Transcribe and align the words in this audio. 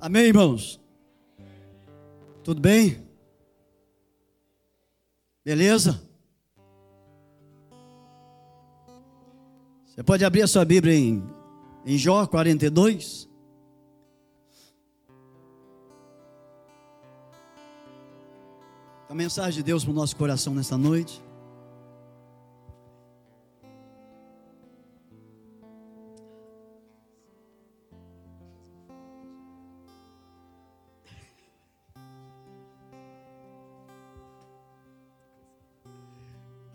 Amém, 0.00 0.26
irmãos? 0.26 0.80
Tudo 2.42 2.60
bem? 2.60 3.02
Beleza? 5.42 6.02
Você 9.86 10.02
pode 10.02 10.24
abrir 10.24 10.42
a 10.42 10.46
sua 10.46 10.64
Bíblia 10.64 10.94
em, 10.94 11.22
em 11.86 11.96
Jó 11.96 12.26
42. 12.26 13.28
A 19.08 19.14
mensagem 19.14 19.54
de 19.54 19.62
Deus 19.62 19.84
para 19.84 19.92
o 19.92 19.94
nosso 19.94 20.16
coração 20.16 20.54
nesta 20.54 20.76
noite. 20.76 21.23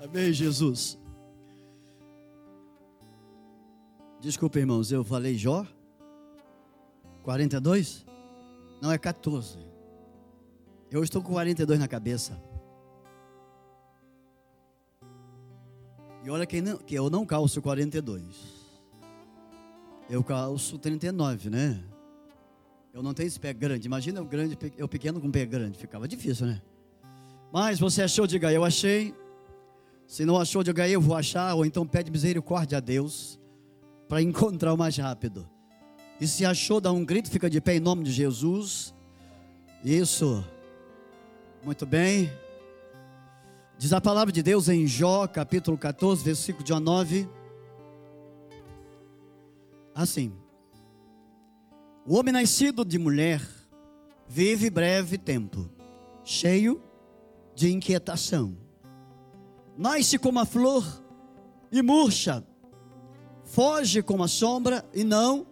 Amém, 0.10 0.34
Jesus. 0.34 0.98
Desculpa, 4.20 4.58
irmãos, 4.58 4.92
eu 4.92 5.04
falei 5.04 5.36
Jó 5.36 5.66
42? 7.22 8.08
Não, 8.82 8.92
é 8.92 8.98
14. 8.98 9.60
Eu 10.90 11.04
estou 11.04 11.22
com 11.22 11.34
42 11.34 11.80
na 11.80 11.88
cabeça. 11.88 12.42
E 16.24 16.30
olha 16.30 16.46
que, 16.48 16.60
não, 16.60 16.78
que 16.78 16.96
eu 16.96 17.08
não 17.10 17.24
calço 17.24 17.62
42. 17.62 18.24
Eu 20.10 20.24
calço 20.24 20.80
39, 20.80 21.52
né? 21.52 21.84
Eu 22.92 23.04
não 23.04 23.14
tenho 23.14 23.28
esse 23.28 23.40
pé 23.40 23.54
grande. 23.54 23.86
Imagina 23.86 24.20
eu 24.20 24.26
grande, 24.26 24.58
eu 24.76 24.88
pequeno 24.88 25.22
com 25.22 25.30
pé 25.30 25.46
grande. 25.46 25.78
Ficava 25.78 26.08
difícil, 26.08 26.48
né? 26.48 26.60
Mas 27.54 27.80
você 27.80 28.02
achou, 28.02 28.26
diga, 28.26 28.52
eu 28.52 28.66
achei. 28.66 29.14
Se 30.10 30.26
não 30.26 30.40
achou, 30.40 30.64
diga 30.64 30.90
eu 30.90 31.00
vou 31.00 31.16
achar, 31.16 31.54
ou 31.54 31.64
então 31.64 31.86
pede 31.86 32.10
misericórdia 32.10 32.80
a 32.80 32.82
Deus 32.82 33.40
para 34.08 34.20
encontrar 34.24 34.74
o 34.74 34.78
mais 34.78 34.98
rápido. 34.98 35.48
E 36.20 36.28
se 36.28 36.44
achou, 36.44 36.82
dá 36.82 36.92
um 36.92 37.06
grito, 37.06 37.30
fica 37.30 37.48
de 37.48 37.62
pé 37.62 37.76
em 37.76 37.80
nome 37.80 38.04
de 38.04 38.12
Jesus. 38.12 38.92
Isso. 39.86 40.44
Muito 41.64 41.86
bem. 41.86 42.28
Diz 43.78 43.94
a 43.94 44.02
palavra 44.02 44.32
de 44.32 44.42
Deus 44.42 44.68
em 44.68 44.88
Jó, 44.88 45.28
capítulo 45.28 45.78
14, 45.78 46.24
versículo 46.24 46.64
19. 46.64 47.30
Assim: 49.94 50.34
O 52.04 52.18
homem 52.18 52.34
nascido 52.34 52.84
de 52.84 52.98
mulher 52.98 53.48
vive 54.28 54.72
breve 54.72 55.20
tempo, 55.20 55.70
cheio 56.24 56.82
de 57.54 57.72
inquietação 57.72 58.69
nasce 59.80 60.20
como 60.20 60.40
a 60.40 60.46
flor 60.46 60.84
e 61.72 61.82
murcha, 61.82 62.46
foge 63.46 64.04
como 64.04 64.26
a 64.26 64.28
sombra 64.28 64.86
e 64.94 65.06
não 65.06 65.48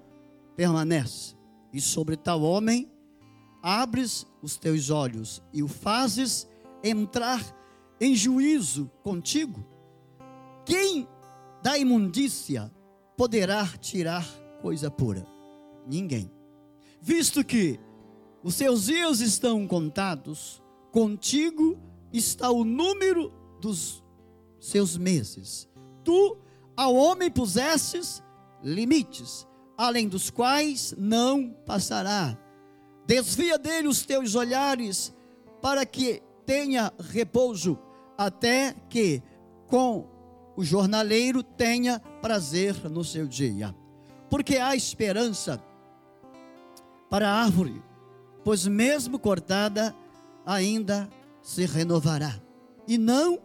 permanece. 0.54 1.34
E 1.72 1.80
sobre 1.80 2.18
tal 2.18 2.42
homem 2.42 2.92
abres 3.64 4.28
os 4.42 4.58
teus 4.58 4.90
olhos 4.90 5.42
e 5.54 5.64
o 5.64 5.68
fazes 5.70 6.46
entrar 6.84 7.42
em 8.02 8.14
juízo 8.14 8.92
contigo. 9.02 9.66
Quem 10.66 11.08
da 11.64 11.78
imundícia 11.78 12.70
poderá 13.16 13.66
tirar 13.80 14.28
coisa 14.62 14.92
pura? 14.92 15.26
Ninguém. 15.88 16.30
Visto 17.00 17.46
que 17.46 17.80
os 18.44 18.56
seus 18.56 18.88
dias 18.88 19.22
estão 19.22 19.66
contados, 19.66 20.62
contigo 20.92 21.80
está 22.12 22.52
o 22.52 22.66
número 22.66 23.32
dos 23.62 24.04
seus 24.60 24.98
meses. 24.98 25.68
Tu 26.04 26.38
ao 26.76 26.96
homem 26.96 27.30
pusestes 27.30 28.24
limites, 28.64 29.48
além 29.78 30.08
dos 30.08 30.30
quais 30.30 30.94
não 30.98 31.50
passará. 31.66 32.38
Desvia 33.06 33.58
dele 33.58 33.88
os 33.88 34.06
teus 34.06 34.36
olhares, 34.36 35.14
para 35.62 35.86
que 35.86 36.22
tenha 36.46 36.92
repouso, 37.00 37.78
até 38.18 38.76
que 38.90 39.22
com 39.68 40.08
o 40.56 40.64
jornaleiro 40.64 41.44
tenha 41.44 42.00
prazer 42.22 42.90
no 42.90 43.04
seu 43.04 43.28
dia. 43.28 43.76
Porque 44.30 44.58
há 44.58 44.76
esperança 44.76 45.62
para 47.10 47.30
a 47.30 47.44
árvore, 47.44 47.82
pois 48.44 48.66
mesmo 48.68 49.18
cortada, 49.18 49.96
ainda 50.46 51.10
se 51.42 51.66
renovará, 51.66 52.42
e 52.88 52.98
não 52.98 53.40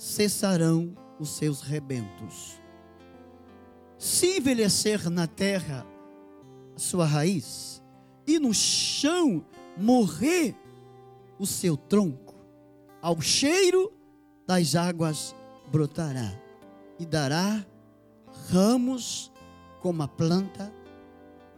cessarão 0.00 0.96
os 1.18 1.28
seus 1.36 1.60
rebentos. 1.60 2.58
Se 3.98 4.38
envelhecer 4.38 5.10
na 5.10 5.26
terra 5.26 5.86
a 6.74 6.78
sua 6.78 7.04
raiz, 7.04 7.82
e 8.26 8.38
no 8.38 8.54
chão 8.54 9.44
morrer 9.76 10.56
o 11.38 11.46
seu 11.46 11.76
tronco, 11.76 12.34
ao 13.02 13.20
cheiro 13.20 13.92
das 14.46 14.74
águas 14.74 15.36
brotará 15.70 16.32
e 16.98 17.04
dará 17.04 17.62
ramos 18.48 19.30
como 19.82 20.02
a 20.02 20.08
planta 20.08 20.72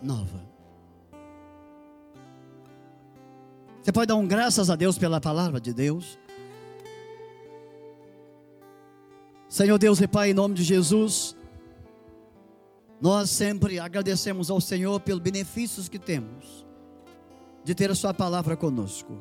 nova. 0.02 0.50
Você 3.80 3.92
pode 3.92 4.08
dar 4.08 4.16
um 4.16 4.26
graças 4.26 4.68
a 4.68 4.74
Deus 4.74 4.98
pela 4.98 5.20
palavra 5.20 5.60
de 5.60 5.72
Deus? 5.72 6.18
Senhor 9.52 9.76
Deus 9.76 10.00
e 10.00 10.08
Pai, 10.08 10.30
em 10.30 10.32
nome 10.32 10.54
de 10.54 10.64
Jesus, 10.64 11.36
nós 12.98 13.28
sempre 13.28 13.78
agradecemos 13.78 14.50
ao 14.50 14.62
Senhor 14.62 14.98
pelos 15.00 15.22
benefícios 15.22 15.90
que 15.90 15.98
temos 15.98 16.66
de 17.62 17.74
ter 17.74 17.90
a 17.90 17.94
Sua 17.94 18.14
palavra 18.14 18.56
conosco. 18.56 19.20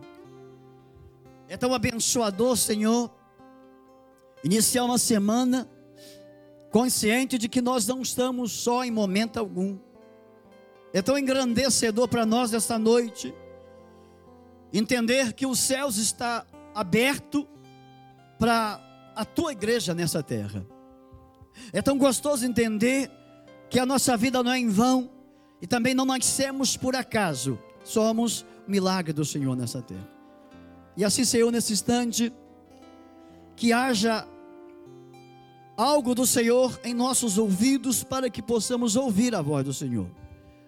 É 1.49 1.57
tão 1.57 1.73
abençoador, 1.73 2.55
Senhor, 2.55 3.11
iniciar 4.41 4.85
uma 4.85 4.97
semana 4.97 5.69
consciente 6.71 7.37
de 7.37 7.49
que 7.49 7.59
nós 7.59 7.85
não 7.85 8.01
estamos 8.01 8.53
só 8.53 8.85
em 8.85 8.89
momento 8.89 9.35
algum. 9.35 9.77
É 10.93 11.01
tão 11.01 11.17
engrandecedor 11.17 12.07
para 12.07 12.25
nós 12.25 12.53
esta 12.53 12.79
noite 12.79 13.35
entender 14.71 15.33
que 15.33 15.45
os 15.45 15.59
céus 15.59 15.97
está 15.97 16.45
aberto 16.73 17.45
para 18.39 18.90
a 19.15 19.25
tua 19.25 19.51
igreja 19.51 19.93
nessa 19.93 20.21
terra. 20.23 20.65
É 21.73 21.81
tão 21.81 21.97
gostoso 21.97 22.45
entender 22.45 23.11
que 23.69 23.79
a 23.79 23.85
nossa 23.85 24.15
vida 24.17 24.41
não 24.43 24.51
é 24.51 24.59
em 24.59 24.69
vão 24.69 25.09
e 25.61 25.67
também 25.67 25.93
não 25.93 26.05
nascemos 26.05 26.75
por 26.75 26.95
acaso, 26.95 27.59
somos 27.83 28.45
milagre 28.67 29.13
do 29.13 29.23
Senhor 29.23 29.55
nessa 29.55 29.81
terra. 29.81 30.09
E 30.97 31.05
assim, 31.05 31.23
Senhor, 31.23 31.51
nesse 31.51 31.73
instante, 31.73 32.33
que 33.55 33.71
haja 33.71 34.27
algo 35.77 36.13
do 36.13 36.25
Senhor 36.25 36.79
em 36.83 36.93
nossos 36.93 37.37
ouvidos 37.37 38.03
para 38.03 38.29
que 38.29 38.41
possamos 38.41 38.95
ouvir 38.95 39.33
a 39.35 39.41
voz 39.41 39.65
do 39.65 39.73
Senhor. 39.73 40.07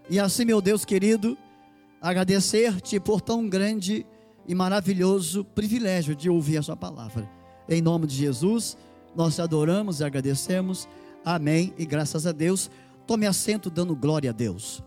E 0.09 0.19
assim, 0.19 0.45
meu 0.45 0.61
Deus 0.61 0.85
querido, 0.85 1.37
agradecer-te 2.01 2.99
por 2.99 3.21
tão 3.21 3.47
grande 3.47 4.05
e 4.47 4.53
maravilhoso 4.53 5.43
privilégio 5.43 6.15
de 6.15 6.29
ouvir 6.29 6.57
a 6.57 6.61
Sua 6.61 6.75
palavra. 6.75 7.29
Em 7.67 7.81
nome 7.81 8.07
de 8.07 8.15
Jesus, 8.15 8.77
nós 9.15 9.35
te 9.35 9.41
adoramos 9.41 9.99
e 9.99 10.03
agradecemos. 10.03 10.87
Amém. 11.23 11.73
E 11.77 11.85
graças 11.85 12.27
a 12.27 12.31
Deus. 12.31 12.69
Tome 13.07 13.25
assento 13.25 13.69
dando 13.69 13.95
glória 13.95 14.29
a 14.29 14.33
Deus. 14.33 14.83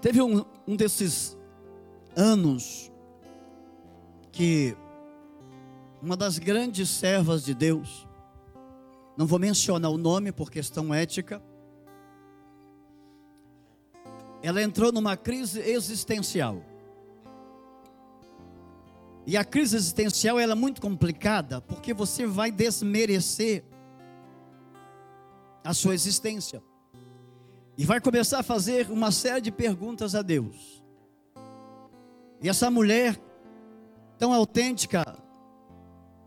Teve 0.00 0.20
um, 0.20 0.44
um 0.66 0.76
desses 0.76 1.36
anos 2.14 2.92
que 4.30 4.76
uma 6.02 6.14
das 6.14 6.38
grandes 6.38 6.90
servas 6.90 7.42
de 7.42 7.54
Deus, 7.54 8.06
não 9.16 9.26
vou 9.26 9.38
mencionar 9.38 9.90
o 9.90 9.96
nome 9.96 10.30
por 10.30 10.50
questão 10.50 10.92
ética, 10.92 11.42
ela 14.44 14.62
entrou 14.62 14.92
numa 14.92 15.16
crise 15.16 15.58
existencial. 15.58 16.62
E 19.26 19.38
a 19.38 19.42
crise 19.42 19.74
existencial 19.74 20.38
ela 20.38 20.52
é 20.52 20.54
muito 20.54 20.82
complicada, 20.82 21.62
porque 21.62 21.94
você 21.94 22.26
vai 22.26 22.52
desmerecer 22.52 23.64
a 25.64 25.72
sua 25.72 25.94
existência. 25.94 26.62
E 27.78 27.86
vai 27.86 28.02
começar 28.02 28.40
a 28.40 28.42
fazer 28.42 28.90
uma 28.90 29.10
série 29.10 29.40
de 29.40 29.50
perguntas 29.50 30.14
a 30.14 30.20
Deus. 30.20 30.84
E 32.42 32.46
essa 32.46 32.70
mulher, 32.70 33.18
tão 34.18 34.30
autêntica, 34.34 35.16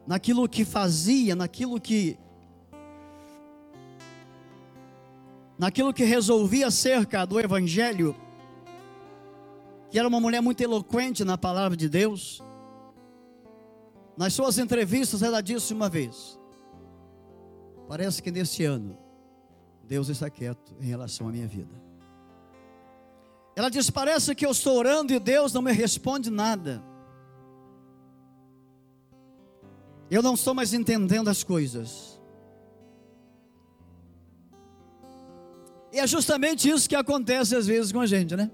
naquilo 0.07 0.49
que 0.49 0.65
fazia, 0.65 1.35
naquilo 1.35 1.79
que 1.79 2.17
naquilo 5.57 5.93
que 5.93 6.03
resolvia 6.03 6.67
acerca 6.67 7.25
do 7.25 7.39
Evangelho, 7.39 8.15
que 9.89 9.97
era 9.97 10.07
uma 10.07 10.19
mulher 10.19 10.41
muito 10.41 10.61
eloquente 10.61 11.23
na 11.23 11.37
palavra 11.37 11.75
de 11.75 11.89
Deus. 11.89 12.43
Nas 14.15 14.33
suas 14.33 14.57
entrevistas, 14.57 15.21
ela 15.21 15.41
disse 15.41 15.73
uma 15.73 15.89
vez: 15.89 16.39
Parece 17.87 18.21
que 18.21 18.31
nesse 18.31 18.63
ano, 18.65 18.97
Deus 19.83 20.09
está 20.09 20.29
quieto 20.29 20.75
em 20.79 20.85
relação 20.85 21.29
à 21.29 21.31
minha 21.31 21.47
vida. 21.47 21.73
Ela 23.55 23.69
disse: 23.69 23.91
Parece 23.91 24.35
que 24.35 24.45
eu 24.45 24.51
estou 24.51 24.77
orando 24.77 25.13
e 25.13 25.19
Deus 25.19 25.53
não 25.53 25.61
me 25.61 25.71
responde 25.71 26.29
nada. 26.29 26.83
Eu 30.09 30.21
não 30.21 30.35
estou 30.35 30.53
mais 30.53 30.73
entendendo 30.73 31.29
as 31.29 31.43
coisas. 31.43 32.16
E 35.97 35.99
é 35.99 36.05
justamente 36.05 36.69
isso 36.69 36.87
que 36.87 36.95
acontece 36.95 37.55
às 37.55 37.65
vezes 37.65 37.91
com 37.91 37.99
a 37.99 38.05
gente, 38.05 38.35
né? 38.35 38.51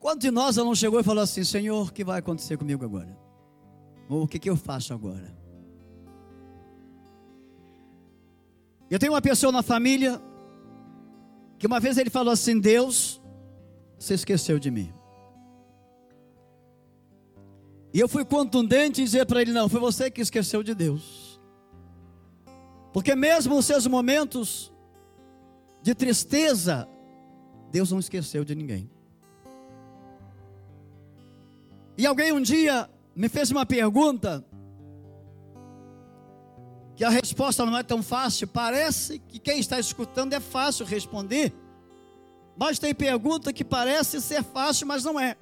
Quanto 0.00 0.22
de 0.22 0.32
nós 0.32 0.56
não 0.56 0.74
chegou 0.74 0.98
e 0.98 1.04
falou 1.04 1.22
assim: 1.22 1.44
Senhor, 1.44 1.86
o 1.86 1.92
que 1.92 2.02
vai 2.02 2.18
acontecer 2.18 2.56
comigo 2.56 2.84
agora? 2.84 3.16
Ou 4.08 4.24
o 4.24 4.26
que, 4.26 4.36
que 4.36 4.50
eu 4.50 4.56
faço 4.56 4.92
agora? 4.92 5.32
Eu 8.90 8.98
tenho 8.98 9.12
uma 9.12 9.22
pessoa 9.22 9.52
na 9.52 9.62
família 9.62 10.20
que 11.56 11.68
uma 11.68 11.78
vez 11.78 11.96
ele 11.96 12.10
falou 12.10 12.32
assim: 12.32 12.58
Deus, 12.58 13.22
você 13.96 14.14
esqueceu 14.14 14.58
de 14.58 14.72
mim. 14.72 14.92
E 17.92 18.00
eu 18.00 18.08
fui 18.08 18.24
contundente 18.24 19.02
em 19.02 19.04
dizer 19.04 19.24
para 19.24 19.40
ele: 19.40 19.52
Não, 19.52 19.68
foi 19.68 19.78
você 19.78 20.10
que 20.10 20.20
esqueceu 20.20 20.64
de 20.64 20.74
Deus. 20.74 21.23
Porque 22.94 23.16
mesmo 23.16 23.56
nos 23.56 23.66
seus 23.66 23.88
momentos 23.88 24.72
de 25.82 25.96
tristeza, 25.96 26.88
Deus 27.72 27.90
não 27.90 27.98
esqueceu 27.98 28.44
de 28.44 28.54
ninguém. 28.54 28.88
E 31.98 32.06
alguém 32.06 32.30
um 32.30 32.40
dia 32.40 32.88
me 33.12 33.28
fez 33.28 33.50
uma 33.50 33.66
pergunta, 33.66 34.46
que 36.94 37.02
a 37.02 37.08
resposta 37.10 37.66
não 37.66 37.76
é 37.76 37.82
tão 37.82 38.00
fácil, 38.00 38.46
parece 38.46 39.18
que 39.18 39.40
quem 39.40 39.58
está 39.58 39.80
escutando 39.80 40.32
é 40.32 40.38
fácil 40.38 40.86
responder, 40.86 41.52
mas 42.56 42.78
tem 42.78 42.94
pergunta 42.94 43.52
que 43.52 43.64
parece 43.64 44.20
ser 44.20 44.44
fácil, 44.44 44.86
mas 44.86 45.02
não 45.02 45.18
é. 45.18 45.36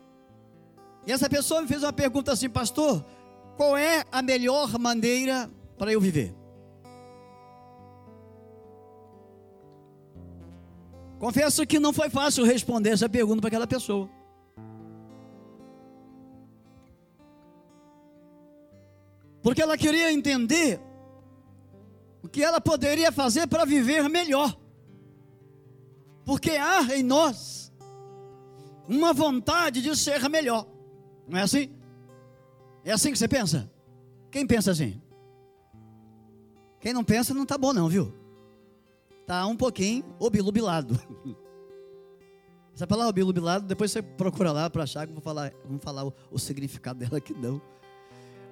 E 1.07 1.13
essa 1.13 1.29
pessoa 1.29 1.61
me 1.61 1.69
fez 1.69 1.83
uma 1.83 1.93
pergunta 1.93 2.33
assim, 2.33 2.49
pastor: 2.49 3.05
qual 3.59 3.77
é 3.77 4.05
a 4.11 4.23
melhor 4.23 4.79
maneira 4.79 5.51
para 5.77 5.93
eu 5.93 6.01
viver? 6.01 6.42
Confesso 11.23 11.65
que 11.65 11.79
não 11.79 11.93
foi 11.93 12.11
fácil 12.11 12.45
responder 12.45 12.91
essa 12.91 13.09
pergunta 13.09 13.41
para 13.41 13.47
aquela 13.47 13.65
pessoa. 13.65 14.11
Porque 19.41 19.63
ela 19.63 19.79
queria 19.79 20.13
entender 20.13 20.81
o 22.25 22.29
que 22.29 22.43
ela 22.43 22.61
poderia 22.61 23.13
fazer 23.13 23.47
para 23.47 23.65
viver 23.65 24.09
melhor. 24.09 24.59
Porque 26.25 26.51
há 26.51 26.83
em 26.97 27.05
nós 27.05 27.73
uma 28.89 29.13
vontade 29.13 29.81
de 29.81 29.97
ser 29.97 30.29
melhor. 30.29 30.67
Não 31.29 31.39
é 31.39 31.43
assim? 31.43 31.71
É 32.85 32.91
assim 32.91 33.13
que 33.13 33.19
você 33.19 33.29
pensa? 33.29 33.71
Quem 34.29 34.45
pensa 34.45 34.73
assim? 34.73 35.01
Quem 36.81 36.93
não 36.93 37.05
pensa 37.05 37.33
não 37.33 37.45
está 37.45 37.57
bom 37.57 37.73
não, 37.73 37.89
viu? 37.89 38.22
Está 39.23 39.47
um 39.47 39.57
pouquinho 39.57 40.05
obilubilado. 40.19 41.01
Essa 42.75 42.87
palavra 42.87 43.11
obilubilado, 43.11 43.67
depois 43.67 43.91
você 43.91 44.03
procura 44.03 44.51
lá 44.51 44.69
para 44.69 44.83
achar 44.83 45.07
que 45.07 45.13
vou 45.13 45.23
falar, 45.23 45.53
vamos 45.65 45.83
falar 45.83 46.05
o, 46.05 46.13
o 46.31 46.39
significado 46.39 46.99
dela 46.99 47.19
aqui 47.19 47.35
não. 47.35 47.61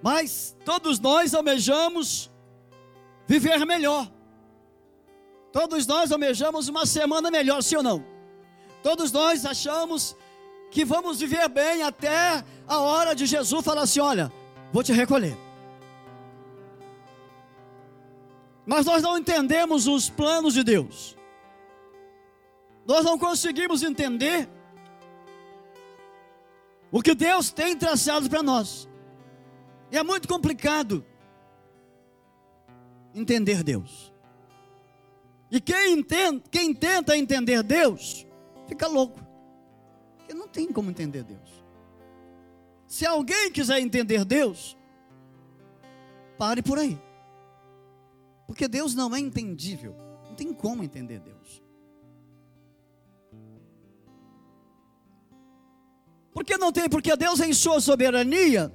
Mas 0.03 0.57
todos 0.65 0.99
nós 0.99 1.35
almejamos 1.35 2.31
viver 3.27 3.65
melhor. 3.67 4.11
Todos 5.53 5.87
nós 5.87 6.13
almejamos 6.13 6.69
uma 6.69 6.87
semana 6.87 7.31
melhor, 7.31 7.63
sim 7.63 7.77
ou 7.77 7.83
não? 7.83 8.05
Todos 8.83 9.11
nós 9.11 9.45
achamos 9.45 10.17
que 10.71 10.85
vamos 10.85 11.19
viver 11.19 11.49
bem 11.49 11.83
até 11.83 12.45
a 12.67 12.79
hora 12.79 13.15
de 13.15 13.27
Jesus 13.27 13.65
falar 13.65 13.83
assim: 13.83 14.01
olha, 14.01 14.33
vou 14.73 14.83
te 14.83 14.93
recolher. 14.93 15.37
Mas 18.67 18.87
nós 18.87 19.03
não 19.03 19.19
entendemos 19.19 19.87
os 19.87 20.09
planos 20.09 20.55
de 20.55 20.63
Deus. 20.63 21.17
Nós 22.87 23.05
não 23.05 23.19
conseguimos 23.19 23.83
entender 23.83 24.49
o 26.91 27.01
que 27.01 27.15
Deus 27.15 27.51
tem 27.51 27.77
traçado 27.77 28.29
para 28.29 28.43
nós. 28.43 28.89
E 29.91 29.97
é 29.97 30.03
muito 30.03 30.29
complicado 30.29 31.05
entender 33.15 33.63
Deus. 33.63 34.13
E 35.51 35.61
quem, 35.61 35.95
entende, 35.99 36.43
quem 36.51 36.73
tenta 36.73 37.17
entender 37.17 37.63
Deus, 37.63 38.27
fica 38.69 38.87
louco. 38.87 39.21
Porque 40.19 40.33
não 40.33 40.47
tem 40.47 40.73
como 40.73 40.91
entender 40.91 41.25
Deus. 41.25 41.65
Se 42.87 43.05
alguém 43.05 43.51
quiser 43.51 43.81
entender 43.81 44.25
Deus, 44.25 44.77
pare 46.39 46.63
por 46.63 46.79
aí. 46.79 46.99
Porque 48.51 48.67
Deus 48.67 48.97
não 48.97 49.15
é 49.15 49.21
entendível. 49.21 49.95
Não 50.29 50.35
tem 50.35 50.53
como 50.53 50.83
entender 50.83 51.21
Deus. 51.21 51.63
Por 56.33 56.45
que 56.45 56.59
não 56.59 56.73
tem? 56.73 56.89
Porque 56.89 57.15
Deus, 57.15 57.39
em 57.39 57.53
sua 57.53 57.81
soberania, 57.81 58.75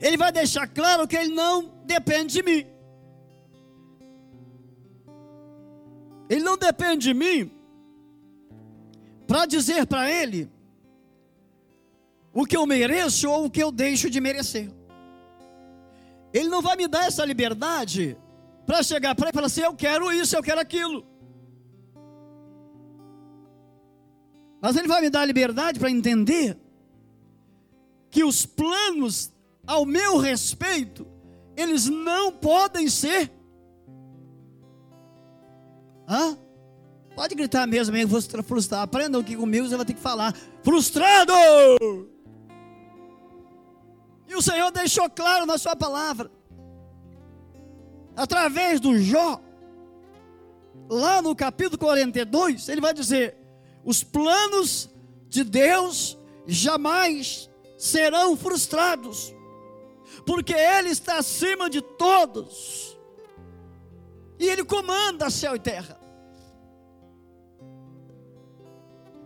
ele 0.00 0.16
vai 0.16 0.30
deixar 0.30 0.68
claro 0.68 1.08
que 1.08 1.16
ele 1.16 1.34
não 1.34 1.82
depende 1.84 2.34
de 2.34 2.44
mim. 2.44 2.64
Ele 6.28 6.44
não 6.44 6.56
depende 6.56 7.08
de 7.08 7.12
mim 7.12 7.50
para 9.26 9.46
dizer 9.46 9.84
para 9.84 10.08
ele 10.08 10.48
o 12.32 12.46
que 12.46 12.56
eu 12.56 12.64
mereço 12.64 13.28
ou 13.28 13.46
o 13.46 13.50
que 13.50 13.60
eu 13.60 13.72
deixo 13.72 14.08
de 14.08 14.20
merecer. 14.20 14.79
Ele 16.32 16.48
não 16.48 16.62
vai 16.62 16.76
me 16.76 16.86
dar 16.86 17.06
essa 17.06 17.24
liberdade 17.24 18.16
para 18.66 18.82
chegar 18.82 19.14
para 19.14 19.26
ele 19.26 19.30
e 19.30 19.34
falar 19.34 19.46
assim: 19.46 19.62
eu 19.62 19.74
quero 19.74 20.12
isso, 20.12 20.36
eu 20.36 20.42
quero 20.42 20.60
aquilo. 20.60 21.06
Mas 24.60 24.76
ele 24.76 24.88
vai 24.88 25.00
me 25.00 25.10
dar 25.10 25.22
a 25.22 25.24
liberdade 25.24 25.78
para 25.78 25.90
entender 25.90 26.58
que 28.10 28.22
os 28.22 28.44
planos 28.44 29.32
ao 29.66 29.86
meu 29.86 30.18
respeito, 30.18 31.06
eles 31.56 31.88
não 31.88 32.32
podem 32.32 32.88
ser. 32.88 33.30
Hã? 36.08 36.36
Pode 37.14 37.34
gritar 37.34 37.66
mesmo, 37.66 37.94
amigo, 37.94 38.10
você 38.10 38.42
frustrado. 38.42 38.82
Aprendam 38.82 39.20
aqui 39.20 39.36
comigo, 39.36 39.68
você 39.68 39.76
vai 39.76 39.86
ter 39.86 39.94
que 39.94 40.00
falar. 40.00 40.34
Frustrado! 40.62 42.09
E 44.30 44.34
o 44.36 44.40
Senhor 44.40 44.70
deixou 44.70 45.10
claro 45.10 45.44
na 45.44 45.58
sua 45.58 45.74
palavra. 45.74 46.30
Através 48.16 48.78
do 48.78 48.96
Jó, 48.96 49.40
lá 50.88 51.20
no 51.20 51.34
capítulo 51.34 51.76
42, 51.76 52.68
ele 52.68 52.80
vai 52.80 52.94
dizer: 52.94 53.36
os 53.84 54.04
planos 54.04 54.88
de 55.28 55.42
Deus 55.42 56.16
jamais 56.46 57.50
serão 57.76 58.36
frustrados 58.36 59.34
porque 60.24 60.52
Ele 60.54 60.90
está 60.90 61.18
acima 61.18 61.68
de 61.68 61.80
todos, 61.80 62.96
e 64.38 64.48
Ele 64.48 64.62
comanda 64.62 65.28
céu 65.28 65.56
e 65.56 65.58
terra. 65.58 65.98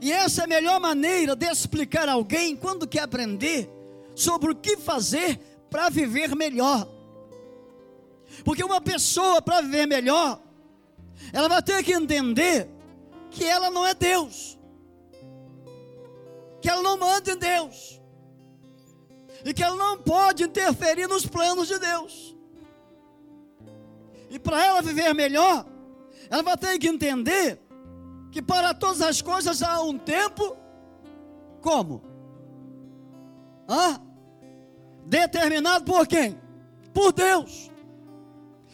E 0.00 0.10
essa 0.10 0.42
é 0.42 0.44
a 0.44 0.48
melhor 0.48 0.80
maneira 0.80 1.36
de 1.36 1.44
explicar 1.46 2.08
a 2.08 2.12
alguém 2.12 2.56
quando 2.56 2.86
quer 2.86 3.02
aprender 3.02 3.70
sobre 4.14 4.52
o 4.52 4.54
que 4.54 4.76
fazer 4.76 5.38
para 5.70 5.88
viver 5.90 6.34
melhor. 6.34 6.88
Porque 8.44 8.64
uma 8.64 8.80
pessoa 8.80 9.40
para 9.42 9.60
viver 9.60 9.86
melhor, 9.86 10.40
ela 11.32 11.48
vai 11.48 11.62
ter 11.62 11.82
que 11.82 11.92
entender 11.92 12.68
que 13.30 13.44
ela 13.44 13.70
não 13.70 13.86
é 13.86 13.94
Deus, 13.94 14.58
que 16.60 16.68
ela 16.68 16.82
não 16.82 16.96
manda 16.96 17.32
em 17.32 17.36
Deus, 17.36 18.00
e 19.44 19.52
que 19.52 19.62
ela 19.62 19.76
não 19.76 19.98
pode 19.98 20.44
interferir 20.44 21.06
nos 21.06 21.26
planos 21.26 21.68
de 21.68 21.78
Deus. 21.78 22.36
E 24.30 24.38
para 24.38 24.64
ela 24.64 24.82
viver 24.82 25.12
melhor, 25.12 25.66
ela 26.30 26.42
vai 26.42 26.56
ter 26.56 26.78
que 26.78 26.88
entender 26.88 27.60
que 28.32 28.42
para 28.42 28.74
todas 28.74 29.00
as 29.00 29.20
coisas 29.20 29.62
há 29.62 29.80
um 29.82 29.98
tempo, 29.98 30.56
como? 31.60 32.13
Hã? 33.68 34.00
Determinado 35.06 35.84
por 35.84 36.06
quem? 36.06 36.38
Por 36.92 37.12
Deus. 37.12 37.70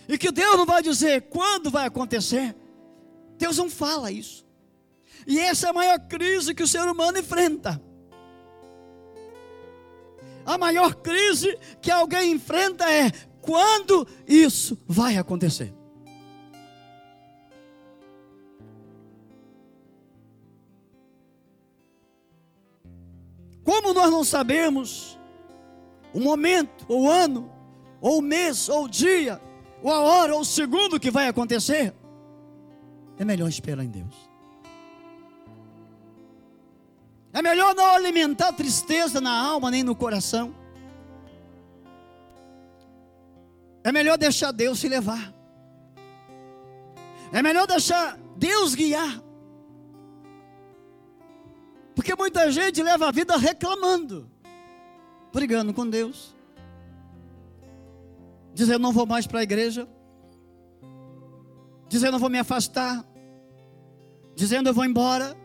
E 0.08 0.18
que 0.18 0.30
Deus 0.32 0.56
não 0.56 0.66
vai 0.66 0.82
dizer 0.82 1.22
quando 1.28 1.70
vai 1.70 1.86
acontecer. 1.86 2.54
Deus 3.38 3.56
não 3.56 3.70
fala 3.70 4.10
isso. 4.10 4.44
E 5.26 5.38
essa 5.38 5.66
é 5.66 5.70
a 5.70 5.74
maior 5.74 5.98
crise 6.00 6.54
que 6.54 6.62
o 6.62 6.68
ser 6.68 6.82
humano 6.82 7.18
enfrenta. 7.18 7.80
A 10.44 10.58
maior 10.58 10.94
crise 10.94 11.58
que 11.80 11.90
alguém 11.90 12.32
enfrenta 12.32 12.90
é 12.90 13.10
quando 13.40 14.06
isso 14.26 14.76
vai 14.86 15.16
acontecer. 15.16 15.74
Como 23.70 23.94
nós 23.94 24.10
não 24.10 24.24
sabemos 24.24 25.16
o 26.12 26.18
momento, 26.18 26.84
ou 26.88 27.04
o 27.04 27.08
ano, 27.08 27.48
ou 28.00 28.18
o 28.18 28.20
mês, 28.20 28.68
ou 28.68 28.86
o 28.86 28.88
dia, 28.88 29.40
ou 29.80 29.92
a 29.92 30.00
hora, 30.00 30.34
ou 30.34 30.40
o 30.40 30.44
segundo 30.44 30.98
que 30.98 31.08
vai 31.08 31.28
acontecer, 31.28 31.94
é 33.16 33.24
melhor 33.24 33.48
esperar 33.48 33.84
em 33.84 33.88
Deus. 33.88 34.12
É 37.32 37.40
melhor 37.40 37.72
não 37.76 37.94
alimentar 37.94 38.52
tristeza 38.54 39.20
na 39.20 39.30
alma 39.30 39.70
nem 39.70 39.84
no 39.84 39.94
coração. 39.94 40.52
É 43.84 43.92
melhor 43.92 44.18
deixar 44.18 44.50
Deus 44.50 44.80
se 44.80 44.88
levar. 44.88 45.32
É 47.32 47.40
melhor 47.40 47.68
deixar 47.68 48.18
Deus 48.36 48.74
guiar. 48.74 49.29
Porque 52.00 52.16
muita 52.16 52.50
gente 52.50 52.82
leva 52.82 53.08
a 53.08 53.10
vida 53.10 53.36
reclamando, 53.36 54.26
brigando 55.30 55.74
com 55.74 55.86
Deus, 55.86 56.34
dizendo 58.54 58.78
não 58.78 58.90
vou 58.90 59.04
mais 59.04 59.26
para 59.26 59.40
a 59.40 59.42
igreja, 59.42 59.86
dizendo 61.90 62.14
eu 62.14 62.18
vou 62.18 62.30
me 62.30 62.38
afastar, 62.38 63.04
dizendo 64.34 64.70
eu 64.70 64.72
vou 64.72 64.86
embora 64.86 65.36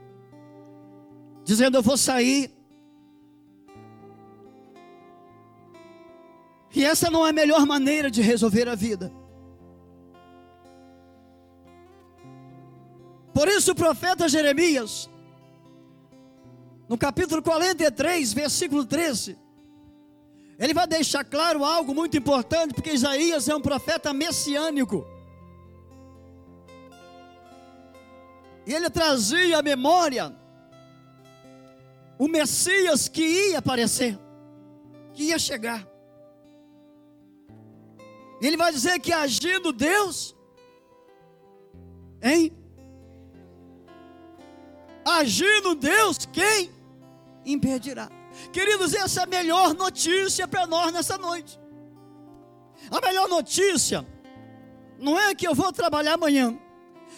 dizendo: 1.46 1.78
Eu 1.78 1.84
vou 1.84 1.96
sair. 1.96 2.52
E 6.74 6.84
essa 6.84 7.10
não 7.10 7.26
é 7.26 7.30
a 7.30 7.34
melhor 7.34 7.66
maneira 7.66 8.12
de 8.12 8.22
resolver 8.22 8.68
a 8.68 8.76
vida. 8.76 9.14
Por 13.34 13.48
isso 13.48 13.72
o 13.72 13.76
profeta 13.76 14.28
Jeremias, 14.28 15.10
no 16.88 16.98
capítulo 16.98 17.42
43, 17.42 18.34
versículo 18.34 18.86
13, 18.86 19.38
ele 20.58 20.74
vai 20.74 20.88
deixar 20.88 21.24
claro 21.24 21.65
algo 21.65 21.94
muito 21.94 22.15
importante, 22.15 22.74
porque 22.74 22.92
Isaías 22.92 23.50
é 23.50 23.56
um 23.56 23.62
profeta 23.62 24.13
messiânico. 24.13 25.06
E 28.65 28.74
ele 28.74 28.89
trazia 28.89 29.60
a 29.60 29.62
memória 29.62 30.34
o 32.18 32.27
Messias 32.27 33.08
que 33.08 33.22
ia 33.50 33.60
aparecer, 33.60 34.18
que 35.13 35.25
ia 35.25 35.38
chegar. 35.38 35.86
E 38.42 38.48
ele 38.48 38.58
vai 38.58 38.72
dizer 38.72 39.00
que 39.00 39.12
agindo 39.12 39.74
Deus, 39.74 40.36
hein? 42.22 42.51
Agindo 45.06 45.75
Deus, 45.75 46.25
quem 46.25 46.75
impedirá? 47.46 48.10
Queridos, 48.52 48.94
essa 48.94 49.22
é 49.22 49.24
a 49.24 49.28
melhor 49.28 49.74
notícia 49.74 50.48
para 50.48 50.68
nós 50.68 50.92
nessa 50.92 51.18
noite. 51.18 51.60
A 52.92 53.00
melhor 53.02 53.28
notícia 53.28 54.06
não 55.00 55.20
é 55.20 55.34
que 55.34 55.48
eu 55.48 55.54
vou 55.54 55.72
trabalhar 55.72 56.14
amanhã. 56.14 56.58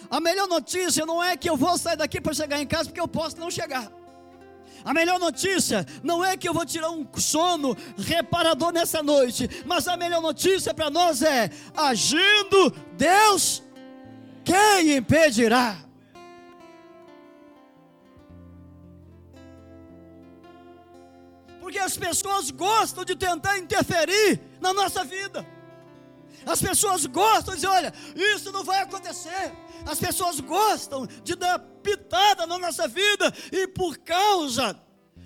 A 0.09 0.19
melhor 0.19 0.47
notícia 0.47 1.05
não 1.05 1.23
é 1.23 1.35
que 1.35 1.49
eu 1.49 1.57
vou 1.57 1.77
sair 1.77 1.97
daqui 1.97 2.21
para 2.21 2.33
chegar 2.33 2.61
em 2.61 2.67
casa 2.67 2.85
porque 2.85 3.01
eu 3.01 3.07
posso 3.07 3.37
não 3.39 3.49
chegar. 3.49 3.91
A 4.85 4.93
melhor 4.93 5.19
notícia 5.19 5.85
não 6.03 6.23
é 6.23 6.37
que 6.37 6.47
eu 6.47 6.53
vou 6.53 6.65
tirar 6.65 6.89
um 6.89 7.05
sono 7.17 7.75
reparador 7.97 8.71
nessa 8.71 9.03
noite, 9.03 9.49
mas 9.65 9.87
a 9.87 9.97
melhor 9.97 10.21
notícia 10.21 10.73
para 10.73 10.89
nós 10.89 11.21
é: 11.21 11.49
agindo 11.75 12.73
Deus, 12.95 13.63
quem 14.45 14.95
impedirá? 14.95 15.86
Porque 21.67 21.79
as 21.79 21.97
pessoas 21.97 22.49
gostam 22.49 23.03
de 23.03 23.13
tentar 23.13 23.57
interferir 23.57 24.39
na 24.61 24.71
nossa 24.71 25.03
vida. 25.03 25.45
As 26.45 26.61
pessoas 26.61 27.05
gostam 27.05 27.53
de 27.53 27.59
dizer: 27.59 27.67
olha, 27.67 27.93
isso 28.15 28.53
não 28.53 28.63
vai 28.63 28.83
acontecer. 28.83 29.51
As 29.85 29.99
pessoas 29.99 30.39
gostam 30.39 31.05
de 31.05 31.35
dar 31.35 31.59
pitada 31.59 32.47
na 32.47 32.57
nossa 32.57 32.87
vida 32.87 33.33
e 33.51 33.67
por 33.67 33.97
causa 33.97 34.81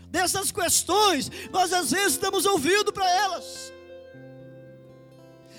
dessas 0.08 0.52
questões, 0.52 1.30
nós 1.52 1.72
às 1.72 1.92
vezes 1.92 2.18
damos 2.18 2.48
ouvido 2.48 2.92
para 2.92 3.08
elas. 3.08 3.72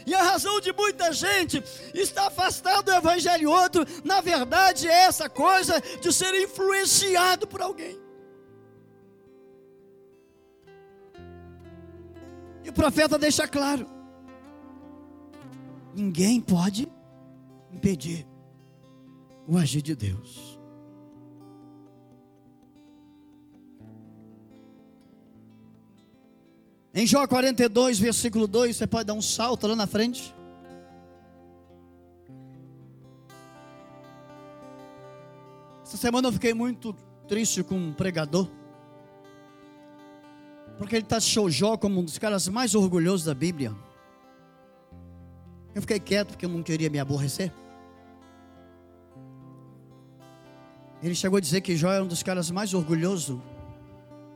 E 0.05 0.13
a 0.17 0.23
razão 0.25 0.61
de 0.61 0.73
muita 0.73 1.13
gente 1.13 1.63
estar 1.95 2.27
afastado 2.27 2.87
do 2.87 2.93
evangelho 2.93 3.53
outro, 3.53 3.87
na 4.03 4.21
verdade, 4.21 4.89
é 4.89 5.05
essa 5.05 5.29
coisa 5.29 5.81
de 6.01 6.13
ser 6.13 6.35
influenciado 6.43 7.47
por 7.47 7.63
alguém. 7.63 8.03
E 12.65 12.69
o 12.69 12.73
profeta 12.73 13.19
deixa 13.19 13.47
claro: 13.47 13.87
ninguém 15.95 16.41
pode 16.41 16.91
impedir 17.73 18.27
o 19.47 19.57
agir 19.57 19.83
de 19.83 19.95
Deus. 19.95 20.59
Em 26.95 27.07
Jó 27.07 27.27
42, 27.27 27.99
versículo 27.99 28.47
2, 28.47 28.77
você 28.77 28.87
pode 28.87 29.07
dar 29.07 29.15
um 29.15 29.23
salto 29.23 29.67
lá 29.67 29.75
na 29.75 29.87
frente. 29.87 30.35
Essa 35.83 35.97
semana 35.97 36.29
eu 36.29 36.33
fiquei 36.33 36.53
muito 36.53 36.95
triste 37.27 37.63
com 37.63 37.77
um 37.77 37.93
pregador. 37.95 38.47
Porque 40.83 40.97
ele 40.97 41.05
taxou 41.05 41.49
Jó 41.49 41.77
como 41.77 42.01
um 42.01 42.05
dos 42.05 42.19
caras 42.19 42.49
mais 42.49 42.75
orgulhosos 42.75 43.25
da 43.25 43.33
Bíblia. 43.33 43.73
Eu 45.73 45.81
fiquei 45.81 46.01
quieto 46.01 46.31
porque 46.31 46.45
eu 46.45 46.49
não 46.49 46.61
queria 46.61 46.91
me 46.91 46.99
aborrecer. 46.99 47.53
Ele 51.01 51.15
chegou 51.15 51.37
a 51.37 51.41
dizer 51.41 51.61
que 51.61 51.77
Jó 51.77 51.93
era 51.93 52.03
um 52.03 52.09
dos 52.09 52.25
caras 52.25 52.51
mais 52.51 52.75
orgulhosos. 52.75 53.41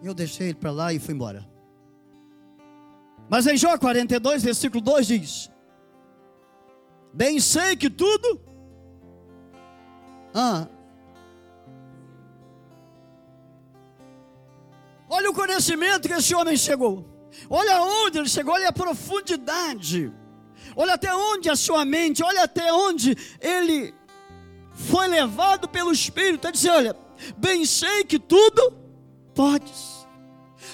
Eu 0.00 0.14
deixei 0.14 0.50
ele 0.50 0.54
para 0.54 0.70
lá 0.70 0.92
e 0.92 1.00
fui 1.00 1.14
embora. 1.14 1.44
Mas 3.28 3.48
em 3.48 3.56
Jó 3.56 3.76
42, 3.76 4.44
versículo 4.44 4.80
2 4.80 5.06
diz: 5.08 5.50
Bem 7.12 7.40
sei 7.40 7.74
que 7.74 7.90
tudo. 7.90 8.40
Ah, 10.32 10.68
olha 15.08 15.30
o 15.30 15.34
conhecimento 15.34 16.08
que 16.08 16.14
esse 16.14 16.34
homem 16.34 16.56
chegou. 16.56 17.06
Olha 17.50 17.82
onde 17.82 18.18
ele 18.18 18.28
chegou, 18.28 18.54
olha 18.54 18.68
a 18.68 18.72
profundidade. 18.72 20.12
Olha 20.74 20.94
até 20.94 21.14
onde 21.14 21.48
a 21.48 21.56
sua 21.56 21.84
mente, 21.84 22.22
olha 22.22 22.44
até 22.44 22.72
onde 22.72 23.16
ele 23.40 23.94
foi 24.72 25.06
levado 25.08 25.68
pelo 25.68 25.92
Espírito 25.92 26.48
a 26.48 26.50
dizer: 26.50 26.70
Olha, 26.70 26.96
bem 27.36 27.64
sei 27.64 28.04
que 28.04 28.18
tudo 28.18 28.72
podes. 29.34 30.06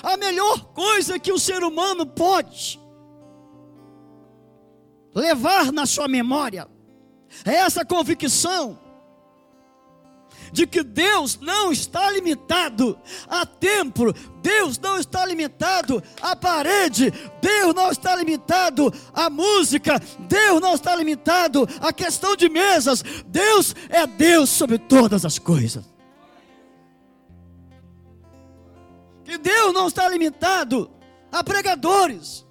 A 0.03 0.17
melhor 0.17 0.65
coisa 0.73 1.19
que 1.19 1.33
o 1.33 1.39
ser 1.39 1.63
humano 1.63 2.05
pode 2.07 2.81
levar 5.15 5.71
na 5.71 5.87
sua 5.87 6.09
memória 6.09 6.67
é 7.45 7.55
essa 7.55 7.85
convicção 7.85 8.79
de 10.53 10.67
que 10.67 10.83
Deus 10.83 11.39
não 11.41 11.73
está 11.73 12.11
limitado 12.11 12.99
a 13.27 13.47
templo, 13.47 14.15
Deus 14.43 14.79
não 14.79 14.99
está 14.99 15.25
limitado 15.25 16.03
à 16.21 16.37
parede, 16.37 17.13
Deus 17.41 17.75
não 17.75 17.91
está 17.91 18.15
limitado 18.15 18.93
à 19.15 19.31
música, 19.31 20.01
Deus 20.21 20.61
não 20.61 20.75
está 20.75 20.95
limitado 20.95 21.67
à 21.81 21.93
questão 21.93 22.37
de 22.37 22.49
mesas, 22.49 23.03
Deus 23.27 23.75
é 23.89 24.07
Deus 24.07 24.51
sobre 24.51 24.79
todas 24.79 25.25
as 25.25 25.39
coisas. 25.39 25.85
Que 29.25 29.39
Deus 29.39 29.73
não 29.73 29.89
está 29.89 30.09
limitado 30.09 30.91
a 31.31 31.43
pregadores. 31.43 32.47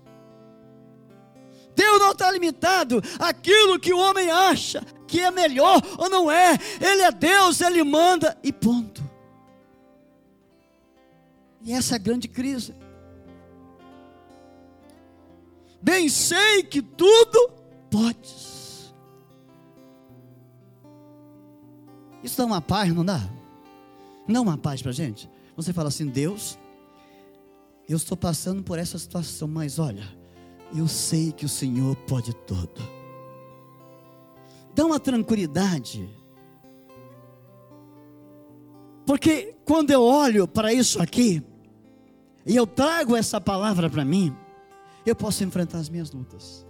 Deus 1.76 2.00
não 2.00 2.12
está 2.12 2.32
limitado 2.32 3.02
àquilo 3.20 3.80
que 3.80 3.94
o 3.94 4.00
homem 4.00 4.30
acha 4.30 4.84
que 5.12 5.20
é 5.20 5.30
melhor 5.30 5.82
ou 5.98 6.10
não 6.10 6.32
é. 6.32 6.58
Ele 6.80 7.02
é 7.02 7.12
Deus, 7.12 7.60
ele 7.60 7.84
manda 7.84 8.38
e 8.42 8.54
ponto. 8.54 9.04
E 11.62 11.74
essa 11.74 11.96
é 11.96 11.98
a 11.98 12.00
grande 12.00 12.30
crise. 12.30 12.74
Bem 15.82 16.08
sei 16.08 16.64
que 16.64 16.82
tudo 16.82 17.52
podes. 17.92 18.94
Isso 22.24 22.38
dá 22.38 22.46
uma 22.46 22.62
paz, 22.62 22.94
não 22.94 23.04
dá? 23.04 23.20
Não 24.26 24.44
uma 24.44 24.58
paz 24.58 24.82
para 24.82 24.94
gente? 24.94 25.30
Você 25.58 25.74
fala 25.74 25.90
assim, 25.90 26.08
Deus, 26.08 26.58
eu 27.90 27.98
estou 27.98 28.16
passando 28.16 28.64
por 28.64 28.80
essa 28.80 28.98
situação, 28.98 29.48
mas 29.48 29.78
olha, 29.78 30.08
eu 30.74 30.88
sei 30.88 31.34
que 31.34 31.46
o 31.46 31.50
Senhor 31.50 31.96
pode 32.08 32.34
tudo. 32.46 33.01
Dá 34.74 34.86
uma 34.86 35.00
tranquilidade. 35.00 36.10
Porque 39.06 39.56
quando 39.66 39.92
eu 39.92 40.02
olho 40.02 40.48
para 40.48 40.74
isso 40.74 41.02
aqui, 41.02 41.44
e 42.46 42.56
eu 42.56 42.66
trago 42.66 43.16
essa 43.16 43.40
palavra 43.40 43.90
para 43.90 44.06
mim, 44.06 44.36
eu 45.06 45.16
posso 45.16 45.44
enfrentar 45.44 45.80
as 45.80 45.90
minhas 45.90 46.12
lutas. 46.12 46.66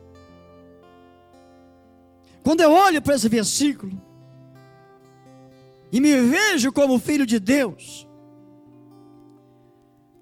Quando 2.44 2.62
eu 2.62 2.72
olho 2.72 3.02
para 3.02 3.16
esse 3.16 3.30
versículo, 3.30 4.02
e 5.92 6.00
me 6.00 6.22
vejo 6.22 6.72
como 6.72 6.98
filho 7.00 7.26
de 7.26 7.40
Deus, 7.40 8.08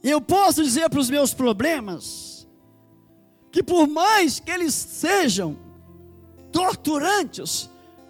eu 0.03 0.19
posso 0.19 0.63
dizer 0.63 0.89
para 0.89 0.99
os 0.99 1.09
meus 1.09 1.33
problemas, 1.33 2.47
que 3.51 3.63
por 3.63 3.87
mais 3.87 4.39
que 4.39 4.51
eles 4.51 4.73
sejam 4.73 5.68
torturantes, 6.51 7.69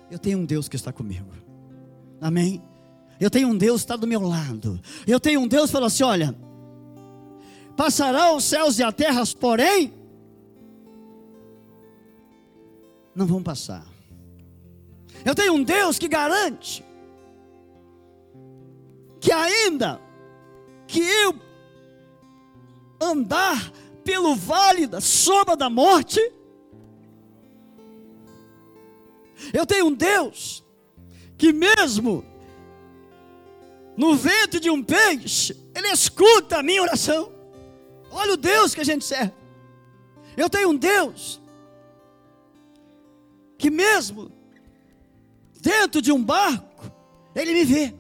eu 0.10 0.18
tenho 0.20 0.40
um 0.40 0.46
Deus 0.46 0.68
que 0.68 0.76
está 0.76 0.92
comigo. 0.92 1.32
Amém? 2.22 2.62
Eu 3.20 3.30
tenho 3.30 3.48
um 3.50 3.58
Deus 3.58 3.82
que 3.82 3.86
está 3.86 3.96
do 3.96 4.08
meu 4.08 4.22
lado. 4.22 4.80
Eu 5.06 5.20
tenho 5.20 5.42
um 5.42 5.48
Deus 5.48 5.66
que 5.66 5.74
fala 5.74 5.88
assim: 5.88 6.04
olha, 6.04 6.36
passarão 7.76 8.38
os 8.38 8.44
céus 8.44 8.80
e 8.80 8.84
a 8.84 8.92
terra, 8.92 9.24
porém, 9.40 9.94
não 13.16 13.26
vão 13.26 13.44
passar. 13.44 13.86
Eu 15.26 15.36
tenho 15.36 15.54
um 15.54 15.64
Deus 15.64 16.00
que 16.00 16.08
garante 16.08 16.84
que 19.20 19.32
ainda 19.32 20.00
que 20.88 21.02
eu 21.02 21.36
andar 23.02 23.72
pelo 24.04 24.36
vale 24.36 24.88
da 24.88 25.02
sombra 25.02 25.56
da 25.56 25.70
morte, 25.70 26.20
eu 29.54 29.66
tenho 29.66 29.88
um 29.88 29.94
Deus 29.94 30.64
que 31.38 31.54
mesmo 31.54 32.26
no 33.96 34.16
ventre 34.16 34.60
de 34.60 34.70
um 34.70 34.82
peixe, 34.82 35.56
ele 35.76 35.90
escuta 35.90 36.60
a 36.60 36.64
minha 36.64 36.82
oração. 36.82 37.32
Olha 38.10 38.34
o 38.34 38.38
Deus 38.38 38.74
que 38.74 38.82
a 38.82 38.86
gente 38.86 39.04
serve. 39.04 39.34
Eu 40.38 40.50
tenho 40.50 40.70
um 40.70 40.76
Deus 40.76 41.42
que 43.58 43.70
mesmo 43.70 44.32
dentro 45.60 46.02
de 46.02 46.14
um 46.14 46.24
barco, 46.24 46.90
ele 47.36 47.54
me 47.54 47.66
vê. 47.66 47.94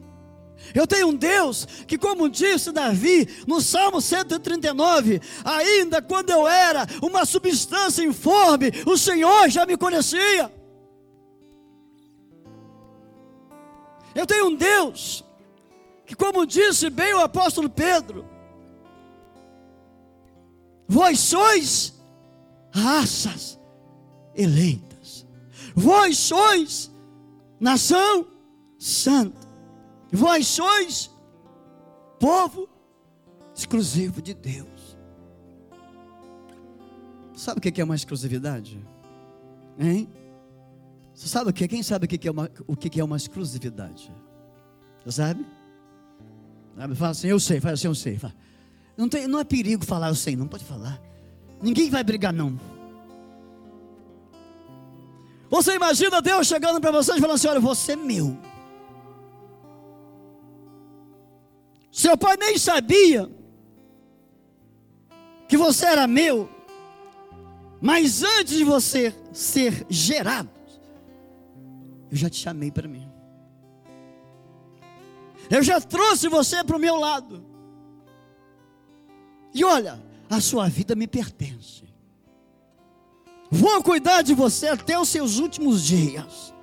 Eu 0.73 0.87
tenho 0.87 1.07
um 1.07 1.15
Deus 1.15 1.67
que, 1.87 1.97
como 1.97 2.29
disse 2.29 2.71
Davi 2.71 3.27
no 3.45 3.59
Salmo 3.59 4.01
139, 4.01 5.21
ainda 5.43 6.01
quando 6.01 6.29
eu 6.29 6.47
era 6.47 6.87
uma 7.01 7.25
substância 7.25 8.03
informe, 8.03 8.71
o 8.85 8.97
Senhor 8.97 9.49
já 9.49 9.65
me 9.65 9.75
conhecia. 9.75 10.51
Eu 14.19 14.25
tenho 14.25 14.47
um 14.47 14.55
Deus 14.55 15.23
que, 16.05 16.15
como 16.15 16.45
disse 16.45 16.89
bem 16.89 17.13
o 17.13 17.21
apóstolo 17.21 17.69
Pedro, 17.69 18.25
vós 20.87 21.19
sois 21.19 21.99
raças 22.71 23.59
eleitas, 24.35 25.25
vós 25.75 26.17
sois 26.17 26.91
nação 27.59 28.27
santa 28.77 29.49
Vós 30.11 30.47
sois 30.47 31.11
povo 32.19 32.67
exclusivo 33.55 34.21
de 34.21 34.33
Deus. 34.33 34.97
Sabe 37.35 37.59
o 37.59 37.61
que 37.61 37.79
é 37.79 37.83
uma 37.83 37.95
exclusividade? 37.95 38.83
Hein? 39.77 40.09
Você 41.19 41.27
sabe 41.27 41.49
o 41.49 41.53
que? 41.53 41.67
Quem 41.67 41.83
sabe 41.83 42.05
o 42.05 42.07
que 42.07 42.25
é 42.25 42.31
uma, 42.31 42.49
o 42.65 42.77
que 42.77 42.97
é 42.97 43.03
uma 43.03 43.17
exclusividade? 43.17 44.09
Você 45.03 45.11
sabe? 45.11 45.45
Fala 46.95 47.11
assim, 47.11 47.27
eu 47.27 47.37
sei, 47.41 47.59
fala 47.59 47.73
assim, 47.73 47.87
eu 47.87 47.93
sei. 47.93 48.17
Fala. 48.17 48.33
Não, 48.95 49.09
tem, 49.09 49.27
não 49.27 49.37
é 49.37 49.43
perigo 49.43 49.85
falar 49.85 50.07
eu 50.07 50.15
sei, 50.15 50.37
não 50.37 50.47
pode 50.47 50.63
falar. 50.63 50.97
Ninguém 51.61 51.89
vai 51.89 52.05
brigar, 52.05 52.31
não. 52.31 52.57
Você 55.49 55.75
imagina 55.75 56.21
Deus 56.21 56.47
chegando 56.47 56.79
para 56.79 56.91
vocês 56.91 57.17
e 57.17 57.19
falando 57.19 57.35
assim: 57.35 57.49
olha, 57.49 57.59
você 57.59 57.91
é 57.91 57.95
meu. 57.97 58.37
Seu 61.91 62.17
pai 62.17 62.37
nem 62.37 62.57
sabia 62.57 63.29
que 65.49 65.57
você 65.57 65.85
era 65.85 66.07
meu, 66.07 66.49
mas 67.81 68.23
antes 68.23 68.55
de 68.55 68.63
você 68.63 69.13
ser 69.33 69.85
gerado, 69.89 70.58
eu 72.11 72.17
já 72.17 72.29
te 72.29 72.37
chamei 72.37 72.71
para 72.71 72.87
mim. 72.87 73.09
Eu 75.49 75.63
já 75.63 75.79
trouxe 75.81 76.27
você 76.27 76.63
para 76.63 76.75
o 76.75 76.79
meu 76.79 76.95
lado. 76.95 77.43
E 79.53 79.63
olha, 79.63 79.99
a 80.29 80.39
sua 80.39 80.67
vida 80.67 80.95
me 80.95 81.07
pertence. 81.07 81.83
Vou 83.49 83.81
cuidar 83.81 84.21
de 84.21 84.33
você 84.33 84.67
até 84.67 84.99
os 84.99 85.09
seus 85.09 85.37
últimos 85.37 85.83
dias. 85.83 86.53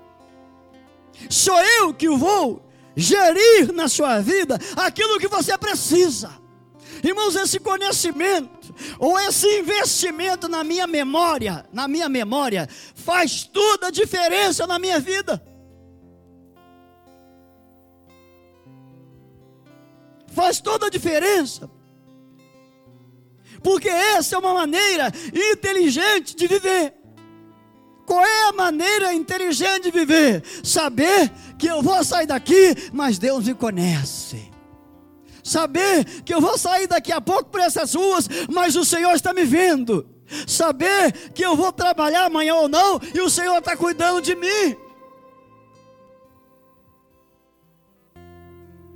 Sou 1.29 1.59
eu 1.61 1.93
que 1.93 2.09
vou 2.09 2.65
gerir 2.95 3.73
na 3.73 3.89
sua 3.89 4.21
vida 4.21 4.59
aquilo 4.77 5.19
que 5.19 5.29
você 5.29 5.57
precisa. 5.59 6.31
Irmãos, 7.03 7.35
esse 7.35 7.59
conhecimento 7.59 8.56
ou 8.99 9.19
esse 9.19 9.47
investimento 9.59 10.49
na 10.49 10.63
minha 10.65 10.87
memória, 10.87 11.67
na 11.73 11.87
minha 11.89 12.09
memória, 12.09 12.69
faz 12.95 13.45
toda 13.45 13.89
a 13.89 13.91
diferença 13.91 14.67
na 14.67 14.79
minha 14.79 15.01
vida. 15.01 15.43
Faz 20.33 20.61
toda 20.61 20.87
a 20.87 20.91
diferença. 20.91 21.71
Porque 23.63 23.89
essa 23.89 24.37
é 24.37 24.39
uma 24.39 24.53
maneira 24.55 25.13
inteligente 25.53 26.37
de 26.37 26.47
viver. 26.47 26.95
Qual 28.07 28.25
é 28.25 28.49
a 28.49 28.53
maneira 28.53 29.13
inteligente 29.13 29.85
de 29.85 29.91
viver? 29.91 30.43
Saber 30.63 31.31
que 31.59 31.67
eu 31.67 31.83
vou 31.83 32.05
sair 32.05 32.27
daqui, 32.27 32.75
mas 32.93 33.19
Deus 33.19 33.47
me 33.47 33.55
conhece. 33.55 34.56
Saber 35.47 36.23
que 36.23 36.35
eu 36.35 36.41
vou 36.41 36.59
sair 36.59 36.89
daqui 36.89 37.13
a 37.13 37.21
pouco 37.21 37.51
por 37.51 37.61
essas 37.61 37.95
ruas, 37.95 38.29
mas 38.53 38.75
o 38.75 38.85
Senhor 38.85 39.13
está 39.13 39.33
me 39.33 39.45
vendo. 39.45 40.05
Saber 40.45 41.13
que 41.31 41.45
eu 41.45 41.55
vou 41.55 41.71
trabalhar 41.71 42.25
amanhã 42.25 42.57
ou 42.57 42.69
não, 42.69 43.01
e 43.15 43.21
o 43.21 43.31
Senhor 43.31 43.57
está 43.57 43.77
cuidando 43.77 44.21
de 44.21 44.35
mim. 44.35 44.77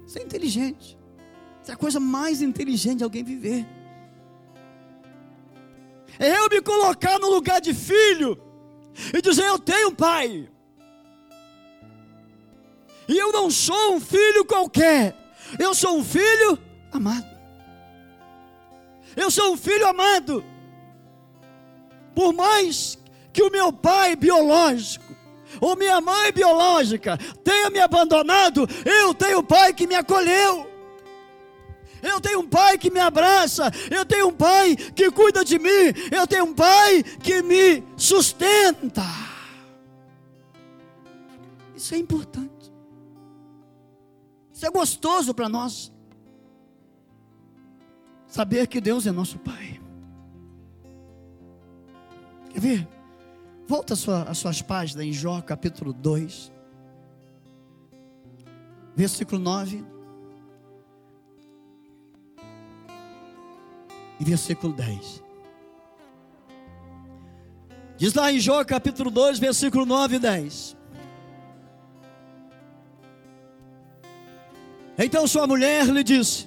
Isso 0.04 0.18
é 0.18 0.22
inteligente. 0.22 0.98
Isso 1.62 1.70
é 1.70 1.74
a 1.74 1.76
coisa 1.76 2.00
mais 2.00 2.42
inteligente 2.42 2.98
de 2.98 3.04
alguém 3.04 3.22
viver. 3.22 3.64
É 6.18 6.36
eu 6.36 6.48
me 6.48 6.60
colocar 6.60 7.16
no 7.20 7.30
lugar 7.30 7.60
de 7.60 7.72
filho 7.72 8.36
e 9.14 9.22
dizer: 9.22 9.44
Eu 9.44 9.56
tenho 9.56 9.90
um 9.90 9.94
pai. 9.94 10.50
E 13.06 13.16
eu 13.16 13.30
não 13.30 13.48
sou 13.52 13.94
um 13.94 14.00
filho 14.00 14.44
qualquer, 14.44 15.16
eu 15.58 15.74
sou 15.74 15.98
um 15.98 16.04
filho 16.04 16.58
amado. 16.92 17.28
Eu 19.16 19.30
sou 19.30 19.52
um 19.52 19.56
filho 19.56 19.86
amado. 19.86 20.44
Por 22.14 22.32
mais 22.32 22.98
que 23.32 23.42
o 23.42 23.50
meu 23.50 23.72
pai 23.72 24.16
biológico 24.16 25.04
ou 25.60 25.76
minha 25.76 26.00
mãe 26.00 26.32
biológica 26.32 27.18
tenha 27.42 27.70
me 27.70 27.80
abandonado, 27.80 28.68
eu 28.84 29.12
tenho 29.14 29.40
um 29.40 29.44
pai 29.44 29.72
que 29.72 29.86
me 29.86 29.94
acolheu. 29.94 30.68
Eu 32.02 32.20
tenho 32.20 32.40
um 32.40 32.48
pai 32.48 32.78
que 32.78 32.90
me 32.90 32.98
abraça, 32.98 33.70
eu 33.90 34.06
tenho 34.06 34.28
um 34.28 34.32
pai 34.32 34.74
que 34.74 35.10
cuida 35.10 35.44
de 35.44 35.58
mim, 35.58 35.92
eu 36.10 36.26
tenho 36.26 36.44
um 36.44 36.54
pai 36.54 37.02
que 37.02 37.42
me 37.42 37.84
sustenta. 37.96 39.04
Isso 41.76 41.94
é 41.94 41.98
importante. 41.98 42.49
Isso 44.60 44.66
é 44.66 44.70
gostoso 44.70 45.32
para 45.32 45.48
nós. 45.48 45.90
Saber 48.26 48.66
que 48.66 48.78
Deus 48.78 49.06
é 49.06 49.10
nosso 49.10 49.38
Pai. 49.38 49.80
Quer 52.50 52.60
ver? 52.60 52.88
Volta 53.66 53.96
sua, 53.96 54.24
as 54.24 54.36
suas 54.36 54.60
páginas 54.60 55.06
em 55.06 55.14
Jó 55.14 55.40
capítulo 55.40 55.94
2, 55.94 56.52
versículo 58.94 59.40
9. 59.40 59.82
e 64.18 64.24
versículo 64.24 64.74
10. 64.74 65.24
Diz 67.96 68.12
lá 68.12 68.30
em 68.30 68.38
Jó 68.38 68.62
capítulo 68.62 69.10
2, 69.10 69.38
versículo 69.38 69.86
9 69.86 70.16
e 70.16 70.18
10. 70.18 70.79
Então 75.02 75.26
sua 75.26 75.46
mulher 75.46 75.86
lhe 75.86 76.04
disse: 76.04 76.46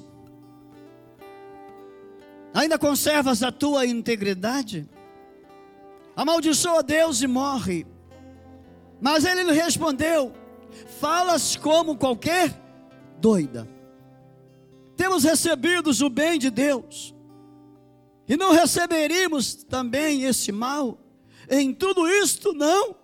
Ainda 2.54 2.78
conservas 2.78 3.42
a 3.42 3.52
tua 3.52 3.84
integridade? 3.88 4.88
Amaldiçoa 6.16 6.84
Deus 6.84 7.24
e 7.24 7.28
morre. 7.28 7.88
Mas 9.02 9.26
ele 9.26 9.44
lhe 9.44 9.54
respondeu: 9.54 10.32
Falas 11.00 11.56
como 11.56 11.98
qualquer 11.98 12.54
doida. 13.20 13.68
Temos 14.96 15.24
recebido 15.24 15.90
o 15.90 16.10
bem 16.10 16.38
de 16.38 16.52
Deus, 16.52 17.16
e 18.28 18.38
não 18.38 18.52
receberíamos 18.52 19.56
também 19.64 20.26
esse 20.26 20.52
mal? 20.52 21.00
Em 21.50 21.74
tudo 21.74 22.08
isto 22.08 22.54
não 22.54 22.96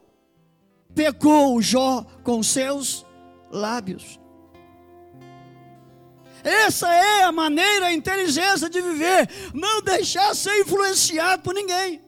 pecou 0.94 1.60
Jó 1.60 2.06
com 2.24 2.44
seus 2.44 3.04
lábios. 3.52 4.19
Essa 6.44 6.94
é 6.94 7.24
a 7.24 7.32
maneira, 7.32 7.88
a 7.88 7.94
inteligência 7.94 8.70
de 8.70 8.82
viver. 8.82 9.30
Não 9.54 9.82
deixar 9.82 10.36
ser 10.36 10.62
influenciado 10.62 11.44
por 11.44 11.54
ninguém. 11.54 12.02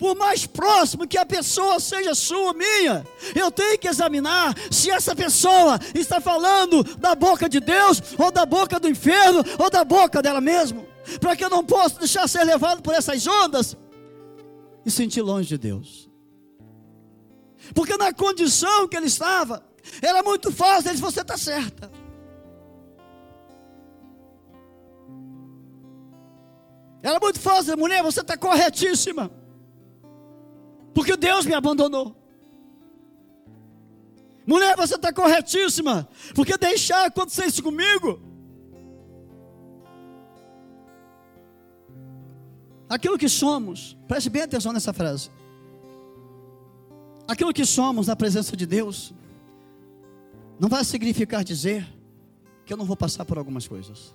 Por 0.00 0.16
mais 0.16 0.46
próximo 0.46 1.06
que 1.06 1.18
a 1.18 1.26
pessoa 1.26 1.78
seja 1.78 2.14
sua, 2.14 2.54
minha, 2.54 3.06
eu 3.34 3.50
tenho 3.50 3.78
que 3.78 3.86
examinar 3.86 4.54
se 4.70 4.90
essa 4.90 5.14
pessoa 5.14 5.78
está 5.94 6.18
falando 6.22 6.82
da 6.96 7.14
boca 7.14 7.46
de 7.50 7.60
Deus, 7.60 8.00
ou 8.16 8.30
da 8.30 8.46
boca 8.46 8.80
do 8.80 8.88
inferno, 8.88 9.44
ou 9.58 9.68
da 9.68 9.84
boca 9.84 10.22
dela 10.22 10.40
mesma. 10.40 10.82
Para 11.20 11.36
que 11.36 11.44
eu 11.44 11.50
não 11.50 11.62
possa 11.62 11.98
deixar 11.98 12.26
ser 12.28 12.44
levado 12.44 12.80
por 12.80 12.94
essas 12.94 13.26
ondas 13.26 13.76
e 14.86 14.90
sentir 14.90 15.20
longe 15.20 15.48
de 15.48 15.58
Deus. 15.58 16.08
Porque 17.74 17.96
na 17.98 18.10
condição 18.10 18.88
que 18.88 18.96
ele 18.96 19.06
estava, 19.06 19.62
era 20.00 20.22
muito 20.22 20.50
fácil, 20.50 20.90
ele 20.90 20.98
você 20.98 21.20
está 21.20 21.36
certa. 21.36 21.90
Era 27.02 27.18
muito 27.18 27.40
fácil, 27.40 27.76
mulher, 27.76 28.02
você 28.02 28.20
está 28.20 28.36
corretíssima. 28.36 29.30
Porque 30.94 31.16
Deus 31.16 31.46
me 31.46 31.54
abandonou. 31.54 32.16
Mulher, 34.46 34.76
você 34.76 34.96
está 34.96 35.12
corretíssima. 35.12 36.08
Porque 36.34 36.58
deixar 36.58 37.06
acontecer 37.06 37.46
isso 37.46 37.62
comigo. 37.62 38.20
Aquilo 42.88 43.16
que 43.16 43.28
somos, 43.28 43.96
preste 44.08 44.28
bem 44.28 44.42
atenção 44.42 44.72
nessa 44.72 44.92
frase. 44.92 45.30
Aquilo 47.28 47.52
que 47.52 47.64
somos 47.64 48.08
na 48.08 48.16
presença 48.16 48.56
de 48.56 48.66
Deus, 48.66 49.14
não 50.58 50.68
vai 50.68 50.84
significar 50.84 51.44
dizer 51.44 51.86
que 52.66 52.72
eu 52.72 52.76
não 52.76 52.84
vou 52.84 52.96
passar 52.96 53.24
por 53.24 53.38
algumas 53.38 53.68
coisas. 53.68 54.12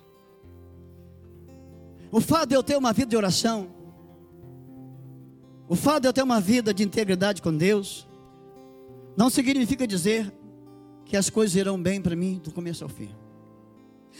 O 2.10 2.20
fato 2.20 2.48
de 2.48 2.54
eu 2.54 2.62
ter 2.62 2.76
uma 2.76 2.92
vida 2.92 3.10
de 3.10 3.16
oração, 3.16 3.68
o 5.68 5.74
fato 5.74 6.02
de 6.02 6.08
eu 6.08 6.12
ter 6.12 6.22
uma 6.22 6.40
vida 6.40 6.72
de 6.72 6.82
integridade 6.82 7.42
com 7.42 7.56
Deus, 7.56 8.06
não 9.16 9.28
significa 9.28 9.86
dizer 9.86 10.32
que 11.04 11.16
as 11.16 11.30
coisas 11.30 11.56
irão 11.56 11.80
bem 11.80 12.00
para 12.00 12.14
mim 12.14 12.40
do 12.42 12.52
começo 12.52 12.84
ao 12.84 12.90
fim. 12.90 13.14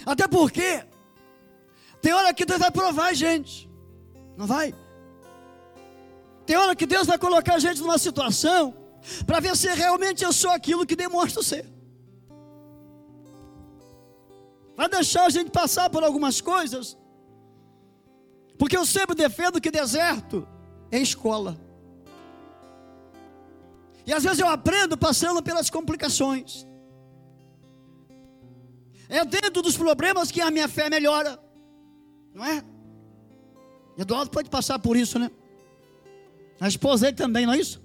Até 0.04 0.26
porque, 0.26 0.84
tem 2.00 2.12
hora 2.12 2.32
que 2.34 2.44
Deus 2.44 2.58
vai 2.58 2.70
provar 2.70 3.08
a 3.08 3.14
gente, 3.14 3.70
não 4.36 4.46
vai? 4.46 4.74
Tem 6.44 6.56
hora 6.56 6.76
que 6.76 6.86
Deus 6.86 7.06
vai 7.06 7.18
colocar 7.18 7.54
a 7.54 7.58
gente 7.58 7.80
numa 7.80 7.98
situação, 7.98 8.74
para 9.24 9.40
ver 9.40 9.56
se 9.56 9.72
realmente 9.72 10.24
eu 10.24 10.32
sou 10.32 10.50
aquilo 10.50 10.86
que 10.86 10.96
demonstro 10.96 11.42
ser. 11.42 11.66
Vai 14.76 14.88
deixar 14.88 15.26
a 15.26 15.30
gente 15.30 15.50
passar 15.50 15.88
por 15.88 16.04
algumas 16.04 16.40
coisas, 16.40 16.96
porque 18.58 18.76
eu 18.76 18.86
sempre 18.86 19.14
defendo 19.14 19.60
que 19.60 19.70
deserto 19.70 20.46
é 20.90 20.98
escola. 20.98 21.58
E 24.06 24.12
às 24.12 24.22
vezes 24.22 24.38
eu 24.38 24.48
aprendo 24.48 24.96
passando 24.96 25.42
pelas 25.42 25.68
complicações. 25.68 26.66
É 29.08 29.24
dentro 29.24 29.62
dos 29.62 29.76
problemas 29.76 30.30
que 30.30 30.40
a 30.40 30.50
minha 30.50 30.68
fé 30.68 30.88
melhora. 30.88 31.38
Não 32.32 32.44
é? 32.44 32.62
Eduardo 33.98 34.30
pode 34.30 34.48
passar 34.50 34.78
por 34.78 34.96
isso, 34.96 35.18
né? 35.18 35.30
A 36.60 36.68
esposa 36.68 37.06
dele 37.06 37.16
também, 37.16 37.46
não 37.46 37.52
é 37.52 37.58
isso? 37.58 37.82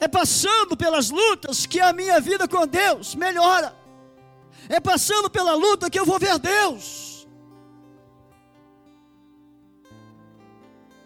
É 0.00 0.08
passando 0.08 0.76
pelas 0.76 1.10
lutas 1.10 1.66
que 1.66 1.78
a 1.78 1.92
minha 1.92 2.20
vida 2.20 2.48
com 2.48 2.66
Deus 2.66 3.14
melhora. 3.14 3.74
É 4.68 4.80
passando 4.80 5.30
pela 5.30 5.54
luta 5.54 5.90
que 5.90 5.98
eu 5.98 6.06
vou 6.06 6.18
ver 6.18 6.38
Deus. 6.38 7.09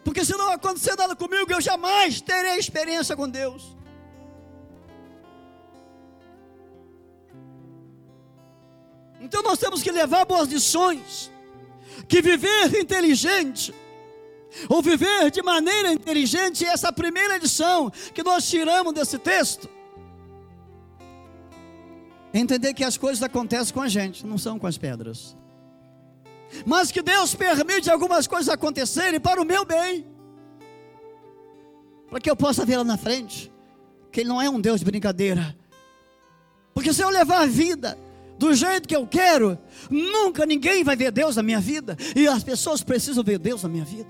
Porque 0.05 0.25
se 0.25 0.37
não 0.37 0.51
acontecer 0.51 0.95
nada 0.97 1.17
comigo, 1.17 1.51
eu 1.51 1.61
jamais 1.61 2.21
terei 2.21 2.59
experiência 2.59 3.17
com 3.17 3.29
Deus. 3.29 3.75
Então 9.19 9.43
nós 9.43 9.59
temos 9.59 9.83
que 9.83 9.91
levar 9.91 10.27
boas 10.27 10.49
lições. 10.49 11.33
Que 12.07 12.21
viver 12.21 12.79
inteligente, 12.79 13.75
ou 14.69 14.83
viver 14.83 15.31
de 15.31 15.43
maneira 15.43 15.91
inteligente, 15.91 16.65
essa 16.65 16.93
primeira 16.93 17.39
lição 17.39 17.91
que 18.13 18.23
nós 18.23 18.49
tiramos 18.49 18.93
desse 18.93 19.19
texto. 19.19 19.71
Entender 22.33 22.75
que 22.75 22.85
as 22.85 22.99
coisas 22.99 23.23
acontecem 23.23 23.73
com 23.73 23.81
a 23.81 23.89
gente, 23.89 24.27
não 24.27 24.37
são 24.37 24.59
com 24.59 24.67
as 24.67 24.77
pedras 24.77 25.35
mas 26.65 26.91
que 26.91 27.03
Deus 27.03 27.35
permite 27.35 27.91
algumas 27.91 28.27
coisas 28.27 28.49
acontecerem 28.49 29.21
para 29.21 29.41
o 29.41 29.45
meu 29.45 29.65
bem, 29.65 30.07
para 32.09 32.21
que 32.21 32.31
eu 32.31 32.37
possa 32.37 32.65
ver 32.65 32.79
lá 32.79 32.85
na 32.85 32.97
frente 32.97 33.53
que 34.11 34.21
Ele 34.21 34.29
não 34.29 34.41
é 34.41 34.49
um 34.49 34.61
Deus 34.61 34.79
de 34.79 34.85
brincadeira, 34.85 35.57
porque 36.73 36.93
se 36.93 37.03
eu 37.03 37.09
levar 37.09 37.43
a 37.43 37.47
vida 37.47 37.99
do 38.39 38.53
jeito 38.55 38.89
que 38.89 38.95
eu 38.95 39.07
quero, 39.07 39.59
nunca 39.91 40.45
ninguém 40.45 40.85
vai 40.85 40.97
ver 40.97 41.11
Deus 41.11 41.37
na 41.37 41.43
minha 41.43 41.61
vida, 41.61 41.97
e 42.15 42.27
as 42.29 42.43
pessoas 42.43 42.83
precisam 42.83 43.25
ver 43.25 43.39
Deus 43.39 43.63
na 43.63 43.69
minha 43.69 43.85
vida. 43.85 44.09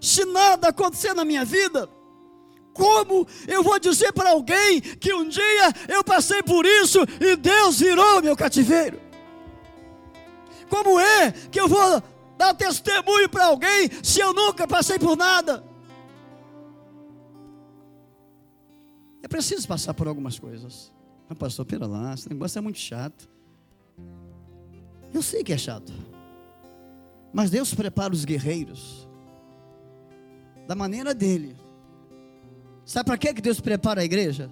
Se 0.00 0.24
nada 0.24 0.68
acontecer 0.68 1.14
na 1.14 1.24
minha 1.24 1.44
vida, 1.44 1.88
como 2.72 3.26
eu 3.48 3.62
vou 3.62 3.78
dizer 3.78 4.12
para 4.12 4.30
alguém 4.30 4.80
que 4.80 5.12
um 5.14 5.26
dia 5.26 5.72
eu 5.88 6.04
passei 6.04 6.42
por 6.42 6.66
isso 6.66 6.98
e 7.20 7.34
Deus 7.34 7.80
virou 7.80 8.22
meu 8.22 8.36
cativeiro? 8.36 9.00
Como 10.68 10.98
é 11.00 11.32
que 11.32 11.60
eu 11.60 11.68
vou 11.68 12.02
dar 12.36 12.54
testemunho 12.54 13.28
para 13.28 13.46
alguém 13.46 13.88
se 14.02 14.20
eu 14.20 14.32
nunca 14.32 14.66
passei 14.66 14.98
por 14.98 15.16
nada? 15.16 15.64
É 19.22 19.28
preciso 19.28 19.66
passar 19.66 19.94
por 19.94 20.06
algumas 20.06 20.38
coisas. 20.38 20.92
Mas, 21.28 21.38
pastor, 21.38 21.66
pera 21.66 21.86
lá, 21.86 22.14
esse 22.14 22.28
negócio 22.28 22.58
é 22.58 22.62
muito 22.62 22.78
chato. 22.78 23.28
Eu 25.12 25.22
sei 25.22 25.42
que 25.42 25.52
é 25.52 25.58
chato. 25.58 25.92
Mas 27.32 27.50
Deus 27.50 27.74
prepara 27.74 28.12
os 28.12 28.24
guerreiros 28.24 29.08
da 30.66 30.74
maneira 30.74 31.14
dele. 31.14 31.56
Sabe 32.84 33.06
para 33.06 33.18
que 33.18 33.32
Deus 33.40 33.60
prepara 33.60 34.00
a 34.00 34.04
igreja? 34.04 34.50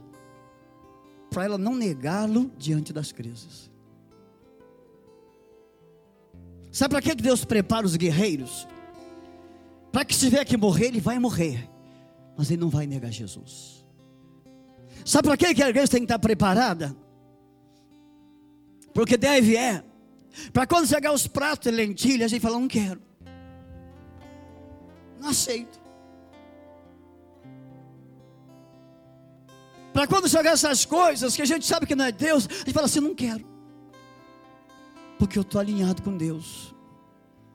Para 1.31 1.45
ela 1.45 1.59
não 1.59 1.75
negá-lo 1.75 2.51
diante 2.59 2.93
das 2.93 3.13
crises. 3.13 3.71
Sabe 6.75 6.91
para 6.91 7.03
que 7.03 7.15
Deus 7.15 7.45
prepara 7.45 7.87
os 7.87 7.95
guerreiros? 7.95 8.67
Para 9.93 10.05
que 10.05 10.13
se 10.13 10.23
tiver 10.23 10.45
que 10.45 10.57
morrer, 10.57 10.87
ele 10.87 11.01
vai 11.01 11.21
morrer, 11.21 11.71
mas 12.37 12.51
ele 12.51 12.61
não 12.61 12.69
vai 12.69 12.85
negar 12.85 13.13
Jesus. 13.13 13.87
Sabe 15.05 15.29
para 15.29 15.37
que 15.37 15.47
a 15.47 15.51
igreja 15.69 15.87
tem 15.87 16.01
que 16.01 16.07
estar 16.07 16.19
preparada? 16.19 16.97
Porque 18.93 19.17
deve 19.17 19.57
é, 19.57 19.85
para 20.53 20.67
quando 20.67 20.89
chegar 20.89 21.13
os 21.13 21.29
pratos 21.29 21.71
de 21.71 21.77
lentilha, 21.77 22.27
a 22.27 22.29
gente 22.29 22.43
fala, 22.43 22.59
não 22.59 22.67
quero, 22.67 23.01
não 25.21 25.29
aceito. 25.29 25.81
Para 29.93 30.09
quando 30.09 30.29
chegar 30.29 30.51
essas 30.51 30.85
coisas 30.85 31.37
que 31.37 31.43
a 31.43 31.47
gente 31.47 31.65
sabe 31.65 31.87
que 31.87 31.95
não 31.95 32.05
é 32.05 32.11
Deus, 32.11 32.49
a 32.49 32.53
gente 32.53 32.73
fala 32.73 32.87
assim, 32.87 32.99
não 32.99 33.15
quero. 33.15 33.54
Porque 35.19 35.39
eu 35.39 35.43
estou 35.43 35.61
alinhado 35.61 36.03
com 36.03 36.17
Deus. 36.17 36.75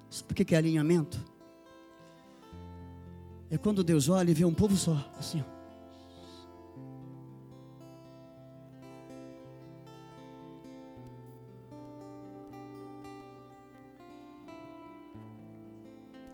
Sabe 0.10 0.32
o 0.32 0.36
que 0.36 0.56
é 0.56 0.58
alinhamento? 0.58 1.24
É 3.50 3.58
quando 3.58 3.84
Deus 3.84 4.10
olha 4.10 4.32
e 4.32 4.34
vê 4.34 4.46
um 4.46 4.54
povo 4.54 4.76
só, 4.76 4.98
assim. 5.18 5.44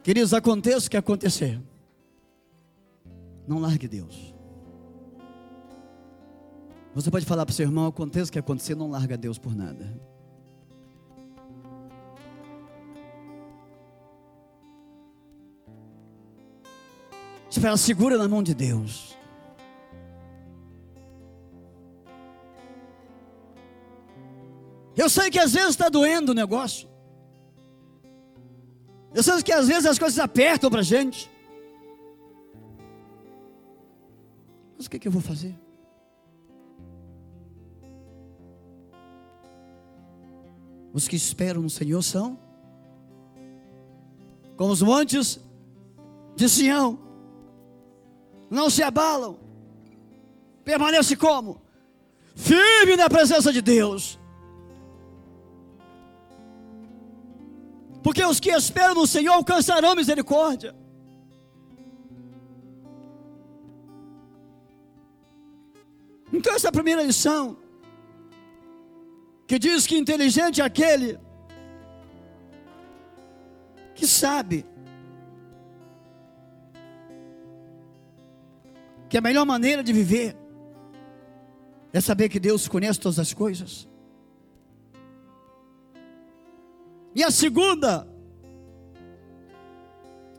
Queridos, 0.03 0.35
aconteça 0.35 0.85
o 0.85 0.89
que 0.89 0.97
acontecer. 0.97 1.59
Não 3.47 3.59
largue 3.59 3.87
Deus. 3.87 4.35
Você 6.93 7.09
pode 7.09 7.25
falar 7.25 7.45
para 7.45 7.51
o 7.51 7.55
seu 7.55 7.65
irmão: 7.65 7.87
aconteça 7.87 8.29
o 8.29 8.31
que 8.31 8.37
acontecer, 8.37 8.75
não 8.75 8.91
larga 8.91 9.17
Deus 9.17 9.39
por 9.39 9.55
nada. 9.55 9.99
Você 17.55 17.61
fala, 17.61 17.77
segura 17.77 18.17
na 18.17 18.27
mão 18.27 18.43
de 18.43 18.53
Deus. 18.53 19.15
Eu 24.93 25.09
sei 25.09 25.29
que 25.31 25.39
às 25.39 25.53
vezes 25.53 25.69
está 25.69 25.87
doendo 25.87 26.33
o 26.33 26.35
negócio. 26.35 26.89
Eu 29.13 29.23
sei 29.23 29.41
que 29.41 29.53
às 29.53 29.69
vezes 29.69 29.85
as 29.85 29.97
coisas 29.97 30.19
apertam 30.19 30.69
para 30.69 30.81
a 30.81 30.83
gente. 30.83 31.31
Mas 34.75 34.87
o 34.87 34.89
que, 34.89 34.99
que 34.99 35.07
eu 35.07 35.11
vou 35.13 35.21
fazer? 35.21 35.57
Os 40.91 41.07
que 41.07 41.15
esperam 41.15 41.61
no 41.61 41.69
Senhor 41.69 42.01
são 42.01 42.37
como 44.57 44.73
os 44.73 44.81
montes 44.81 45.39
de 46.35 46.49
Sião, 46.49 47.04
não 48.49 48.69
se 48.69 48.83
abalam, 48.83 49.37
permanece 50.63 51.15
como? 51.15 51.61
Firme 52.35 52.95
na 52.95 53.09
presença 53.09 53.51
de 53.51 53.61
Deus. 53.61 54.19
Porque 58.03 58.23
os 58.23 58.39
que 58.39 58.51
esperam 58.51 58.93
no 58.93 59.07
Senhor 59.07 59.33
alcançarão 59.33 59.95
misericórdia. 59.95 60.75
Então, 66.31 66.53
essa 66.53 66.67
é 66.67 66.69
a 66.69 66.71
primeira 66.71 67.01
lição, 67.01 67.57
que 69.47 69.57
diz 69.57 69.87
que 69.87 69.97
inteligente 69.97 70.61
é 70.61 70.63
aquele 70.63 71.17
que 73.95 74.05
sabe 74.05 74.65
que 79.15 79.19
a 79.19 79.21
melhor 79.21 79.45
maneira 79.45 79.81
de 79.81 79.93
viver 79.93 80.35
é 81.93 82.01
saber 82.01 82.27
que 82.27 82.37
Deus 82.37 82.67
conhece 82.67 82.99
todas 82.99 83.17
as 83.17 83.33
coisas. 83.33 83.87
E 87.15 87.23
a 87.23 87.31
segunda 87.31 88.05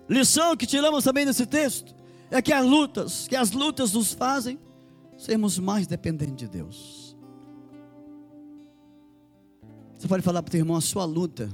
lição 0.06 0.54
que 0.54 0.66
tiramos 0.66 1.04
também 1.04 1.24
desse 1.24 1.46
texto 1.46 1.94
é 2.30 2.42
que 2.42 2.52
as 2.52 2.66
lutas, 2.66 3.26
que 3.26 3.34
as 3.34 3.50
lutas 3.50 3.94
nos 3.94 4.12
fazem 4.12 4.58
sermos 5.16 5.58
mais 5.58 5.86
dependentes 5.86 6.36
de 6.36 6.46
Deus. 6.46 7.16
Você 9.96 10.06
pode 10.06 10.22
falar 10.22 10.42
para 10.42 10.50
o 10.50 10.52
teu 10.52 10.60
irmão, 10.60 10.76
a 10.76 10.82
sua 10.82 11.06
luta 11.06 11.48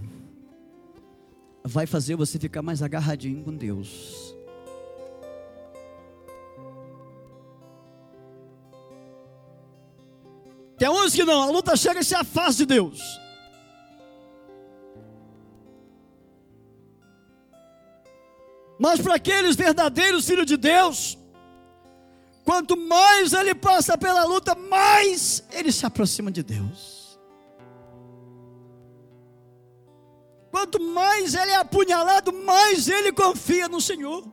vai 1.62 1.86
fazer 1.86 2.16
você 2.16 2.36
ficar 2.36 2.62
mais 2.62 2.82
agarradinho 2.82 3.44
com 3.44 3.54
Deus. 3.54 4.31
Tem 10.82 10.88
uns 10.88 11.14
que 11.14 11.22
não, 11.22 11.40
a 11.40 11.46
luta 11.46 11.76
chega 11.76 12.00
e 12.00 12.04
se 12.04 12.12
afasta 12.12 12.54
de 12.54 12.66
Deus. 12.66 13.20
Mas 18.80 19.00
para 19.00 19.14
aqueles 19.14 19.54
verdadeiros 19.54 20.26
filhos 20.26 20.44
de 20.44 20.56
Deus, 20.56 21.16
Quanto 22.44 22.76
mais 22.76 23.32
ele 23.32 23.54
passa 23.54 23.96
pela 23.96 24.24
luta, 24.24 24.56
mais 24.56 25.44
ele 25.52 25.70
se 25.70 25.86
aproxima 25.86 26.28
de 26.28 26.42
Deus. 26.42 27.16
Quanto 30.50 30.82
mais 30.82 31.36
ele 31.36 31.52
é 31.52 31.56
apunhalado, 31.58 32.32
mais 32.32 32.88
ele 32.88 33.12
confia 33.12 33.68
no 33.68 33.80
Senhor. 33.80 34.24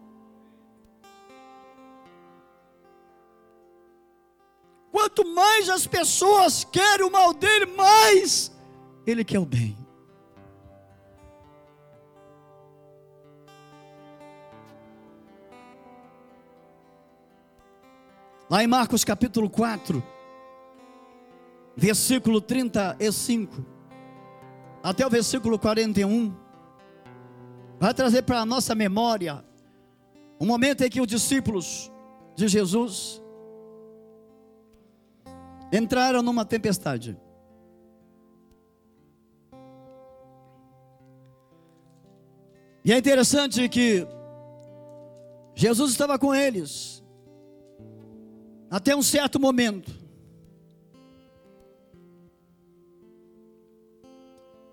Quanto 4.99 5.25
mais 5.33 5.69
as 5.69 5.87
pessoas 5.87 6.65
querem 6.65 7.05
o 7.05 7.09
mal 7.09 7.33
dele, 7.33 7.67
mais 7.67 8.51
ele 9.07 9.23
quer 9.23 9.39
o 9.39 9.45
bem. 9.45 9.77
Lá 18.49 18.61
em 18.61 18.67
Marcos 18.67 19.05
capítulo 19.05 19.49
4, 19.49 20.03
versículo 21.77 22.41
35, 22.41 23.65
até 24.83 25.07
o 25.07 25.09
versículo 25.09 25.57
41, 25.57 26.35
vai 27.79 27.93
trazer 27.93 28.23
para 28.23 28.41
a 28.41 28.45
nossa 28.45 28.75
memória 28.75 29.45
um 30.41 30.45
momento 30.45 30.83
em 30.83 30.89
que 30.89 30.99
os 30.99 31.07
discípulos 31.07 31.89
de 32.35 32.49
Jesus 32.49 33.21
entraram 35.71 36.21
numa 36.21 36.45
tempestade. 36.45 37.17
E 42.83 42.93
é 42.93 42.97
interessante 42.97 43.67
que 43.69 44.07
Jesus 45.53 45.91
estava 45.91 46.17
com 46.17 46.33
eles 46.33 47.03
até 48.69 48.95
um 48.95 49.03
certo 49.03 49.39
momento. 49.39 49.91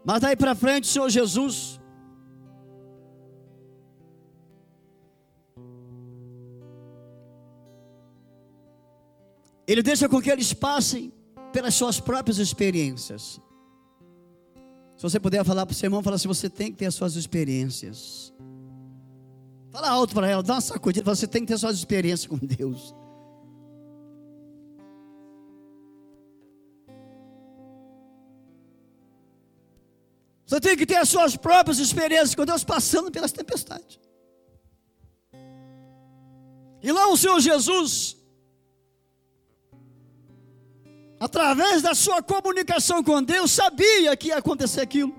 Mas 0.05 0.21
daí 0.21 0.37
para 0.37 0.55
frente, 0.55 0.85
o 0.85 0.87
Senhor 0.87 1.09
Jesus 1.11 1.81
Ele 9.67 9.83
deixa 9.83 10.09
com 10.09 10.21
que 10.21 10.31
eles 10.31 10.53
passem 10.53 11.13
pelas 11.53 11.75
suas 11.75 11.99
próprias 11.99 12.39
experiências. 12.39 13.41
Se 14.97 15.03
você 15.03 15.19
puder 15.21 15.45
falar 15.45 15.67
para 15.67 15.73
o 15.73 15.77
seu 15.77 15.87
irmão, 15.87 16.03
fala 16.03 16.17
assim: 16.17 16.29
você 16.29 16.49
tem 16.49 16.71
que 16.71 16.79
ter 16.79 16.87
as 16.87 16.95
suas 16.95 17.17
experiências. 17.17 18.33
Fala 19.71 19.91
alto 19.91 20.15
para 20.15 20.29
ela, 20.29 20.43
dá 20.43 20.55
uma 20.55 20.61
sacudida. 20.61 21.15
Você 21.15 21.27
tem 21.27 21.43
que 21.43 21.49
ter 21.49 21.55
as 21.55 21.61
suas 21.61 21.77
experiências 21.77 22.27
com 22.27 22.39
Deus. 22.39 22.95
Você 30.47 30.61
tem 30.61 30.77
que 30.77 30.87
ter 30.87 30.97
as 30.97 31.09
suas 31.09 31.37
próprias 31.37 31.79
experiências 31.79 32.35
com 32.35 32.47
Deus 32.47 32.63
passando 32.63 33.11
pelas 33.11 33.33
tempestades. 33.33 33.99
E 36.83 36.93
lá 36.93 37.09
o 37.09 37.17
Senhor 37.17 37.41
Jesus, 37.41 38.16
através 41.19 41.83
da 41.83 41.95
sua 41.95 42.23
comunicação 42.23 43.03
com 43.03 43.23
Deus, 43.23 43.51
sabia 43.51 44.17
que 44.17 44.29
ia 44.29 44.39
acontecer 44.39 44.81
aquilo. 44.81 45.15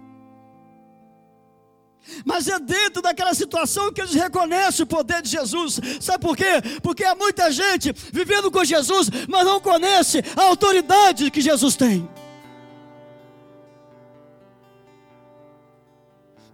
Mas 2.24 2.48
é 2.48 2.58
dentro 2.60 3.02
daquela 3.02 3.34
situação 3.34 3.92
que 3.92 4.02
eles 4.02 4.14
reconhecem 4.14 4.84
o 4.84 4.88
poder 4.88 5.22
de 5.22 5.30
Jesus. 5.30 5.80
Sabe 6.00 6.20
por 6.20 6.38
quê? 6.38 6.62
Porque 6.82 7.04
há 7.04 7.14
muita 7.14 7.52
gente 7.52 7.94
vivendo 8.14 8.50
com 8.50 8.64
Jesus, 8.64 9.10
mas 9.28 9.46
não 9.46 9.60
conhece 9.60 10.24
a 10.36 10.44
autoridade 10.44 11.30
que 11.30 11.42
Jesus 11.42 11.76
tem. 11.76 12.10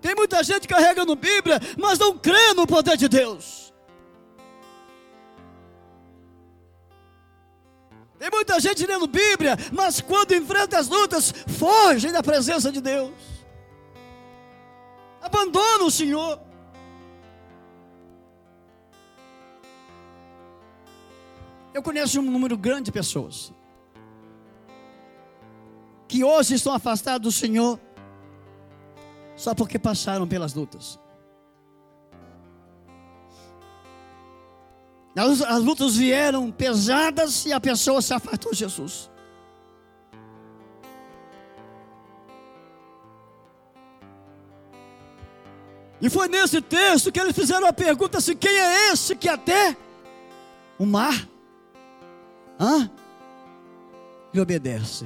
Tem 0.01 0.15
muita 0.15 0.43
gente 0.43 0.67
carregando 0.67 1.15
Bíblia, 1.15 1.61
mas 1.77 1.97
não 1.97 2.17
crê 2.17 2.53
no 2.53 2.67
poder 2.67 2.97
de 2.97 3.07
Deus. 3.07 3.62
Tem 8.23 8.31
muita 8.31 8.57
gente 8.57 8.85
lendo 8.85 9.05
Bíblia, 9.05 9.57
mas 9.69 9.99
quando 9.99 10.33
enfrenta 10.33 10.79
as 10.79 10.87
lutas, 10.87 11.33
foge 11.45 12.09
da 12.09 12.23
presença 12.23 12.71
de 12.71 12.79
Deus. 12.79 13.11
Abandona 15.21 15.83
o 15.83 15.91
Senhor. 15.91 16.39
Eu 21.73 21.83
conheço 21.83 22.21
um 22.21 22.31
número 22.31 22.55
grande 22.55 22.83
de 22.83 22.91
pessoas 22.93 23.51
que 26.07 26.23
hoje 26.23 26.55
estão 26.55 26.73
afastadas 26.73 27.19
do 27.19 27.31
Senhor 27.31 27.77
só 29.35 29.53
porque 29.53 29.77
passaram 29.77 30.25
pelas 30.25 30.53
lutas. 30.53 30.97
As 35.15 35.61
lutas 35.61 35.95
vieram 35.95 36.51
pesadas 36.51 37.45
e 37.45 37.53
a 37.53 37.59
pessoa 37.59 38.01
se 38.01 38.13
afastou 38.13 38.51
de 38.51 38.59
Jesus. 38.59 39.11
E 46.01 46.09
foi 46.09 46.27
nesse 46.27 46.61
texto 46.61 47.11
que 47.11 47.19
eles 47.19 47.35
fizeram 47.35 47.67
a 47.67 47.73
pergunta 47.73 48.17
assim: 48.17 48.35
quem 48.35 48.51
é 48.51 48.91
esse 48.91 49.15
que 49.15 49.29
até 49.29 49.77
o 50.77 50.85
mar? 50.85 51.27
Hã? 52.59 52.89
lhe 54.33 54.41
obedece? 54.41 55.05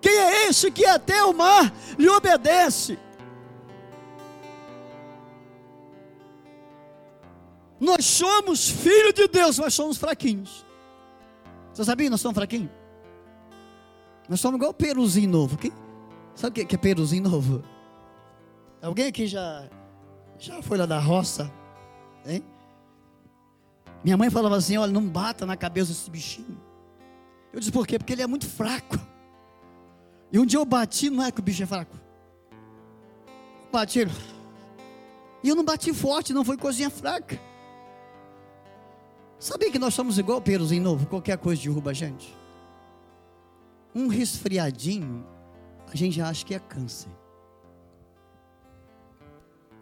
Quem 0.00 0.12
é 0.12 0.48
esse 0.48 0.70
que 0.70 0.84
até 0.84 1.22
o 1.24 1.32
mar 1.32 1.72
lhe 1.96 2.08
obedece? 2.08 2.98
Nós 7.82 8.04
somos 8.04 8.68
filhos 8.70 9.12
de 9.12 9.26
Deus, 9.26 9.58
mas 9.58 9.74
somos 9.74 9.98
fraquinhos. 9.98 10.64
Você 11.74 11.84
sabia? 11.84 12.08
Nós 12.08 12.20
somos 12.20 12.36
fraquinhos. 12.36 12.70
Nós 14.28 14.38
somos 14.38 14.56
igual 14.56 14.70
o 14.70 14.74
peruzinho 14.74 15.28
novo. 15.28 15.58
Quem? 15.58 15.72
Sabe 16.32 16.62
o 16.62 16.66
que 16.66 16.76
é 16.76 16.78
peruzinho 16.78 17.28
novo? 17.28 17.64
Alguém 18.80 19.08
aqui 19.08 19.26
já, 19.26 19.68
já 20.38 20.62
foi 20.62 20.78
lá 20.78 20.86
da 20.86 21.00
roça? 21.00 21.52
Hein? 22.24 22.44
Minha 24.04 24.16
mãe 24.16 24.30
falava 24.30 24.56
assim: 24.56 24.76
olha, 24.76 24.92
não 24.92 25.04
bata 25.04 25.44
na 25.44 25.56
cabeça 25.56 25.92
desse 25.92 26.08
bichinho. 26.08 26.60
Eu 27.52 27.58
disse 27.58 27.72
por 27.72 27.84
quê? 27.84 27.98
Porque 27.98 28.12
ele 28.12 28.22
é 28.22 28.28
muito 28.28 28.48
fraco. 28.48 28.96
E 30.30 30.38
um 30.38 30.46
dia 30.46 30.60
eu 30.60 30.64
bati, 30.64 31.10
não 31.10 31.24
é 31.24 31.32
que 31.32 31.40
o 31.40 31.42
bicho 31.42 31.64
é 31.64 31.66
fraco. 31.66 31.98
Bati. 33.72 34.06
E 35.42 35.48
eu 35.48 35.56
não 35.56 35.64
bati 35.64 35.92
forte, 35.92 36.32
não 36.32 36.44
foi 36.44 36.56
coisinha 36.56 36.88
fraca. 36.88 37.40
Sabia 39.42 39.72
que 39.72 39.78
nós 39.78 39.92
somos 39.92 40.18
igual 40.18 40.40
em 40.70 40.78
novo? 40.78 41.04
Qualquer 41.04 41.36
coisa 41.36 41.60
derruba 41.60 41.90
a 41.90 41.92
gente. 41.92 42.32
Um 43.92 44.06
resfriadinho, 44.06 45.26
a 45.92 45.96
gente 45.96 46.14
já 46.14 46.28
acha 46.28 46.46
que 46.46 46.54
é 46.54 46.60
câncer. 46.60 47.10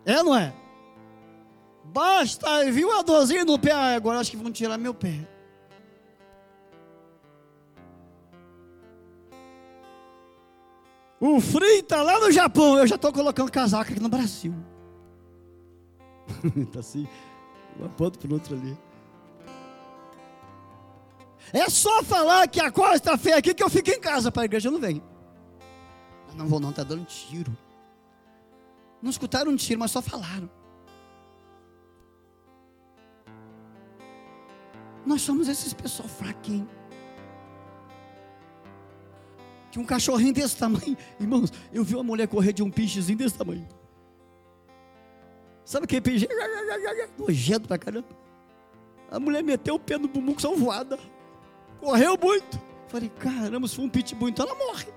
É 0.07 0.16
ou 0.16 0.25
não 0.25 0.35
é? 0.35 0.55
Basta, 1.85 2.73
viu 2.73 2.90
a 2.90 3.03
dorzinha 3.03 3.44
no 3.44 3.59
pé, 3.59 3.73
agora 3.73 4.18
acho 4.18 4.31
que 4.31 4.37
vão 4.38 4.51
tirar 4.51 4.79
meu 4.79 4.94
pé. 4.94 5.29
O 11.20 11.38
frio 11.38 11.81
está 11.81 12.03
lá 12.03 12.18
no 12.18 12.33
Japão, 12.33 12.79
eu 12.79 12.87
já 12.87 12.94
estou 12.94 13.12
colocando 13.12 13.53
casaco 13.53 13.92
aqui 13.92 14.01
no 14.01 14.09
Brasil. 14.09 14.55
Está 16.57 16.81
assim, 16.81 17.07
uma 17.79 17.90
ponta 17.90 18.18
para 18.18 18.31
o 18.31 18.33
outro 18.33 18.57
ali. 18.57 18.89
É 21.53 21.69
só 21.69 22.03
falar 22.03 22.47
que 22.49 22.61
a 22.61 22.71
coisa 22.71 22.97
está 22.97 23.19
feia 23.19 23.37
aqui 23.37 23.53
que 23.53 23.63
eu 23.63 23.71
fico 23.71 23.91
em 23.91 24.01
casa 24.01 24.31
para 24.31 24.43
a 24.43 24.45
igreja, 24.45 24.69
eu 24.69 24.73
não 24.73 24.81
venho. 24.81 25.03
Eu 26.29 26.35
não 26.37 26.47
vou 26.47 26.61
não, 26.61 26.71
está 26.71 26.85
dando 26.85 27.05
tiro. 27.05 27.57
Não 29.03 29.11
escutaram 29.11 29.51
um 29.51 29.57
tiro, 29.57 29.81
mas 29.81 29.91
só 29.91 30.01
falaram. 30.01 30.49
Nós 35.05 35.23
somos 35.23 35.49
esses 35.49 35.73
pessoal 35.73 36.09
fraquinho. 36.09 36.69
Tinha 39.71 39.83
um 39.83 39.87
cachorrinho 39.87 40.33
desse 40.33 40.57
tamanho. 40.57 40.97
Irmãos, 41.19 41.53
eu 41.73 41.83
vi 41.83 41.95
uma 41.95 42.05
mulher 42.05 42.29
correr 42.29 42.53
de 42.53 42.63
um 42.63 42.71
pichezinho 42.71 43.19
desse 43.19 43.37
tamanho. 43.37 43.67
Sabe 45.65 45.85
aquele 45.85 46.01
piche? 46.01 46.29
Nojento 47.17 47.69
pra 47.69 47.79
caramba. 47.79 48.09
A 49.11 49.19
mulher 49.19 49.43
meteu 49.43 49.77
o 49.77 49.79
pé 49.79 49.99
no 49.99 50.09
bumbum 50.09 50.35
com 50.35 50.57
voada. 50.57 50.99
Correu 51.81 52.16
muito. 52.21 52.61
Falei, 52.88 53.09
caramba, 53.09 53.66
se 53.66 53.77
for 53.77 53.83
um 53.83 53.88
pitbull, 53.88 54.29
então 54.29 54.47
ela 54.47 54.55
morre. 54.55 54.93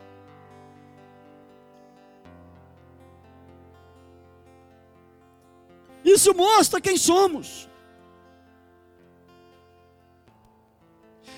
Isso 6.03 6.33
mostra 6.33 6.81
quem 6.81 6.97
somos. 6.97 7.69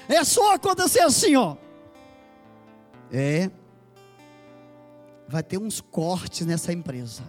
É 0.08 0.24
só 0.24 0.56
acontecer 0.56 1.02
assim, 1.02 1.36
ó. 1.36 1.56
É. 3.12 3.50
Vai 5.28 5.44
ter 5.44 5.58
uns 5.58 5.82
cortes 5.82 6.46
nessa 6.46 6.74
empresa. 6.74 7.24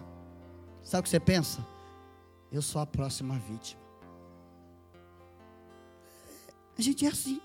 Sabe 0.83 1.01
o 1.01 1.03
que 1.03 1.09
você 1.09 1.19
pensa? 1.19 1.65
Eu 2.51 2.61
sou 2.61 2.81
a 2.81 2.85
próxima 2.85 3.37
vítima. 3.39 3.81
A 6.77 6.81
gente 6.81 7.05
é 7.05 7.09
assim. 7.09 7.41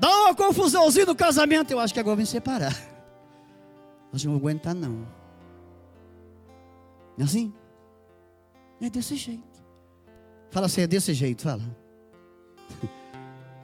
Dá 0.00 0.08
uma 0.08 0.34
confusãozinha 0.34 1.04
no 1.04 1.14
casamento. 1.14 1.70
Eu 1.70 1.78
acho 1.78 1.92
que 1.92 2.00
agora 2.00 2.16
vem 2.16 2.24
separar. 2.24 2.74
Nós 4.10 4.24
não 4.24 4.34
aguentar, 4.34 4.74
não. 4.74 5.06
É 7.18 7.22
assim? 7.22 7.52
É 8.80 8.88
desse 8.88 9.14
jeito. 9.14 9.62
Fala 10.50 10.66
assim, 10.66 10.80
é 10.80 10.86
desse 10.86 11.12
jeito, 11.12 11.42
fala. 11.42 11.62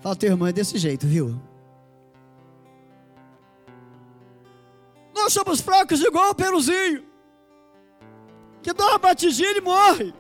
Fala, 0.03 0.15
teu 0.15 0.31
irmão, 0.31 0.47
é 0.47 0.53
desse 0.53 0.77
jeito, 0.77 1.07
viu? 1.07 1.41
Nós 5.15 5.33
somos 5.33 5.61
fracos 5.61 6.01
igual 6.03 6.31
o 6.31 6.35
peruzinho. 6.35 7.03
Que 8.63 8.75
dá 8.75 8.89
uma 8.89 8.99
batidinha 8.99 9.57
e 9.57 9.61
morre. 9.63 10.15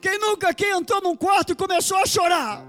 Quem 0.00 0.18
nunca 0.18 0.48
aqui 0.48 0.64
entrou 0.64 1.02
num 1.02 1.16
quarto 1.16 1.52
e 1.52 1.54
começou 1.54 1.98
a 1.98 2.06
chorar? 2.06 2.64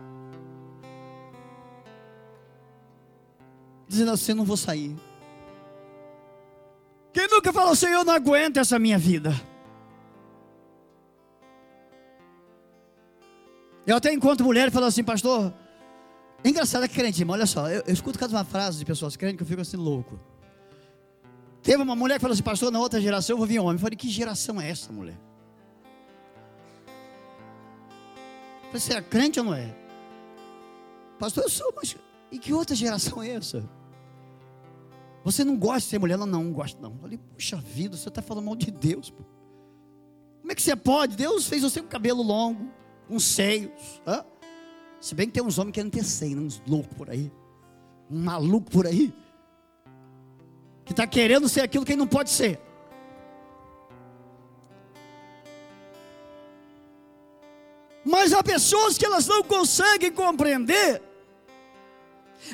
Dizendo 3.87 4.11
assim, 4.11 4.33
não 4.33 4.43
vou 4.43 4.57
sair. 4.57 4.95
Quem 7.13 7.27
nunca 7.27 7.51
falou 7.51 7.71
assim, 7.71 7.87
eu 7.87 8.03
não 8.03 8.13
aguento 8.13 8.57
essa 8.57 8.77
minha 8.77 8.97
vida? 8.97 9.33
Eu 13.85 13.95
até 13.97 14.13
encontro 14.13 14.45
mulher 14.45 14.67
e 14.67 14.71
falo 14.71 14.85
assim, 14.85 15.03
pastor. 15.03 15.53
É 16.43 16.49
engraçado 16.49 16.83
é 16.83 16.87
crente, 16.87 17.21
irmão, 17.21 17.35
olha 17.35 17.45
só. 17.45 17.69
Eu, 17.69 17.83
eu 17.85 17.93
escuto 17.93 18.17
cada 18.17 18.33
uma 18.35 18.43
frase 18.43 18.79
de 18.79 18.85
pessoas 18.85 19.15
crentes 19.15 19.37
que 19.37 19.43
eu 19.43 19.47
fico 19.47 19.61
assim 19.61 19.77
louco. 19.77 20.19
Teve 21.61 21.81
uma 21.81 21.95
mulher 21.95 22.15
que 22.15 22.21
falou 22.21 22.33
assim, 22.33 22.43
pastor, 22.43 22.71
na 22.71 22.79
outra 22.79 22.99
geração 22.99 23.35
eu 23.35 23.37
vou 23.37 23.47
vir 23.47 23.59
homem. 23.59 23.73
Eu 23.73 23.79
falei, 23.79 23.95
que 23.95 24.09
geração 24.09 24.59
é 24.59 24.69
essa, 24.69 24.91
mulher? 24.91 25.17
Você 28.79 28.93
é 28.93 29.01
crente 29.01 29.39
ou 29.39 29.45
não 29.45 29.53
é? 29.53 29.75
Pastor, 31.19 31.43
eu 31.43 31.49
sou, 31.49 31.73
mas 31.75 31.95
e 32.31 32.39
que 32.39 32.53
outra 32.53 32.75
geração 32.75 33.21
é 33.21 33.31
essa? 33.31 33.63
Você 35.23 35.43
não 35.43 35.57
gosta 35.57 35.81
de 35.81 35.85
ser 35.85 35.99
mulher? 35.99 36.17
Não, 36.17 36.25
não, 36.25 36.43
não 36.45 36.53
gosto 36.53 36.81
não. 36.81 36.91
Eu 36.91 36.97
falei, 36.97 37.17
puxa 37.17 37.57
vida, 37.57 37.95
você 37.95 38.09
está 38.09 38.21
falando 38.21 38.45
mal 38.45 38.55
de 38.55 38.71
Deus. 38.71 39.09
Pô. 39.09 39.23
Como 40.39 40.51
é 40.51 40.55
que 40.55 40.61
você 40.61 40.75
pode? 40.75 41.15
Deus 41.15 41.45
fez 41.45 41.61
você 41.61 41.81
com 41.81 41.87
cabelo 41.87 42.23
longo, 42.23 42.71
com 43.07 43.19
seios. 43.19 44.01
Hã? 44.07 44.25
Se 44.99 45.13
bem 45.13 45.27
que 45.27 45.33
tem 45.33 45.43
uns 45.43 45.59
homens 45.59 45.73
querendo 45.73 45.91
ter 45.91 46.03
seio, 46.03 46.37
né? 46.37 46.41
uns 46.41 46.61
loucos 46.65 46.95
por 46.97 47.09
aí. 47.09 47.31
Um 48.09 48.23
maluco 48.23 48.71
por 48.71 48.87
aí. 48.87 49.13
Que 50.85 50.93
está 50.93 51.05
querendo 51.05 51.47
ser 51.47 51.61
aquilo 51.61 51.85
que 51.85 51.91
ele 51.91 51.99
não 51.99 52.07
pode 52.07 52.29
ser. 52.29 52.59
Mas 58.21 58.33
há 58.33 58.43
pessoas 58.43 58.99
que 58.99 59.05
elas 59.05 59.25
não 59.25 59.41
conseguem 59.41 60.11
compreender 60.11 61.01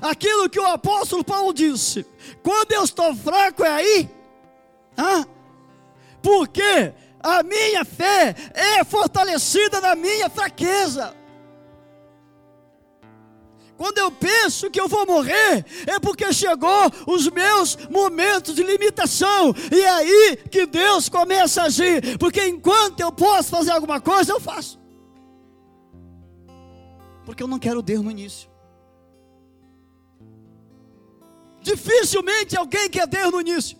aquilo 0.01 0.49
que 0.49 0.57
o 0.57 0.65
apóstolo 0.65 1.25
Paulo 1.25 1.53
disse: 1.53 2.05
quando 2.41 2.71
eu 2.71 2.85
estou 2.85 3.13
fraco 3.13 3.65
é 3.65 3.69
aí, 3.69 4.09
ah, 4.97 5.25
porque 6.21 6.93
a 7.19 7.43
minha 7.43 7.83
fé 7.83 8.33
é 8.53 8.81
fortalecida 8.85 9.81
na 9.81 9.93
minha 9.93 10.29
fraqueza. 10.29 11.13
Quando 13.75 13.97
eu 13.97 14.09
penso 14.09 14.71
que 14.71 14.79
eu 14.79 14.87
vou 14.87 15.05
morrer, 15.05 15.65
é 15.85 15.99
porque 15.99 16.31
chegou 16.31 16.89
os 17.05 17.29
meus 17.29 17.75
momentos 17.89 18.55
de 18.55 18.63
limitação. 18.63 19.53
E 19.69 19.81
é 19.81 19.89
aí 19.89 20.37
que 20.49 20.65
Deus 20.65 21.09
começa 21.09 21.63
a 21.63 21.65
agir. 21.65 22.17
Porque 22.17 22.43
enquanto 22.47 23.01
eu 23.01 23.11
posso 23.11 23.49
fazer 23.49 23.71
alguma 23.71 23.99
coisa, 23.99 24.31
eu 24.31 24.39
faço. 24.39 24.86
Porque 27.27 27.43
eu 27.43 27.47
não 27.47 27.59
quero 27.59 27.81
Deus 27.81 28.01
no 28.01 28.09
início. 28.09 28.49
Dificilmente 31.61 32.55
alguém 32.55 32.89
quer 32.89 33.05
Deus 33.05 33.33
no 33.33 33.41
início. 33.41 33.77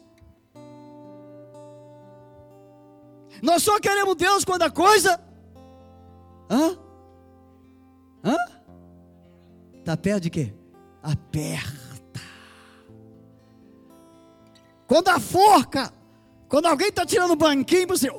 Nós 3.41 3.63
só 3.63 3.79
queremos 3.79 4.17
Deus 4.17 4.43
quando 4.43 4.63
a 4.63 4.69
coisa. 4.69 5.17
Hã? 6.49 6.77
Hã? 8.21 8.35
Está 9.75 9.95
perto 9.95 10.23
de 10.23 10.29
quê? 10.29 10.53
Aperta. 11.01 12.19
Quando 14.87 15.07
a 15.07 15.21
forca, 15.21 15.93
quando 16.49 16.65
alguém 16.65 16.89
está 16.89 17.05
tirando 17.05 17.31
o 17.31 17.37
banquinho, 17.37 17.87
você. 17.87 18.09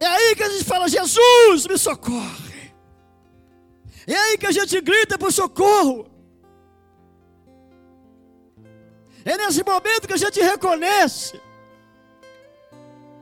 É 0.00 0.06
aí 0.06 0.36
que 0.36 0.42
a 0.42 0.50
gente 0.50 0.64
fala: 0.64 0.86
Jesus, 0.86 1.66
me 1.66 1.78
socorre. 1.78 2.47
É 4.08 4.16
aí 4.16 4.38
que 4.38 4.46
a 4.46 4.50
gente 4.50 4.80
grita 4.80 5.18
por 5.18 5.30
socorro. 5.30 6.08
É 9.22 9.36
nesse 9.36 9.62
momento 9.62 10.08
que 10.08 10.14
a 10.14 10.16
gente 10.16 10.40
reconhece 10.40 11.38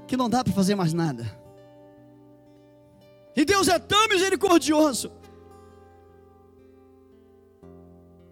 que 0.07 0.17
não 0.17 0.31
dá 0.31 0.45
para 0.45 0.53
fazer 0.53 0.77
mais 0.77 0.93
nada. 0.93 1.27
E 3.35 3.45
Deus 3.45 3.67
é 3.67 3.81
tão 3.81 4.07
misericordioso 4.07 5.11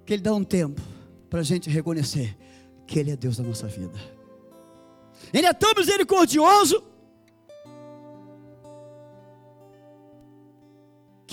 que 0.06 0.12
Ele 0.12 0.22
dá 0.22 0.32
um 0.32 0.44
tempo 0.44 0.80
para 1.28 1.40
a 1.40 1.42
gente 1.42 1.68
reconhecer 1.68 2.36
que 2.86 3.00
Ele 3.00 3.10
é 3.10 3.16
Deus 3.16 3.36
da 3.36 3.42
nossa 3.42 3.66
vida. 3.66 3.98
Ele 5.32 5.48
é 5.48 5.52
tão 5.52 5.74
misericordioso 5.76 6.84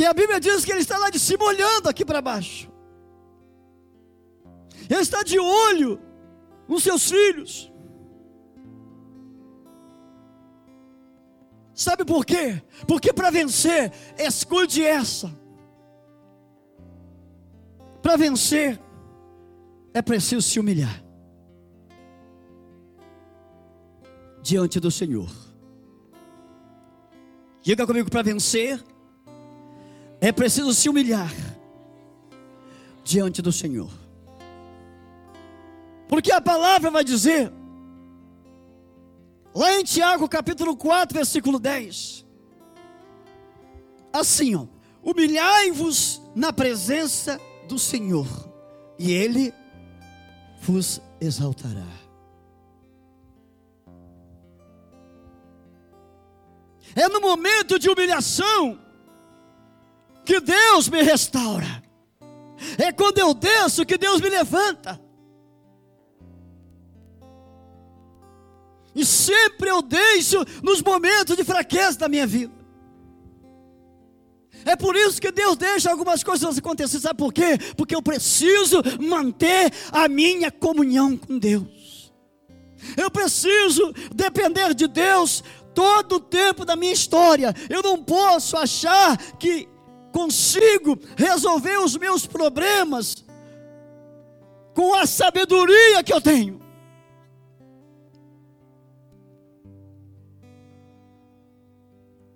que 0.01 0.05
a 0.07 0.13
Bíblia 0.15 0.39
diz 0.39 0.65
que 0.65 0.71
Ele 0.71 0.81
está 0.81 0.97
lá 0.97 1.11
de 1.11 1.19
cima 1.19 1.45
olhando 1.45 1.87
aqui 1.87 2.03
para 2.03 2.23
baixo. 2.23 2.71
Ele 4.89 4.99
está 4.99 5.21
de 5.21 5.37
olho 5.37 6.01
nos 6.67 6.81
seus 6.81 7.07
filhos. 7.07 7.71
Sabe 11.75 12.03
por 12.03 12.25
quê? 12.25 12.63
Porque 12.87 13.13
para 13.13 13.29
vencer, 13.29 13.93
escute 14.17 14.83
essa. 14.83 15.31
Para 18.01 18.17
vencer, 18.17 18.81
é 19.93 20.01
preciso 20.01 20.41
se 20.41 20.59
humilhar 20.59 21.03
diante 24.41 24.79
do 24.79 24.89
Senhor. 24.89 25.29
Diga 27.61 27.85
comigo 27.85 28.09
para 28.09 28.23
vencer, 28.23 28.83
é 30.21 30.31
preciso 30.31 30.71
se 30.71 30.87
humilhar 30.87 31.33
diante 33.03 33.41
do 33.41 33.51
Senhor. 33.51 33.89
Porque 36.07 36.31
a 36.31 36.39
palavra 36.39 36.91
vai 36.91 37.03
dizer, 37.03 37.51
lá 39.55 39.73
em 39.73 39.83
Tiago 39.83 40.29
capítulo 40.29 40.77
4, 40.77 41.15
versículo 41.15 41.57
10, 41.57 42.23
assim, 44.13 44.53
ó, 44.53 44.67
humilhai-vos 45.01 46.21
na 46.35 46.53
presença 46.53 47.41
do 47.67 47.79
Senhor, 47.79 48.27
e 48.99 49.11
Ele 49.11 49.51
vos 50.61 51.01
exaltará. 51.19 51.87
É 56.95 57.07
no 57.07 57.21
momento 57.21 57.79
de 57.79 57.89
humilhação 57.89 58.77
que 60.31 60.39
Deus 60.39 60.87
me 60.87 61.01
restaura. 61.01 61.83
É 62.77 62.89
quando 62.93 63.17
eu 63.17 63.33
desço 63.33 63.85
que 63.85 63.97
Deus 63.97 64.21
me 64.21 64.29
levanta. 64.29 64.97
E 68.95 69.05
sempre 69.05 69.69
eu 69.69 69.81
deixo 69.81 70.37
nos 70.63 70.81
momentos 70.81 71.35
de 71.35 71.43
fraqueza 71.43 71.99
da 71.99 72.07
minha 72.07 72.25
vida. 72.25 72.53
É 74.63 74.73
por 74.77 74.95
isso 74.95 75.19
que 75.19 75.33
Deus 75.33 75.57
deixa 75.57 75.91
algumas 75.91 76.23
coisas 76.23 76.57
acontecer. 76.57 77.01
Sabe 77.01 77.17
por 77.17 77.33
quê? 77.33 77.57
Porque 77.75 77.95
eu 77.95 78.01
preciso 78.01 78.81
manter 79.01 79.73
a 79.91 80.07
minha 80.07 80.49
comunhão 80.49 81.17
com 81.17 81.37
Deus. 81.37 82.13
Eu 82.95 83.11
preciso 83.11 83.93
depender 84.15 84.73
de 84.73 84.87
Deus 84.87 85.43
todo 85.75 86.15
o 86.15 86.19
tempo 86.21 86.63
da 86.63 86.77
minha 86.77 86.93
história. 86.93 87.53
Eu 87.69 87.83
não 87.83 88.01
posso 88.01 88.55
achar 88.55 89.17
que 89.37 89.67
consigo 90.11 90.99
resolver 91.15 91.77
os 91.79 91.97
meus 91.97 92.25
problemas 92.25 93.25
com 94.73 94.93
a 94.93 95.05
sabedoria 95.05 96.03
que 96.03 96.13
eu 96.13 96.21
tenho. 96.21 96.61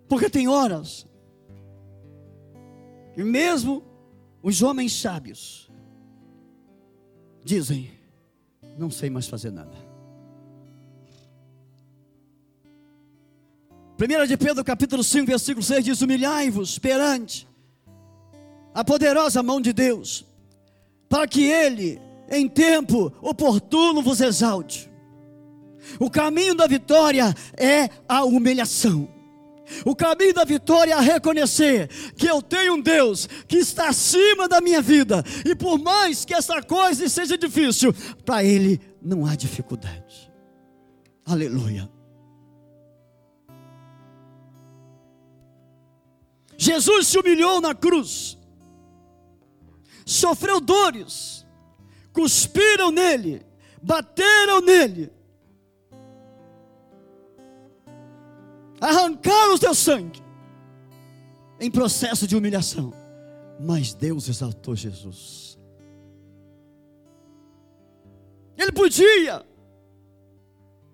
Porque 0.08 0.30
tem 0.30 0.48
horas 0.48 1.06
e 3.18 3.24
mesmo 3.24 3.84
os 4.44 4.62
homens 4.62 4.94
sábios 4.94 5.72
dizem: 7.44 7.92
não 8.78 8.92
sei 8.92 9.10
mais 9.10 9.28
fazer 9.28 9.52
nada. 9.52 9.86
1 13.98 14.28
de 14.28 14.36
Pedro 14.36 14.64
capítulo 14.64 15.04
5, 15.04 15.26
versículo 15.26 15.64
6 15.64 15.86
diz: 15.86 16.02
Humilhai-vos 16.02 16.78
perante 16.78 17.48
a 18.76 18.84
poderosa 18.84 19.42
mão 19.42 19.62
de 19.62 19.72
Deus, 19.72 20.26
para 21.08 21.26
que 21.26 21.46
Ele, 21.46 22.00
em 22.30 22.50
tempo 22.50 23.12
oportuno, 23.22 24.02
vos 24.02 24.20
exalte. 24.20 24.92
O 25.98 26.10
caminho 26.10 26.54
da 26.54 26.68
vitória 26.68 27.34
é 27.56 27.90
a 28.08 28.26
humilhação. 28.26 29.08
O 29.86 29.96
caminho 29.96 30.34
da 30.34 30.44
vitória 30.44 30.94
é 30.94 31.00
reconhecer 31.00 31.88
que 32.16 32.28
eu 32.28 32.42
tenho 32.42 32.76
um 32.76 32.82
Deus 32.82 33.28
que 33.48 33.58
está 33.58 33.88
acima 33.88 34.48
da 34.48 34.60
minha 34.60 34.82
vida, 34.82 35.24
e 35.46 35.56
por 35.56 35.80
mais 35.80 36.26
que 36.26 36.34
essa 36.34 36.62
coisa 36.62 37.08
seja 37.08 37.38
difícil, 37.38 37.94
para 38.26 38.44
Ele 38.44 38.80
não 39.02 39.26
há 39.26 39.36
dificuldade. 39.36 40.30
Aleluia. 41.26 41.90
Jesus 46.58 47.08
se 47.08 47.18
humilhou 47.18 47.60
na 47.60 47.74
cruz, 47.74 48.35
sofreu 50.06 50.62
dores, 50.62 51.46
cuspiram 52.14 52.92
nele, 52.92 53.44
bateram 53.82 54.62
nele, 54.62 55.12
arrancaram 58.80 59.56
o 59.56 59.58
seu 59.58 59.74
sangue 59.74 60.24
em 61.60 61.72
processo 61.72 62.28
de 62.28 62.36
humilhação. 62.36 62.94
Mas 63.60 63.94
Deus 63.94 64.28
exaltou 64.28 64.76
Jesus. 64.76 65.58
Ele 68.58 68.72
podia, 68.72 69.46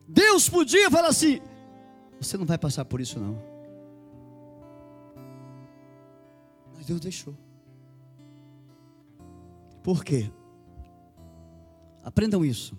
Deus 0.08 0.48
podia 0.48 0.90
falar 0.90 1.10
assim: 1.10 1.42
você 2.20 2.38
não 2.38 2.46
vai 2.46 2.58
passar 2.58 2.86
por 2.86 3.02
isso 3.02 3.20
não. 3.20 3.38
Mas 6.76 6.86
Deus 6.86 7.00
deixou. 7.00 7.36
Por 9.84 10.04
quê? 10.04 10.32
Aprendam 12.04 12.44
isso. 12.44 12.76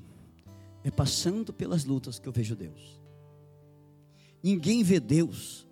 É 0.84 0.90
passando 0.90 1.52
pelas 1.52 1.84
lutas 1.84 2.18
que 2.18 2.28
eu 2.28 2.32
vejo 2.32 2.56
Deus. 2.56 3.00
Ninguém 4.42 4.82
vê 4.82 4.98
Deus 4.98 5.66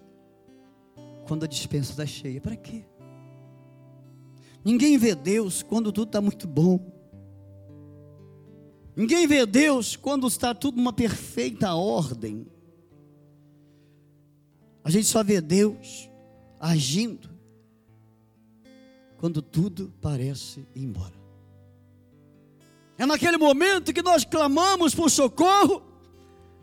quando 1.27 1.45
a 1.45 1.49
dispensa 1.49 1.91
está 1.91 2.07
cheia. 2.07 2.41
Para 2.41 2.57
quê? 2.57 2.85
Ninguém 4.65 4.97
vê 4.99 5.15
Deus 5.15 5.63
quando 5.63 5.93
tudo 5.93 6.09
está 6.09 6.21
muito 6.21 6.47
bom. 6.47 6.79
Ninguém 8.95 9.27
vê 9.27 9.47
Deus 9.47 9.97
quando 9.97 10.27
está 10.27 10.55
tudo 10.55 10.77
numa 10.77 10.93
perfeita 10.93 11.75
ordem. 11.75 12.47
A 14.85 14.91
gente 14.91 15.07
só 15.07 15.23
vê 15.23 15.41
Deus 15.41 16.09
agindo 16.59 17.31
quando 19.17 19.43
tudo 19.43 19.93
parece 20.01 20.67
ir 20.75 20.85
embora. 20.85 21.20
É 23.01 23.07
naquele 23.07 23.39
momento 23.39 23.95
que 23.95 24.03
nós 24.03 24.27
clamamos 24.27 24.95
por 24.95 25.11
socorro 25.11 25.83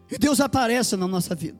e 0.07 0.19
Deus 0.19 0.39
aparece 0.39 0.95
na 0.95 1.07
nossa 1.07 1.33
vida. 1.33 1.57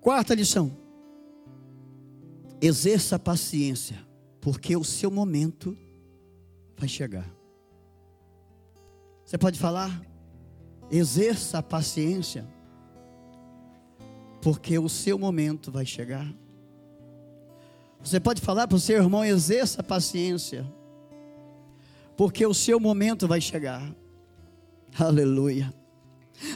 Quarta 0.00 0.32
lição: 0.32 0.70
exerça 2.60 3.18
paciência, 3.18 3.98
porque 4.40 4.76
o 4.76 4.84
seu 4.84 5.10
momento 5.10 5.76
vai 6.76 6.86
chegar. 6.86 7.28
Você 9.24 9.36
pode 9.36 9.58
falar? 9.58 10.06
Exerça 10.88 11.58
a 11.58 11.62
paciência, 11.64 12.46
porque 14.40 14.78
o 14.78 14.88
seu 14.88 15.18
momento 15.18 15.72
vai 15.72 15.84
chegar. 15.84 16.32
Você 18.02 18.18
pode 18.18 18.40
falar 18.40 18.66
para 18.66 18.76
o 18.76 18.80
seu 18.80 18.96
irmão: 18.96 19.24
exerça 19.24 19.82
paciência, 19.82 20.66
porque 22.16 22.44
o 22.44 22.54
seu 22.54 22.80
momento 22.80 23.28
vai 23.28 23.40
chegar. 23.40 23.82
Aleluia. 24.98 25.72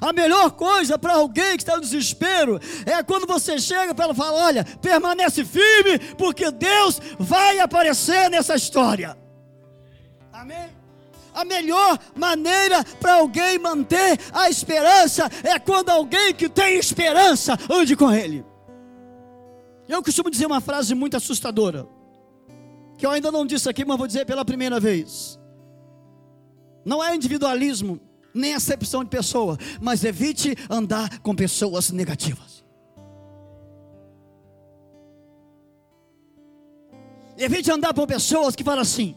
A 0.01 0.13
melhor 0.13 0.51
coisa 0.51 0.99
para 0.99 1.15
alguém 1.15 1.57
que 1.57 1.63
está 1.63 1.77
no 1.77 1.83
desespero 1.83 2.59
é 2.85 3.03
quando 3.03 3.27
você 3.27 3.59
chega 3.59 3.95
para 3.95 4.07
ela 4.07 4.13
e 4.13 4.17
fala: 4.17 4.45
Olha, 4.45 4.65
permanece 4.65 5.45
firme, 5.45 5.99
porque 6.19 6.51
Deus 6.51 7.01
vai 7.19 7.61
aparecer 7.61 8.29
nessa 8.29 8.55
história. 8.55 9.17
Amém? 10.33 10.71
A 11.33 11.45
melhor 11.45 11.99
maneira 12.15 12.83
para 12.99 13.17
alguém 13.17 13.59
manter 13.59 14.19
a 14.33 14.49
esperança 14.49 15.31
é 15.45 15.59
quando 15.59 15.91
alguém 15.91 16.35
que 16.35 16.49
tem 16.49 16.79
esperança 16.79 17.57
ande 17.71 17.95
com 17.95 18.11
ele. 18.11 18.45
Eu 19.89 20.03
costumo 20.03 20.31
dizer 20.31 20.47
uma 20.47 20.61
frase 20.61 20.95
muito 20.95 21.17
assustadora, 21.17 21.89
que 22.99 23.07
eu 23.07 23.11
ainda 23.11 23.31
não 23.31 23.47
disse 23.47 23.69
aqui, 23.69 23.85
mas 23.85 23.97
vou 23.97 24.07
dizer 24.07 24.25
pela 24.25 24.45
primeira 24.45 24.81
vez. 24.81 25.39
Não 26.85 27.03
é 27.03 27.15
individualismo, 27.15 28.01
nem 28.35 28.55
acepção 28.55 29.03
de 29.03 29.11
pessoa, 29.11 29.59
mas 29.81 30.05
evite 30.05 30.55
andar 30.69 31.21
com 31.21 31.35
pessoas 31.35 31.91
negativas. 31.91 32.65
Evite 37.39 37.71
andar 37.71 37.93
com 37.93 38.07
pessoas 38.07 38.57
que 38.57 38.65
falam 38.65 38.81
assim: 38.81 39.15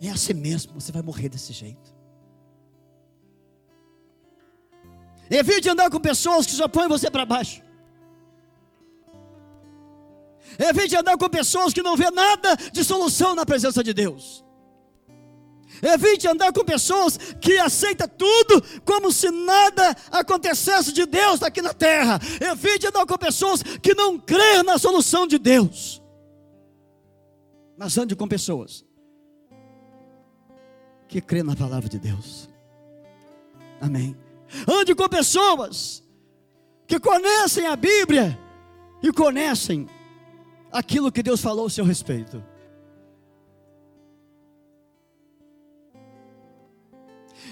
é 0.00 0.10
assim 0.10 0.34
mesmo, 0.34 0.74
você 0.74 0.92
vai 0.92 1.02
morrer 1.02 1.28
desse 1.28 1.52
jeito. 1.52 1.96
Evite 5.30 5.68
andar 5.68 5.90
com 5.90 6.00
pessoas 6.00 6.46
que 6.46 6.52
só 6.52 6.68
põem 6.68 6.88
você 6.88 7.10
para 7.10 7.26
baixo. 7.26 7.62
Evite 10.58 10.96
andar 10.96 11.16
com 11.16 11.28
pessoas 11.28 11.72
que 11.72 11.82
não 11.82 11.96
vê 11.96 12.10
nada 12.10 12.56
de 12.72 12.84
solução 12.84 13.34
na 13.34 13.44
presença 13.44 13.82
de 13.82 13.92
Deus. 13.92 14.44
Evite 15.82 16.26
andar 16.26 16.52
com 16.52 16.64
pessoas 16.64 17.16
que 17.40 17.58
aceitam 17.58 18.08
tudo 18.08 18.62
como 18.84 19.12
se 19.12 19.30
nada 19.30 19.96
acontecesse 20.10 20.92
de 20.92 21.06
Deus 21.06 21.42
aqui 21.42 21.62
na 21.62 21.72
terra. 21.72 22.20
Evite 22.40 22.86
andar 22.86 23.06
com 23.06 23.16
pessoas 23.16 23.62
que 23.62 23.94
não 23.94 24.18
creem 24.18 24.62
na 24.62 24.78
solução 24.78 25.26
de 25.26 25.38
Deus. 25.38 26.02
Mas 27.76 27.96
ande 27.96 28.16
com 28.16 28.26
pessoas 28.26 28.84
que 31.06 31.20
crê 31.20 31.42
na 31.42 31.54
palavra 31.54 31.88
de 31.88 31.98
Deus. 31.98 32.48
Amém. 33.80 34.16
Ande 34.66 34.94
com 34.94 35.08
pessoas 35.08 36.02
que 36.86 36.98
conhecem 36.98 37.66
a 37.66 37.76
Bíblia 37.76 38.38
e 39.02 39.12
conhecem 39.12 39.88
aquilo 40.72 41.12
que 41.12 41.22
Deus 41.22 41.40
falou 41.40 41.66
a 41.66 41.70
seu 41.70 41.84
respeito. 41.84 42.42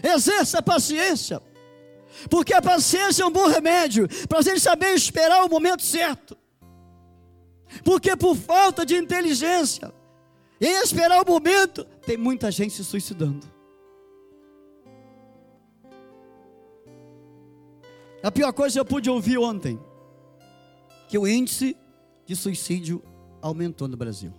Exerça 0.03 0.59
a 0.59 0.63
paciência, 0.63 1.41
porque 2.31 2.53
a 2.53 2.63
paciência 2.63 3.23
é 3.23 3.27
um 3.27 3.31
bom 3.31 3.47
remédio 3.47 4.09
para 4.29 4.39
a 4.39 4.43
gente 4.43 4.61
saber 4.61 4.95
esperar 4.95 5.45
o 5.45 5.49
momento 5.49 5.83
certo. 5.83 6.37
Porque 7.85 8.17
por 8.17 8.37
falta 8.37 8.85
de 8.85 8.97
inteligência, 8.97 9.93
em 10.61 10.77
esperar 10.83 11.23
o 11.23 11.31
momento, 11.31 11.85
tem 12.07 12.17
muita 12.17 12.51
gente 12.51 12.75
se 12.75 12.85
suicidando. 12.85 13.47
A 18.23 18.31
pior 18.31 18.53
coisa 18.53 18.75
que 18.75 18.81
eu 18.81 18.85
pude 18.85 19.11
ouvir 19.11 19.39
ontem, 19.39 19.79
que 21.09 21.19
o 21.19 21.29
índice 21.29 21.77
de 22.27 22.35
suicídio 22.35 23.03
aumentou 23.41 23.87
no 23.87 23.97
Brasil. 23.97 24.33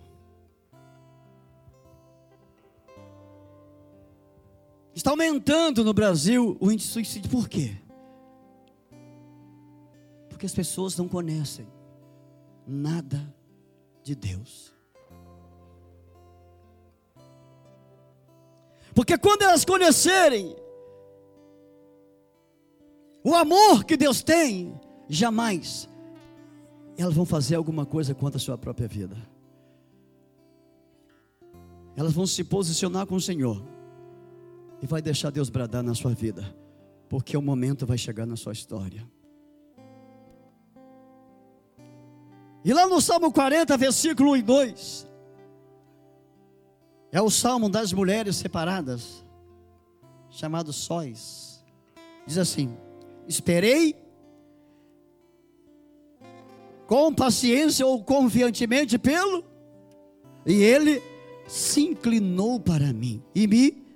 Está 4.94 5.10
aumentando 5.10 5.82
no 5.82 5.94
Brasil 5.94 6.56
o 6.60 6.70
índice 6.70 6.88
de 6.88 6.92
suicídio, 6.92 7.30
por 7.30 7.48
quê? 7.48 7.76
Porque 10.28 10.44
as 10.44 10.54
pessoas 10.54 10.96
não 10.96 11.08
conhecem 11.08 11.66
nada 12.66 13.34
de 14.02 14.14
Deus. 14.14 14.72
Porque 18.94 19.16
quando 19.16 19.42
elas 19.42 19.64
conhecerem 19.64 20.56
o 23.22 23.34
amor 23.34 23.84
que 23.84 23.96
Deus 23.96 24.22
tem, 24.22 24.78
jamais 25.08 25.88
elas 27.02 27.14
vão 27.14 27.24
fazer 27.24 27.54
alguma 27.54 27.86
coisa 27.86 28.14
contra 28.14 28.38
a 28.38 28.40
sua 28.40 28.58
própria 28.58 28.88
vida. 28.88 29.16
Elas 31.96 32.12
vão 32.12 32.26
se 32.26 32.42
posicionar 32.42 33.06
com 33.06 33.14
o 33.14 33.20
Senhor 33.20 33.62
e 34.82 34.86
vai 34.86 35.00
deixar 35.00 35.30
Deus 35.30 35.48
bradar 35.48 35.82
na 35.82 35.94
sua 35.94 36.12
vida, 36.12 36.54
porque 37.08 37.36
o 37.36 37.42
momento 37.42 37.86
vai 37.86 37.96
chegar 37.96 38.26
na 38.26 38.36
sua 38.36 38.52
história. 38.52 39.08
E 42.64 42.72
lá 42.72 42.86
no 42.86 43.00
Salmo 43.00 43.32
40, 43.32 43.76
versículo 43.76 44.32
1 44.32 44.36
e 44.36 44.42
2, 44.42 45.08
é 47.12 47.22
o 47.22 47.30
salmo 47.30 47.68
das 47.68 47.92
mulheres 47.92 48.36
separadas, 48.36 49.24
chamado 50.28 50.72
sóis. 50.72 51.64
Diz 52.26 52.36
assim: 52.38 52.76
Esperei 53.26 53.96
com 56.88 57.12
paciência 57.12 57.86
ou 57.86 58.02
confiantemente 58.02 58.98
pelo, 58.98 59.44
e 60.46 60.62
ele 60.62 61.02
se 61.46 61.82
inclinou 61.82 62.58
para 62.58 62.94
mim 62.94 63.22
e 63.34 63.46
me 63.46 63.86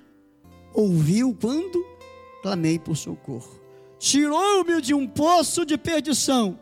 ouviu 0.75 1.35
quando 1.41 1.83
clamei 2.43 2.79
por 2.79 2.95
socorro. 2.95 3.59
Tirou-me 3.99 4.83
de 4.83 4.93
um 4.93 5.09
poço 5.09 5.65
de 5.65 5.79
perdição, 5.79 6.61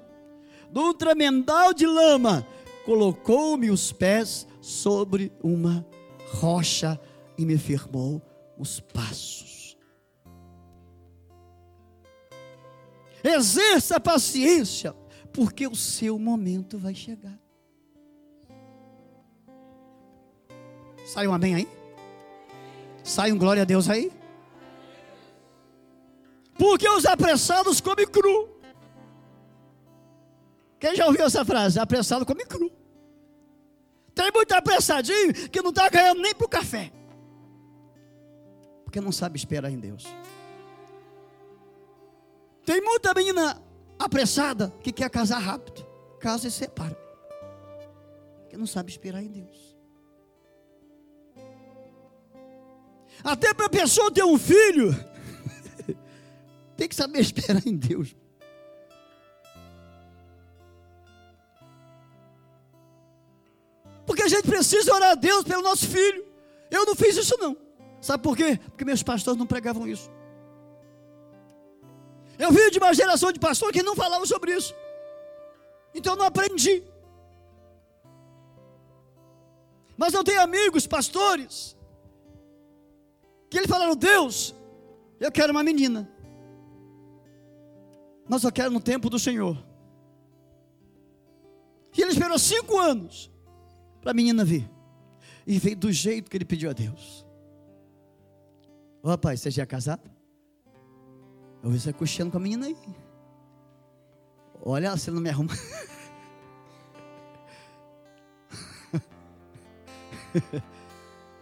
de 0.73 0.79
um 0.79 0.95
tremendal 0.95 1.75
de 1.75 1.85
lama, 1.85 2.47
colocou-me 2.85 3.69
os 3.69 3.91
pés 3.91 4.47
sobre 4.61 5.33
uma 5.43 5.85
rocha 6.35 7.01
e 7.37 7.45
me 7.45 7.59
firmou 7.59 8.23
os 8.57 8.79
passos. 8.79 9.77
Exerça 13.25 13.97
a 13.97 14.01
paciência, 14.01 14.95
porque 15.33 15.67
o 15.67 15.75
seu 15.75 16.19
momento 16.19 16.79
vai 16.79 16.95
chegar. 16.95 17.39
Sai 21.07 21.27
um 21.27 21.35
amém 21.35 21.55
aí? 21.55 21.69
Sai 23.03 23.33
um 23.33 23.39
glória 23.39 23.63
a 23.63 23.65
Deus 23.65 23.89
aí? 23.89 24.13
Porque 26.59 26.89
os 26.89 27.07
apressados 27.07 27.81
comem 27.81 28.07
cru. 28.07 28.49
Quem 30.79 30.95
já 30.95 31.07
ouviu 31.07 31.25
essa 31.25 31.45
frase? 31.45 31.79
Apressado 31.79 32.25
come 32.25 32.45
cru. 32.45 32.71
Tem 34.15 34.31
muito 34.33 34.53
apressadinho 34.53 35.33
que 35.51 35.63
não 35.63 35.71
está 35.71 35.89
ganhando 35.89 36.21
nem 36.21 36.35
para 36.35 36.45
o 36.45 36.49
café. 36.49 36.93
Porque 38.85 39.01
não 39.01 39.13
sabe 39.13 39.37
esperar 39.37 39.71
em 39.71 39.79
Deus. 39.79 40.05
Tem 42.65 42.81
muita 42.81 43.15
menina 43.15 43.61
apressada 44.01 44.73
que 44.83 44.91
quer 44.91 45.11
casar 45.11 45.39
rápido. 45.39 45.87
Casa 46.19 46.49
e 46.49 46.51
separa. 46.51 46.99
Porque 48.41 48.57
não 48.57 48.67
sabe 48.67 48.91
esperar 48.91 49.23
em 49.23 49.29
Deus. 49.29 49.77
Até 53.23 53.53
para 53.53 53.67
a 53.67 53.71
pessoa 53.71 54.11
ter 54.11 54.25
um 54.25 54.39
filho, 54.39 54.93
tem 56.77 56.89
que 56.89 56.95
saber 56.95 57.21
esperar 57.21 57.65
em 57.67 57.77
Deus. 57.77 58.17
Porque 64.07 64.23
a 64.23 64.29
gente 64.29 64.49
precisa 64.49 64.93
orar 64.93 65.11
a 65.11 65.15
Deus 65.15 65.45
pelo 65.45 65.63
nosso 65.63 65.87
filho. 65.87 66.25
Eu 66.71 66.87
não 66.87 66.97
fiz 66.97 67.17
isso 67.17 67.37
não. 67.39 67.57
Sabe 68.01 68.23
por 68.23 68.35
quê? 68.35 68.59
Porque 68.71 68.85
meus 68.85 69.03
pastores 69.03 69.39
não 69.39 69.47
pregavam 69.47 69.87
isso. 69.87 70.11
Eu 72.45 72.51
vim 72.51 72.71
de 72.71 72.79
uma 72.79 72.95
geração 72.95 73.31
de 73.31 73.39
pastores 73.39 73.77
que 73.77 73.83
não 73.83 73.95
falavam 73.95 74.25
sobre 74.25 74.57
isso. 74.57 74.75
Então 75.95 76.15
eu 76.15 76.17
não 76.17 76.25
aprendi. 76.25 76.83
Mas 79.95 80.15
eu 80.15 80.25
tenho 80.25 80.41
amigos, 80.41 80.87
pastores, 80.87 81.77
que 83.51 83.59
eles 83.59 83.69
falaram: 83.69 83.95
Deus, 83.95 84.55
eu 85.21 85.31
quero 85.31 85.53
uma 85.53 85.63
menina. 85.63 86.11
Mas 88.27 88.43
eu 88.43 88.51
quero 88.51 88.71
no 88.71 88.81
tempo 88.81 89.11
do 89.11 89.19
Senhor. 89.19 89.63
E 91.95 92.01
ele 92.01 92.13
esperou 92.13 92.39
cinco 92.39 92.79
anos 92.79 93.31
para 94.01 94.13
a 94.13 94.15
menina 94.15 94.47
vir. 94.47 94.71
E 95.47 95.59
veio 95.59 95.77
do 95.77 95.93
jeito 95.93 96.31
que 96.31 96.39
ele 96.39 96.47
pediu 96.47 96.71
a 96.71 96.73
Deus. 96.73 97.27
Rapaz, 99.05 99.41
você 99.41 99.51
já 99.51 99.65
é 99.65 99.67
casado? 99.67 100.20
Eu 101.63 101.71
vi 101.71 101.79
você 101.79 101.93
coxando 101.93 102.31
com 102.31 102.39
a 102.39 102.41
menina 102.41 102.67
aí. 102.67 102.77
Olha, 104.63 104.97
você 104.97 105.11
não 105.11 105.21
me 105.21 105.29
arruma. 105.29 105.53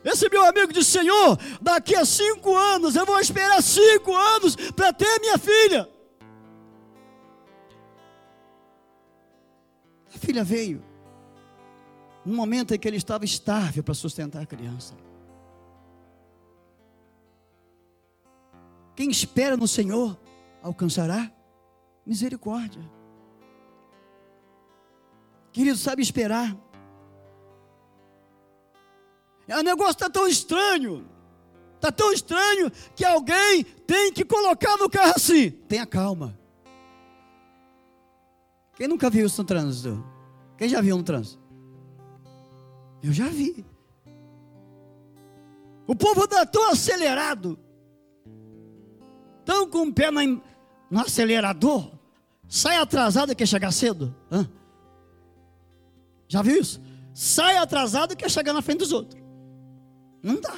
Esse 0.04 0.28
meu 0.28 0.44
amigo 0.44 0.72
disse: 0.72 0.92
Senhor, 0.92 1.38
daqui 1.60 1.94
a 1.94 2.04
cinco 2.04 2.56
anos, 2.56 2.96
eu 2.96 3.04
vou 3.04 3.20
esperar 3.20 3.62
cinco 3.62 4.14
anos 4.14 4.56
para 4.72 4.92
ter 4.92 5.20
minha 5.20 5.38
filha. 5.38 5.88
A 10.14 10.18
filha 10.18 10.42
veio 10.42 10.82
no 12.24 12.34
momento 12.34 12.74
em 12.74 12.78
que 12.78 12.88
ele 12.88 12.96
estava 12.96 13.24
estável 13.24 13.82
para 13.82 13.94
sustentar 13.94 14.42
a 14.42 14.46
criança. 14.46 14.94
Quem 18.98 19.10
espera 19.10 19.56
no 19.56 19.68
Senhor 19.68 20.18
alcançará 20.60 21.30
misericórdia. 22.04 22.82
Querido, 25.52 25.78
sabe 25.78 26.02
esperar. 26.02 26.52
O 29.48 29.62
negócio 29.62 29.92
está 29.92 30.10
tão 30.10 30.26
estranho. 30.26 31.08
Está 31.76 31.92
tão 31.92 32.12
estranho 32.12 32.72
que 32.96 33.04
alguém 33.04 33.62
tem 33.62 34.12
que 34.12 34.24
colocar 34.24 34.76
no 34.78 34.90
carro 34.90 35.12
assim. 35.14 35.48
Tenha 35.48 35.86
calma. 35.86 36.36
Quem 38.74 38.88
nunca 38.88 39.08
viu 39.08 39.26
isso 39.26 39.40
no 39.40 39.46
trânsito? 39.46 40.04
Quem 40.56 40.68
já 40.68 40.80
viu 40.80 40.96
no 40.96 41.04
trânsito? 41.04 41.40
Eu 43.00 43.12
já 43.12 43.28
vi. 43.28 43.64
O 45.86 45.94
povo 45.94 46.24
está 46.24 46.44
tão 46.44 46.68
acelerado, 46.68 47.56
tão 49.48 49.66
com 49.66 49.84
o 49.84 49.94
pé 49.94 50.10
no 50.10 51.00
acelerador, 51.00 51.90
sai 52.46 52.76
atrasado 52.76 53.32
e 53.32 53.34
quer 53.34 53.48
chegar 53.48 53.72
cedo. 53.72 54.14
Hã? 54.30 54.46
Já 56.28 56.42
viu 56.42 56.60
isso? 56.60 56.82
Sai 57.14 57.56
atrasado 57.56 58.12
e 58.12 58.16
quer 58.16 58.30
chegar 58.30 58.52
na 58.52 58.60
frente 58.60 58.80
dos 58.80 58.92
outros. 58.92 59.18
Não 60.22 60.38
dá. 60.38 60.54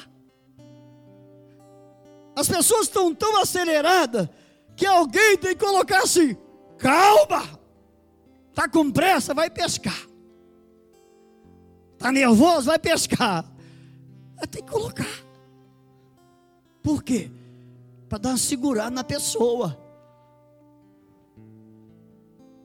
As 2.35 2.49
pessoas 2.49 2.89
estão 2.89 3.15
tão 3.15 3.41
aceleradas 3.41 4.29
que 4.75 4.85
alguém 4.85 5.39
tem 5.39 5.55
que 5.55 5.65
colocar 5.65 6.03
assim: 6.03 6.37
calma, 6.77 7.61
está 8.49 8.69
com 8.69 8.91
pressa, 8.91 9.33
vai 9.33 9.49
pescar. 9.49 10.05
Está 11.93 12.11
nervoso, 12.11 12.67
vai 12.67 12.79
pescar. 12.81 13.45
Tem 14.51 14.65
que 14.65 14.73
colocar. 14.73 15.07
Por 16.83 17.05
quê? 17.05 17.31
Para 18.11 18.19
dar 18.19 18.29
uma 18.31 18.37
segurada 18.37 18.91
na 18.91 19.05
pessoa. 19.05 19.81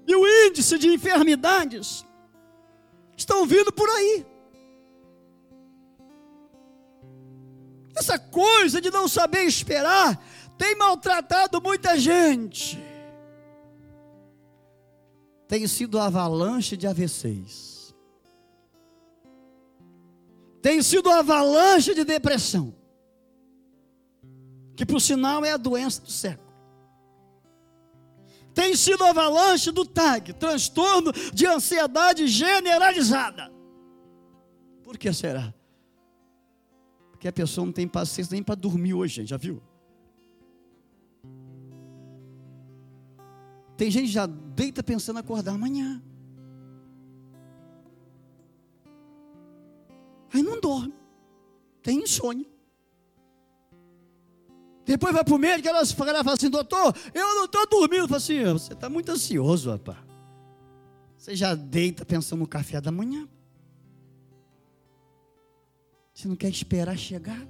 E 0.08 0.16
o 0.16 0.48
índice 0.48 0.78
de 0.80 0.88
enfermidades 0.88 2.04
estão 3.16 3.46
vindo 3.46 3.72
por 3.72 3.88
aí. 3.88 4.26
Essa 7.96 8.18
coisa 8.18 8.82
de 8.82 8.90
não 8.90 9.08
saber 9.08 9.44
esperar 9.44 10.20
tem 10.58 10.76
maltratado 10.76 11.62
muita 11.62 11.98
gente. 11.98 12.84
Tem 15.48 15.68
sido 15.68 16.00
avalanche 16.00 16.76
de 16.76 16.88
AVCs. 16.88 17.96
Tem 20.60 20.82
sido 20.82 21.12
avalanche 21.12 21.94
de 21.94 22.04
depressão. 22.04 22.74
Que 24.76 24.86
por 24.86 25.00
sinal 25.00 25.46
é 25.46 25.52
a 25.52 25.58
doença 25.58 26.02
do 26.02 26.12
século. 26.12 26.46
Tem 28.54 28.76
sido 28.76 29.04
avalanche 29.04 29.72
do 29.72 29.86
TAG, 29.86 30.34
transtorno 30.34 31.12
de 31.34 31.46
ansiedade 31.46 32.28
generalizada. 32.28 33.52
Por 34.84 34.98
que 34.98 35.12
será? 35.12 35.54
que 37.26 37.30
a 37.30 37.34
pessoa 37.34 37.66
não 37.66 37.74
tem 37.74 37.88
paciência 37.88 38.36
nem 38.36 38.44
para 38.44 38.54
dormir 38.54 38.94
hoje, 38.94 39.16
gente, 39.16 39.30
já 39.30 39.38
viu? 39.38 39.60
Tem 43.76 43.90
gente 43.90 44.06
que 44.06 44.12
já 44.12 44.28
deita 44.28 44.84
pensando 44.84 45.18
em 45.18 45.22
acordar 45.22 45.56
amanhã. 45.56 46.04
Aí 50.32 50.44
não 50.44 50.62
dorme. 50.62 50.94
Tem 51.82 51.98
insônia. 51.98 52.46
Depois 54.86 55.14
vai 55.14 55.24
para 55.24 55.34
o 55.34 55.38
médico, 55.40 55.68
ela 55.68 55.84
fala 55.86 56.34
assim, 56.34 56.50
doutor, 56.50 56.96
eu 57.14 57.36
não 57.36 57.46
estou 57.46 57.68
dormindo. 57.68 58.08
Fala 58.08 58.18
assim, 58.18 58.44
você 58.44 58.74
está 58.74 58.90
muito 58.90 59.12
ansioso, 59.12 59.72
rapaz. 59.72 59.98
Você 61.18 61.36
já 61.36 61.56
deita 61.56 62.06
pensando 62.06 62.40
no 62.40 62.48
café 62.48 62.80
da 62.80 62.92
manhã. 62.92 63.28
Você 66.14 66.28
não 66.28 66.36
quer 66.36 66.50
esperar 66.50 66.96
chegar? 66.98 67.46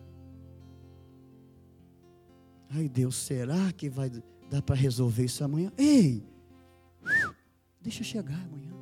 Ai 2.69 2.87
Deus, 2.87 3.15
será 3.15 3.71
que 3.73 3.89
vai 3.89 4.09
dar 4.49 4.61
para 4.61 4.75
resolver 4.75 5.25
isso 5.25 5.43
amanhã? 5.43 5.71
Ei, 5.77 6.23
deixa 7.81 8.03
chegar 8.03 8.33
amanhã. 8.33 8.73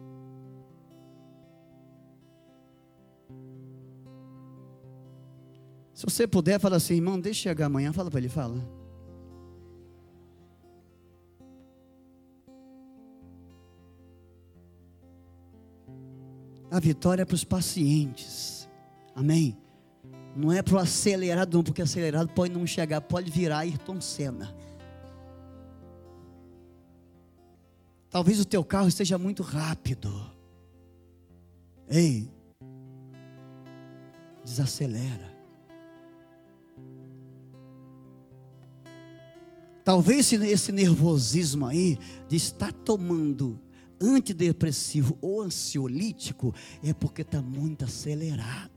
Se 5.93 6.05
você 6.05 6.25
puder, 6.25 6.59
fala 6.59 6.77
assim, 6.77 6.95
irmão, 6.95 7.19
deixa 7.19 7.41
chegar 7.41 7.67
amanhã. 7.67 7.93
Fala 7.93 8.09
para 8.09 8.19
ele, 8.19 8.29
fala. 8.29 8.57
A 16.71 16.79
vitória 16.79 17.21
é 17.21 17.25
para 17.25 17.35
os 17.35 17.43
pacientes. 17.43 18.67
Amém. 19.15 19.55
Não 20.35 20.51
é 20.51 20.63
para 20.63 20.75
o 20.75 20.79
acelerado, 20.79 21.55
não, 21.55 21.63
porque 21.63 21.83
acelerado 21.83 22.29
pode 22.29 22.51
não 22.51 22.65
chegar, 22.65 22.99
pode 23.01 23.29
virar 23.29 23.59
Ayrton 23.59 24.01
Senna. 24.01 24.55
Talvez 28.09 28.39
o 28.39 28.45
teu 28.45 28.63
carro 28.63 28.87
esteja 28.87 29.19
muito 29.19 29.43
rápido. 29.43 30.11
Ei, 31.87 32.27
desacelera. 34.43 35.32
Talvez 39.83 40.31
esse 40.31 40.71
nervosismo 40.71 41.65
aí 41.65 41.97
de 42.27 42.37
estar 42.37 42.71
tomando 42.71 43.59
antidepressivo 44.01 45.17
ou 45.21 45.41
ansiolítico 45.41 46.53
é 46.81 46.93
porque 46.93 47.21
está 47.21 47.41
muito 47.41 47.83
acelerado. 47.83 48.71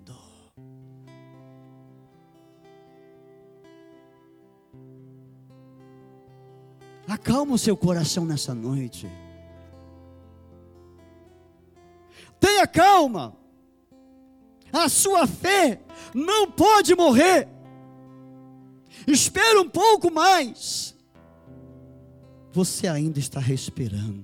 Acalma 7.07 7.55
o 7.55 7.59
seu 7.59 7.77
coração 7.77 8.25
nessa 8.25 8.53
noite. 8.53 9.09
Tenha 12.41 12.67
calma. 12.67 13.37
A 14.73 14.89
sua 14.89 15.27
fé 15.27 15.81
não 16.13 16.51
pode 16.51 16.97
morrer. 16.97 17.49
Espera 19.07 19.61
um 19.61 19.69
pouco 19.69 20.11
mais. 20.13 20.96
Você 22.57 22.89
ainda 22.89 23.19
está 23.19 23.39
respirando. 23.39 24.23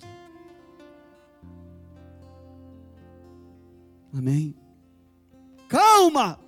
Amém. 4.11 4.55
Calma. 5.68 6.41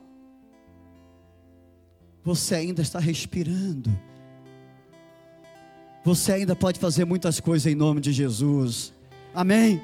Você 2.22 2.55
ainda 2.55 2.80
está 2.80 2.99
respirando. 2.99 3.91
Você 6.03 6.32
ainda 6.32 6.57
pode 6.57 6.80
fazer 6.80 7.05
muitas 7.05 7.39
coisas 7.39 7.70
em 7.70 7.74
nome 7.74 8.01
de 8.01 8.14
Jesus. 8.14 8.95
Amém. 9.35 9.78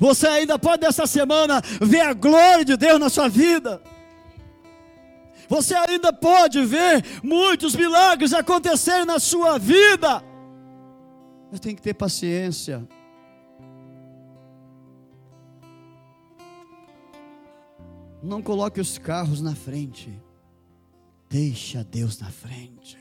Você 0.00 0.26
ainda 0.26 0.58
pode 0.58 0.82
nessa 0.82 1.06
semana 1.06 1.62
ver 1.80 2.00
a 2.00 2.14
glória 2.14 2.64
de 2.64 2.76
Deus 2.76 2.98
na 2.98 3.08
sua 3.08 3.28
vida. 3.28 3.80
Você 5.48 5.72
ainda 5.76 6.12
pode 6.12 6.64
ver 6.64 7.04
muitos 7.22 7.76
milagres 7.76 8.32
acontecerem 8.32 9.04
na 9.06 9.20
sua 9.20 9.56
vida. 9.56 10.31
Mas 11.52 11.60
tem 11.60 11.76
que 11.76 11.82
ter 11.82 11.92
paciência. 11.92 12.88
Não 18.22 18.40
coloque 18.40 18.80
os 18.80 18.96
carros 18.96 19.42
na 19.42 19.54
frente. 19.54 20.18
Deixa 21.28 21.84
Deus 21.84 22.18
na 22.18 22.30
frente. 22.30 22.98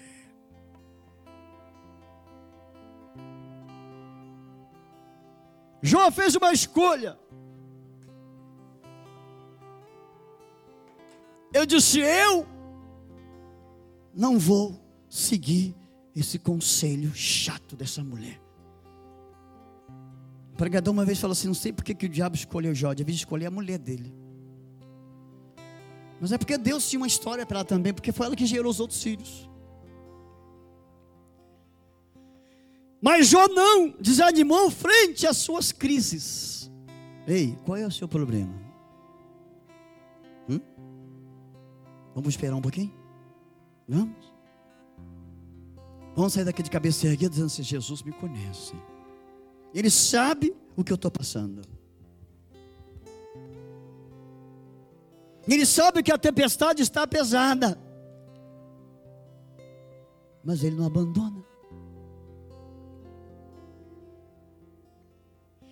Jó 5.81 6.11
fez 6.11 6.35
uma 6.35 6.51
escolha. 6.51 7.17
Eu 11.53 11.65
disse: 11.65 12.01
Eu 12.01 12.45
não 14.13 14.37
vou 14.37 14.77
seguir 15.09 15.73
esse 16.13 16.37
conselho 16.37 17.13
chato 17.15 17.77
dessa 17.77 18.03
mulher. 18.03 18.40
Pregador 20.61 20.93
uma 20.93 21.03
vez 21.03 21.19
falou 21.19 21.31
assim: 21.31 21.47
Não 21.47 21.55
sei 21.55 21.73
porque 21.73 21.95
que 21.95 22.05
o 22.05 22.09
diabo 22.09 22.35
escolheu 22.35 22.75
Jó, 22.75 22.93
devia 22.93 23.15
escolher 23.15 23.47
a 23.47 23.51
mulher 23.51 23.79
dele. 23.79 24.13
Mas 26.19 26.31
é 26.31 26.37
porque 26.37 26.55
Deus 26.55 26.87
tinha 26.87 26.99
uma 26.99 27.07
história 27.07 27.43
para 27.47 27.57
ela 27.57 27.65
também, 27.65 27.91
porque 27.91 28.11
foi 28.11 28.27
ela 28.27 28.35
que 28.35 28.45
gerou 28.45 28.69
os 28.69 28.79
outros 28.79 29.01
filhos. 29.01 29.49
Mas 33.01 33.27
Jó 33.27 33.47
não 33.47 33.89
desanimou 33.99 34.69
frente 34.69 35.25
às 35.25 35.37
suas 35.37 35.71
crises. 35.71 36.69
Ei, 37.25 37.57
qual 37.65 37.77
é 37.77 37.87
o 37.87 37.91
seu 37.91 38.07
problema? 38.07 38.53
Hum? 40.47 40.59
Vamos 42.13 42.29
esperar 42.29 42.55
um 42.55 42.61
pouquinho? 42.61 42.93
Vamos? 43.89 44.31
Vamos 46.15 46.33
sair 46.33 46.45
daqui 46.45 46.61
de 46.61 46.69
cabeça 46.69 47.07
erguida 47.07 47.31
dizendo 47.31 47.47
assim: 47.47 47.63
Jesus 47.63 48.03
me 48.03 48.11
conhece. 48.11 48.75
Ele 49.73 49.89
sabe 49.89 50.55
o 50.75 50.83
que 50.83 50.91
eu 50.91 50.95
estou 50.95 51.11
passando. 51.11 51.61
Ele 55.47 55.65
sabe 55.65 56.03
que 56.03 56.11
a 56.11 56.17
tempestade 56.17 56.81
está 56.81 57.07
pesada. 57.07 57.77
mas 60.43 60.63
Ele 60.63 60.75
não 60.75 60.85
abandona. 60.85 61.43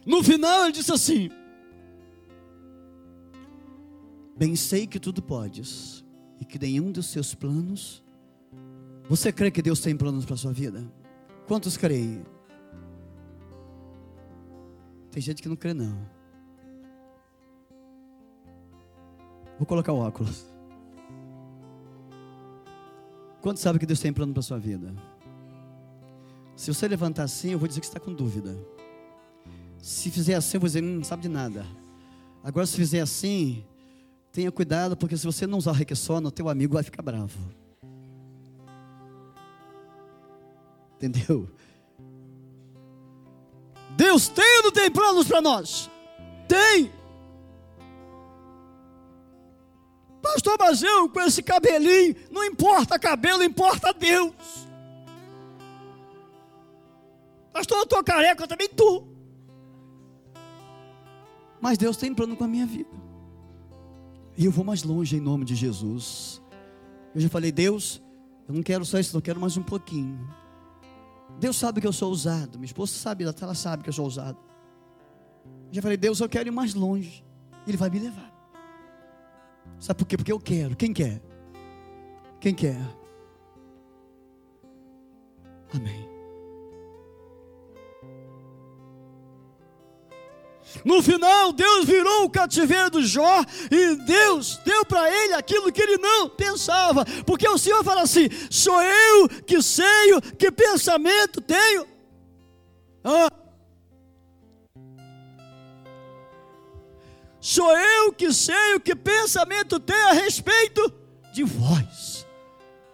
No 0.06 0.24
final, 0.24 0.64
Ele 0.64 0.72
disse 0.72 0.92
assim: 0.92 1.30
Bem 4.36 4.56
sei 4.56 4.88
que 4.88 5.00
tudo 5.00 5.22
podes, 5.22 6.04
e 6.40 6.46
que 6.46 6.58
nenhum 6.60 6.92
dos 6.92 7.08
seus 7.08 7.34
planos. 7.36 8.04
Você 9.10 9.32
crê 9.32 9.50
que 9.50 9.62
Deus 9.62 9.80
tem 9.80 9.98
planos 9.98 10.24
para 10.24 10.36
a 10.36 10.38
sua 10.38 10.54
vida? 10.54 10.84
Quantos 11.48 11.76
creem? 11.76 12.24
Tem 15.12 15.22
gente 15.22 15.42
que 15.42 15.50
não 15.50 15.56
crê, 15.56 15.74
não. 15.74 15.98
Vou 19.58 19.66
colocar 19.66 19.92
o 19.92 19.98
óculos. 19.98 20.46
Quantos 23.42 23.62
sabe 23.62 23.80
que 23.80 23.86
Deus 23.86 24.00
tem 24.00 24.14
plano 24.14 24.34
para 24.34 24.42
sua 24.42 24.60
vida? 24.60 24.94
Se 26.56 26.74
você 26.74 26.88
levantar 26.88 27.24
assim, 27.24 27.52
eu 27.52 27.60
vou 27.60 27.68
dizer 27.68 27.80
que 27.80 27.86
está 27.86 28.00
com 28.00 28.14
dúvida. 28.14 28.58
Se 29.78 30.12
fizer 30.12 30.36
assim, 30.36 30.58
eu 30.58 30.62
vou 30.62 30.68
dizer, 30.68 30.84
hum, 30.84 30.98
não 30.98 31.04
sabe 31.04 31.24
de 31.24 31.30
nada. 31.30 31.66
Agora, 32.44 32.66
se 32.66 32.76
fizer 32.76 33.00
assim, 33.00 33.66
tenha 34.32 34.52
cuidado, 34.52 34.96
porque 34.96 35.16
se 35.16 35.26
você 35.26 35.48
não 35.48 35.58
usar 35.58 35.72
o 35.72 35.74
requessono, 35.74 36.32
teu 36.32 36.50
amigo 36.50 36.74
vai 36.74 36.84
ficar 36.84 37.02
bravo. 37.02 37.40
Entendeu? 40.96 41.50
Deus 44.00 44.30
tem 44.30 44.58
ou 44.60 44.64
não 44.64 44.72
tem 44.72 44.90
planos 44.90 45.28
para 45.28 45.42
nós? 45.42 45.92
Tem. 46.48 46.90
Pastor, 50.22 50.56
mas 50.58 50.82
eu 50.82 51.10
com 51.10 51.20
esse 51.20 51.44
cabelinho, 51.44 52.16
não 52.32 52.46
importa 52.46 52.98
cabelo, 52.98 53.44
importa 53.44 53.92
Deus. 53.92 54.34
Pastor, 57.52 57.80
eu 57.80 57.84
estou 57.84 58.02
careca, 58.02 58.44
eu 58.44 58.48
também 58.48 58.68
estou. 58.68 59.06
Mas 61.60 61.78
Deus 61.78 61.98
tem 61.98 62.14
plano 62.14 62.38
com 62.38 62.46
a 62.46 62.48
minha 62.48 62.66
vida. 62.66 62.96
E 64.38 64.46
eu 64.46 64.52
vou 64.52 64.64
mais 64.64 64.82
longe 64.82 65.18
em 65.18 65.20
nome 65.20 65.44
de 65.44 65.56
Jesus. 65.56 66.42
Eu 67.14 67.20
já 67.20 67.28
falei, 67.28 67.52
Deus, 67.52 68.02
eu 68.48 68.56
não 68.56 68.64
quero 68.64 68.86
só 68.86 68.98
isso, 68.98 69.18
eu 69.18 69.22
quero 69.22 69.42
mais 69.42 69.58
um 69.58 69.64
pouquinho. 69.64 70.26
Deus 71.40 71.58
sabe 71.58 71.82
que 71.82 71.88
eu 71.88 71.94
sou 71.94 72.10
ousado. 72.10 72.58
Minha 72.58 72.66
esposa 72.66 72.94
sabe, 72.94 73.24
ela 73.24 73.54
sabe 73.54 73.84
que 73.84 73.90
eu 73.90 73.94
sou 73.94 74.06
ousado. 74.06 74.38
Já 75.72 75.82
falei, 75.82 75.98
Deus, 75.98 76.20
eu 76.20 76.30
quero 76.30 76.50
ir 76.50 76.52
mais 76.52 76.74
longe. 76.74 77.24
Ele 77.68 77.78
vai 77.78 77.90
me 77.90 78.00
levar. 78.00 78.34
Sabe 79.78 80.00
por 80.00 80.06
quê? 80.08 80.18
Porque 80.18 80.32
eu 80.32 80.40
quero. 80.40 80.76
Quem 80.76 80.92
quer? 80.92 81.22
Quem 82.40 82.54
quer? 82.56 82.80
Amém. 85.74 86.09
No 90.86 91.02
final, 91.02 91.52
Deus 91.52 91.86
virou 91.86 92.26
o 92.26 92.30
cativeiro 92.30 92.92
do 92.92 93.06
Jó 93.06 93.44
e 93.72 93.96
Deus 93.96 94.58
deu 94.64 94.86
para 94.86 95.10
ele 95.12 95.34
aquilo 95.34 95.72
que 95.72 95.82
ele 95.82 95.98
não 95.98 96.30
pensava, 96.30 97.04
porque 97.26 97.48
o 97.48 97.58
Senhor 97.58 97.84
fala 97.84 98.02
assim: 98.02 98.30
sou 98.50 98.82
eu 98.82 99.30
que 99.46 99.62
sei 99.62 100.22
que 100.38 100.52
pensamento 100.52 101.42
tenho. 101.42 101.86
Ah. 103.04 103.32
Sou 107.42 107.72
eu 107.72 108.12
que 108.12 108.34
sei 108.34 108.76
o 108.76 108.80
que 108.80 108.96
pensamento 108.96 109.80
tenho 109.80 110.10
a 110.10 110.14
respeito 110.14 110.94
de 111.34 111.44
vós. 111.44 112.28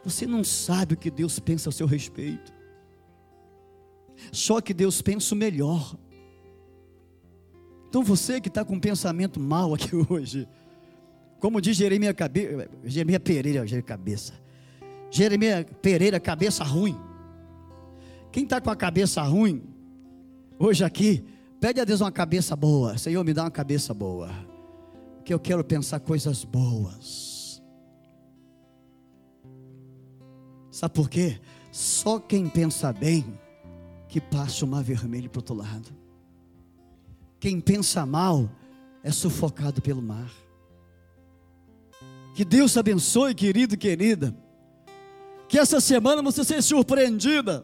Você 0.03 0.27
não 0.27 0.43
sabe 0.43 0.93
o 0.93 0.97
que 0.97 1.09
Deus 1.09 1.39
pensa 1.39 1.69
a 1.69 1.71
seu 1.71 1.87
respeito. 1.87 2.53
Só 4.31 4.61
que 4.61 4.73
Deus 4.73 5.01
pensa 5.01 5.33
o 5.33 5.37
melhor. 5.37 5.95
Então 7.95 8.03
você 8.03 8.41
que 8.41 8.49
está 8.49 8.65
com 8.65 8.73
um 8.75 8.79
pensamento 8.79 9.39
mal 9.39 9.73
aqui 9.73 9.91
hoje, 10.11 10.45
como 11.39 11.61
diz 11.61 11.77
Jeremias, 11.77 12.13
Cabe... 12.13 12.67
Jeremias 12.83 13.21
Pereira, 13.23 13.81
Cabeça, 13.81 14.33
Jeremias 15.09 15.65
Pereira, 15.81 16.19
cabeça 16.19 16.61
ruim. 16.65 16.99
Quem 18.33 18.43
está 18.43 18.59
com 18.59 18.69
a 18.69 18.75
cabeça 18.75 19.21
ruim, 19.21 19.63
hoje 20.59 20.83
aqui, 20.83 21.23
pede 21.57 21.79
a 21.79 21.85
Deus 21.85 22.01
uma 22.01 22.11
cabeça 22.11 22.53
boa. 22.53 22.97
Senhor, 22.97 23.23
me 23.23 23.33
dá 23.33 23.43
uma 23.43 23.49
cabeça 23.51 23.93
boa, 23.93 24.29
que 25.23 25.33
eu 25.33 25.39
quero 25.39 25.63
pensar 25.63 26.01
coisas 26.01 26.43
boas. 26.43 27.63
Sabe 30.69 30.93
por 30.93 31.09
quê? 31.09 31.39
Só 31.71 32.19
quem 32.19 32.49
pensa 32.49 32.91
bem 32.91 33.39
que 34.09 34.19
passa 34.19 34.65
o 34.65 34.67
mar 34.67 34.83
vermelho 34.83 35.29
para 35.29 35.39
o 35.39 35.41
outro 35.41 35.55
lado. 35.55 36.04
Quem 37.45 37.61
pensa 37.61 38.07
mal 38.07 38.49
é 39.03 39.11
sufocado 39.11 39.79
pelo 39.79 40.01
mar. 40.01 40.31
Que 42.33 42.43
Deus 42.43 42.75
abençoe, 42.75 43.35
querido 43.35 43.75
e 43.75 43.77
querida. 43.77 44.35
Que 45.47 45.59
essa 45.59 45.79
semana 45.79 46.23
você 46.23 46.43
seja 46.43 46.63
surpreendida 46.63 47.63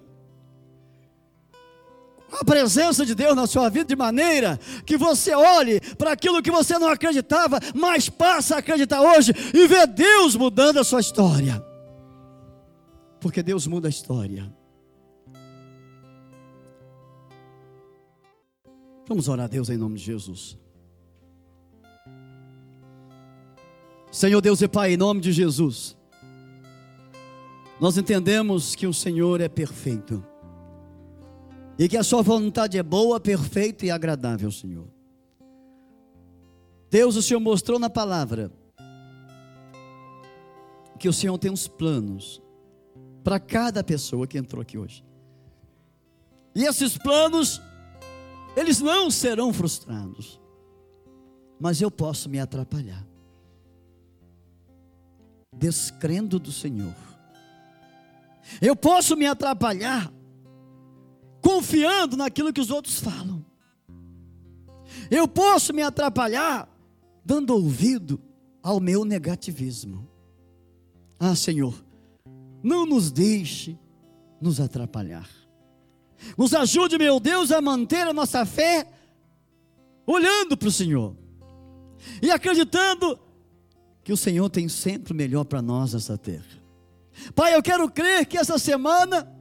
com 2.29 2.35
a 2.35 2.45
presença 2.45 3.03
de 3.03 3.15
Deus 3.15 3.35
na 3.35 3.47
sua 3.47 3.69
vida 3.69 3.85
de 3.85 3.95
maneira 3.95 4.59
que 4.85 4.97
você 4.97 5.33
olhe 5.33 5.81
para 5.97 6.11
aquilo 6.11 6.43
que 6.43 6.51
você 6.51 6.77
não 6.77 6.87
acreditava, 6.87 7.59
mas 7.73 8.07
passa 8.07 8.57
a 8.57 8.59
acreditar 8.59 9.01
hoje 9.01 9.33
e 9.51 9.67
vê 9.67 9.87
Deus 9.87 10.35
mudando 10.35 10.77
a 10.77 10.83
sua 10.83 10.99
história. 10.99 11.59
Porque 13.19 13.41
Deus 13.41 13.65
muda 13.65 13.87
a 13.87 13.89
história. 13.89 14.60
Vamos 19.11 19.27
orar 19.27 19.43
a 19.43 19.47
Deus 19.49 19.69
em 19.69 19.75
nome 19.75 19.97
de 19.97 20.05
Jesus. 20.05 20.57
Senhor 24.09 24.39
Deus 24.39 24.61
e 24.61 24.69
Pai, 24.69 24.93
em 24.93 24.95
nome 24.95 25.19
de 25.19 25.33
Jesus, 25.33 25.97
nós 27.77 27.97
entendemos 27.97 28.73
que 28.73 28.87
o 28.87 28.93
Senhor 28.93 29.41
é 29.41 29.49
perfeito 29.49 30.25
e 31.77 31.89
que 31.89 31.97
a 31.97 32.03
Sua 32.03 32.21
vontade 32.21 32.77
é 32.77 32.83
boa, 32.83 33.19
perfeita 33.19 33.85
e 33.85 33.91
agradável, 33.91 34.49
Senhor. 34.49 34.87
Deus, 36.89 37.17
o 37.17 37.21
Senhor 37.21 37.41
mostrou 37.41 37.77
na 37.77 37.89
palavra 37.89 38.49
que 40.97 41.09
o 41.09 41.13
Senhor 41.13 41.37
tem 41.37 41.51
uns 41.51 41.67
planos 41.67 42.41
para 43.25 43.41
cada 43.41 43.83
pessoa 43.83 44.25
que 44.25 44.37
entrou 44.37 44.61
aqui 44.61 44.77
hoje. 44.77 45.03
E 46.55 46.63
esses 46.63 46.97
planos 46.97 47.61
eles 48.55 48.79
não 48.79 49.09
serão 49.09 49.53
frustrados, 49.53 50.39
mas 51.59 51.81
eu 51.81 51.89
posso 51.89 52.29
me 52.29 52.39
atrapalhar, 52.39 53.05
descrendo 55.55 56.39
do 56.39 56.51
Senhor. 56.51 56.95
Eu 58.61 58.75
posso 58.75 59.15
me 59.15 59.25
atrapalhar, 59.25 60.11
confiando 61.41 62.17
naquilo 62.17 62.51
que 62.51 62.61
os 62.61 62.71
outros 62.71 62.99
falam. 62.99 63.45
Eu 65.09 65.27
posso 65.27 65.73
me 65.73 65.81
atrapalhar, 65.81 66.67
dando 67.23 67.53
ouvido 67.53 68.19
ao 68.61 68.79
meu 68.79 69.05
negativismo. 69.05 70.09
Ah, 71.19 71.35
Senhor, 71.35 71.73
não 72.63 72.85
nos 72.85 73.11
deixe 73.11 73.77
nos 74.41 74.59
atrapalhar. 74.59 75.29
Nos 76.37 76.53
ajude, 76.53 76.97
meu 76.97 77.19
Deus, 77.19 77.51
a 77.51 77.61
manter 77.61 78.07
a 78.07 78.13
nossa 78.13 78.45
fé 78.45 78.87
olhando 80.05 80.57
para 80.57 80.67
o 80.67 80.71
Senhor 80.71 81.15
e 82.21 82.31
acreditando 82.31 83.19
que 84.03 84.11
o 84.11 84.17
Senhor 84.17 84.49
tem 84.49 84.67
sempre 84.67 85.13
o 85.13 85.15
melhor 85.15 85.43
para 85.45 85.61
nós 85.61 85.93
nessa 85.93 86.17
terra. 86.17 86.61
Pai, 87.35 87.55
eu 87.55 87.61
quero 87.61 87.89
crer 87.89 88.25
que 88.25 88.37
essa 88.37 88.57
semana 88.57 89.31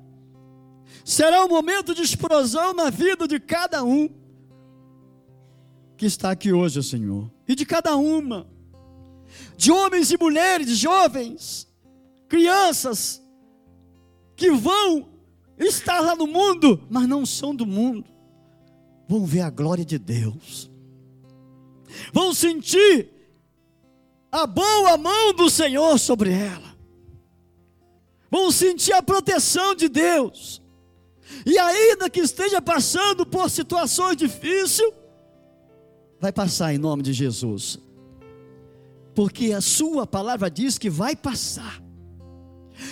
será 1.04 1.44
um 1.44 1.48
momento 1.48 1.94
de 1.94 2.02
explosão 2.02 2.74
na 2.74 2.90
vida 2.90 3.26
de 3.26 3.40
cada 3.40 3.82
um 3.82 4.08
que 5.96 6.06
está 6.06 6.30
aqui 6.30 6.50
hoje, 6.50 6.82
Senhor, 6.82 7.30
e 7.46 7.54
de 7.54 7.66
cada 7.66 7.94
uma, 7.94 8.46
de 9.54 9.70
homens 9.70 10.10
e 10.10 10.16
mulheres, 10.16 10.70
jovens, 10.78 11.68
crianças, 12.26 13.22
que 14.34 14.50
vão 14.50 15.10
estar 15.60 16.00
lá 16.00 16.16
no 16.16 16.26
mundo, 16.26 16.80
mas 16.88 17.06
não 17.06 17.26
são 17.26 17.54
do 17.54 17.66
mundo, 17.66 18.04
vão 19.06 19.24
ver 19.26 19.42
a 19.42 19.50
glória 19.50 19.84
de 19.84 19.98
Deus, 19.98 20.70
vão 22.12 22.32
sentir 22.32 23.08
a 24.32 24.46
boa 24.46 24.96
mão 24.96 25.34
do 25.34 25.50
Senhor 25.50 25.98
sobre 25.98 26.32
ela, 26.32 26.76
vão 28.30 28.50
sentir 28.50 28.92
a 28.92 29.02
proteção 29.02 29.74
de 29.74 29.88
Deus, 29.88 30.62
e 31.44 31.58
ainda 31.58 32.08
que 32.08 32.20
esteja 32.20 32.62
passando 32.62 33.26
por 33.26 33.50
situações 33.50 34.16
difíceis, 34.16 34.92
vai 36.18 36.32
passar 36.32 36.74
em 36.74 36.78
nome 36.78 37.02
de 37.02 37.12
Jesus, 37.12 37.78
porque 39.14 39.52
a 39.52 39.60
Sua 39.60 40.06
palavra 40.06 40.50
diz 40.50 40.78
que 40.78 40.88
vai 40.88 41.14
passar. 41.14 41.82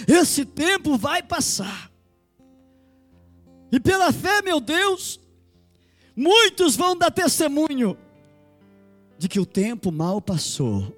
Esse 0.07 0.45
tempo 0.45 0.99
vai 0.99 1.23
passar. 1.23 1.88
E 3.71 3.79
pela 3.79 4.13
fé, 4.13 4.43
meu 4.43 4.61
Deus, 4.61 5.21
muitos 6.17 6.75
vão 6.77 6.97
dar 6.97 7.11
testemunho 7.11 7.97
de 9.19 9.29
que 9.29 9.41
o 9.41 9.47
tempo 9.47 9.91
mal 9.93 10.21
passou. 10.21 10.97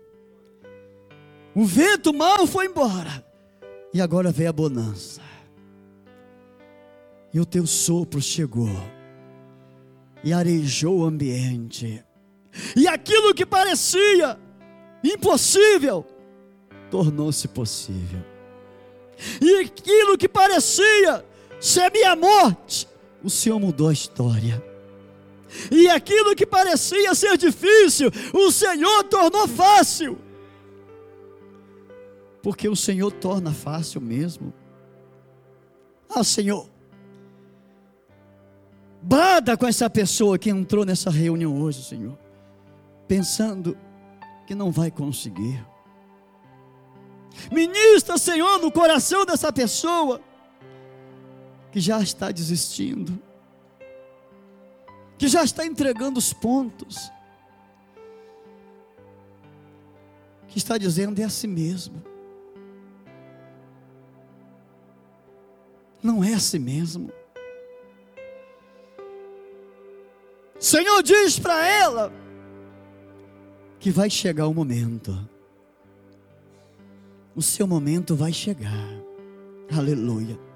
O 1.54 1.64
vento 1.64 2.12
mal 2.12 2.46
foi 2.46 2.66
embora. 2.66 3.26
E 3.92 4.00
agora 4.00 4.30
veio 4.30 4.50
a 4.50 4.52
bonança. 4.52 5.20
E 7.34 7.40
o 7.40 7.46
teu 7.46 7.66
sopro 7.66 8.20
chegou. 8.20 8.70
E 10.22 10.32
arejou 10.32 11.00
o 11.00 11.04
ambiente. 11.04 12.04
E 12.76 12.86
aquilo 12.86 13.34
que 13.34 13.46
parecia 13.46 14.38
impossível 15.02 16.06
tornou-se 16.90 17.48
possível. 17.48 18.20
E 19.40 19.60
aquilo 19.60 20.16
que 20.16 20.28
parecia 20.28 21.24
ser 21.60 21.90
minha 21.92 22.16
morte, 22.16 22.88
o 23.22 23.30
Senhor 23.30 23.58
mudou 23.58 23.88
a 23.88 23.92
história. 23.92 24.62
E 25.70 25.88
aquilo 25.88 26.34
que 26.34 26.46
parecia 26.46 27.14
ser 27.14 27.36
difícil, 27.36 28.10
o 28.32 28.50
Senhor 28.50 29.04
tornou 29.04 29.46
fácil. 29.46 30.18
Porque 32.42 32.68
o 32.68 32.76
Senhor 32.76 33.12
torna 33.12 33.52
fácil 33.52 34.00
mesmo. 34.00 34.52
Ah, 36.08 36.24
Senhor, 36.24 36.66
Bada 39.02 39.56
com 39.56 39.66
essa 39.66 39.88
pessoa 39.88 40.38
que 40.38 40.50
entrou 40.50 40.84
nessa 40.84 41.10
reunião 41.10 41.60
hoje, 41.60 41.82
Senhor, 41.82 42.18
pensando 43.08 43.76
que 44.46 44.54
não 44.54 44.70
vai 44.70 44.90
conseguir. 44.90 45.64
Ministra, 47.50 48.18
Senhor, 48.18 48.58
no 48.58 48.70
coração 48.70 49.24
dessa 49.24 49.50
pessoa 49.50 50.20
que 51.70 51.80
já 51.80 52.00
está 52.00 52.30
desistindo, 52.30 53.20
que 55.16 55.28
já 55.28 55.44
está 55.44 55.64
entregando 55.64 56.18
os 56.18 56.32
pontos, 56.32 57.10
que 60.48 60.58
está 60.58 60.76
dizendo 60.76 61.20
é 61.20 61.24
assim 61.24 61.46
mesmo. 61.46 62.02
Não 66.02 66.24
é 66.24 66.34
assim 66.34 66.58
mesmo. 66.58 67.12
Senhor 70.58 71.02
diz 71.02 71.38
para 71.38 71.66
ela 71.66 72.12
que 73.78 73.90
vai 73.90 74.10
chegar 74.10 74.46
o 74.46 74.54
momento. 74.54 75.16
O 77.34 77.42
seu 77.42 77.66
momento 77.66 78.16
vai 78.16 78.32
chegar. 78.32 78.88
Aleluia. 79.74 80.49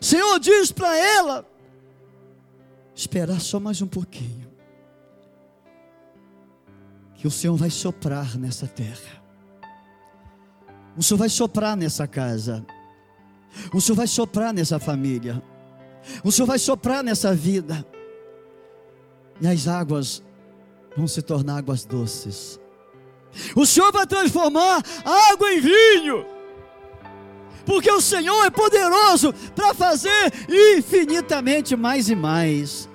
Senhor 0.00 0.38
diz 0.38 0.72
para 0.72 0.96
ela 0.96 1.46
esperar 2.94 3.40
só 3.40 3.60
mais 3.60 3.80
um 3.82 3.86
pouquinho. 3.86 4.46
Que 7.14 7.26
o 7.26 7.30
Senhor 7.30 7.56
vai 7.56 7.70
soprar 7.70 8.36
nessa 8.36 8.66
terra. 8.66 9.22
O 10.96 11.02
Senhor 11.02 11.18
vai 11.18 11.28
soprar 11.28 11.76
nessa 11.76 12.06
casa. 12.06 12.64
O 13.72 13.80
Senhor 13.80 13.96
vai 13.96 14.06
soprar 14.06 14.52
nessa 14.52 14.78
família. 14.78 15.42
O 16.22 16.30
Senhor 16.30 16.46
vai 16.46 16.58
soprar 16.58 17.02
nessa 17.02 17.34
vida 17.34 17.84
e 19.40 19.46
as 19.46 19.68
águas 19.68 20.22
vão 20.96 21.06
se 21.06 21.20
tornar 21.22 21.58
águas 21.58 21.84
doces. 21.84 22.60
O 23.54 23.66
Senhor 23.66 23.92
vai 23.92 24.06
transformar 24.06 24.82
água 25.04 25.52
em 25.52 25.60
vinho, 25.60 26.24
porque 27.66 27.90
o 27.90 28.00
Senhor 28.00 28.46
é 28.46 28.50
poderoso 28.50 29.34
para 29.54 29.74
fazer 29.74 30.32
infinitamente 30.48 31.74
mais 31.76 32.08
e 32.08 32.14
mais. 32.14 32.88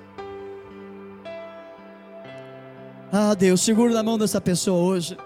Ah, 3.12 3.34
Deus, 3.34 3.60
segura 3.60 3.92
na 3.92 4.02
mão 4.02 4.16
dessa 4.16 4.40
pessoa 4.40 4.82
hoje. 4.82 5.18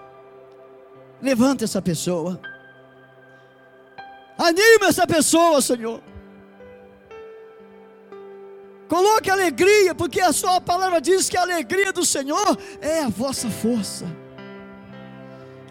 Levanta 1.21 1.63
essa 1.63 1.81
pessoa. 1.81 2.39
Anima 4.37 4.87
essa 4.87 5.07
pessoa, 5.07 5.61
Senhor. 5.61 6.03
Coloque 8.89 9.29
alegria, 9.29 9.95
porque 9.95 10.19
a 10.21 10.31
sua 10.31 10.61
palavra 10.61 11.01
diz 11.01 11.29
que 11.29 11.37
a 11.37 11.41
alegria 11.41 11.91
do 11.91 12.05
Senhor 12.05 12.57
é 12.81 13.03
a 13.03 13.09
vossa 13.09 13.49
força. 13.49 14.05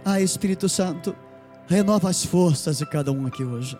Ah, 0.04 0.20
Espírito 0.20 0.68
Santo, 0.68 1.16
renova 1.66 2.10
as 2.10 2.24
forças 2.24 2.78
de 2.78 2.86
cada 2.86 3.12
um 3.12 3.26
aqui 3.26 3.44
hoje. 3.44 3.78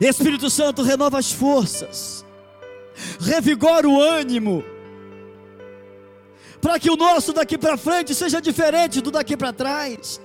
Espírito 0.00 0.50
Santo, 0.50 0.82
renova 0.82 1.18
as 1.18 1.32
forças, 1.32 2.24
revigora 3.20 3.88
o 3.88 4.00
ânimo, 4.00 4.62
para 6.60 6.78
que 6.78 6.90
o 6.90 6.96
nosso 6.96 7.32
daqui 7.32 7.56
para 7.56 7.76
frente 7.76 8.14
seja 8.14 8.40
diferente 8.40 9.00
do 9.00 9.10
daqui 9.10 9.36
para 9.36 9.52
trás 9.52 10.20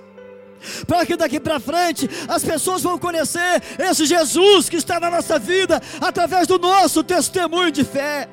para 0.86 1.06
que 1.06 1.16
daqui 1.16 1.38
para 1.38 1.60
frente 1.60 2.08
as 2.28 2.44
pessoas 2.44 2.82
vão 2.82 2.98
conhecer 2.98 3.62
esse 3.78 4.04
Jesus 4.06 4.68
que 4.68 4.76
está 4.76 4.98
na 4.98 5.10
nossa 5.10 5.38
vida 5.38 5.80
através 6.00 6.46
do 6.46 6.58
nosso 6.58 7.02
testemunho 7.04 7.70
de 7.70 7.84
fé. 7.84 8.28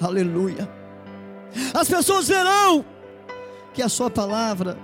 Aleluia. 0.00 0.68
As 1.74 1.88
pessoas 1.88 2.26
verão 2.26 2.84
que 3.74 3.82
a 3.82 3.88
Sua 3.88 4.10
palavra 4.10 4.78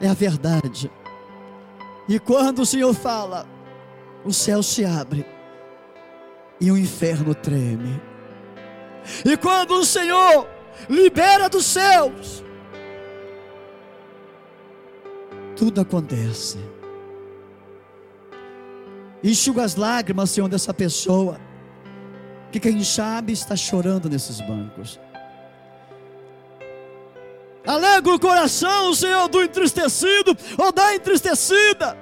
é 0.00 0.08
a 0.08 0.14
verdade. 0.14 0.90
E 2.08 2.18
quando 2.18 2.62
o 2.62 2.66
Senhor 2.66 2.92
fala, 2.94 3.46
o 4.24 4.32
céu 4.32 4.62
se 4.62 4.84
abre 4.84 5.24
e 6.60 6.70
o 6.70 6.76
inferno 6.76 7.34
treme. 7.34 8.00
E 9.24 9.36
quando 9.36 9.72
o 9.72 9.84
Senhor 9.84 10.48
libera 10.88 11.48
dos 11.48 11.64
céus, 11.66 12.44
tudo 15.56 15.80
acontece. 15.80 16.58
Enxuga 19.22 19.62
as 19.62 19.76
lágrimas, 19.76 20.30
Senhor, 20.30 20.48
dessa 20.48 20.72
pessoa. 20.72 21.38
Que 22.50 22.58
quem 22.58 22.82
sabe 22.82 23.32
está 23.32 23.54
chorando 23.54 24.08
nesses 24.08 24.40
bancos. 24.40 24.98
Alegra 27.70 28.12
o 28.12 28.18
coração, 28.18 28.92
Senhor, 28.92 29.28
do 29.28 29.40
entristecido 29.40 30.36
ou 30.58 30.72
da 30.72 30.92
entristecida. 30.92 31.96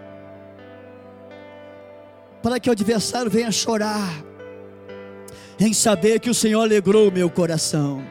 Para 2.43 2.59
que 2.59 2.71
o 2.71 2.73
adversário 2.73 3.31
venha 3.31 3.53
chorar. 3.53 4.25
Em 5.61 5.75
saber 5.75 6.21
que 6.21 6.31
o 6.31 6.35
Senhor 6.35 6.63
alegrou 6.63 7.09
o 7.09 7.13
meu 7.13 7.29
coração. 7.29 8.03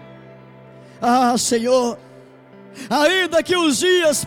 Ah, 1.01 1.35
Senhor, 1.35 1.97
ainda 2.91 3.41
que 3.41 3.57
os 3.57 3.79
dias 3.79 4.23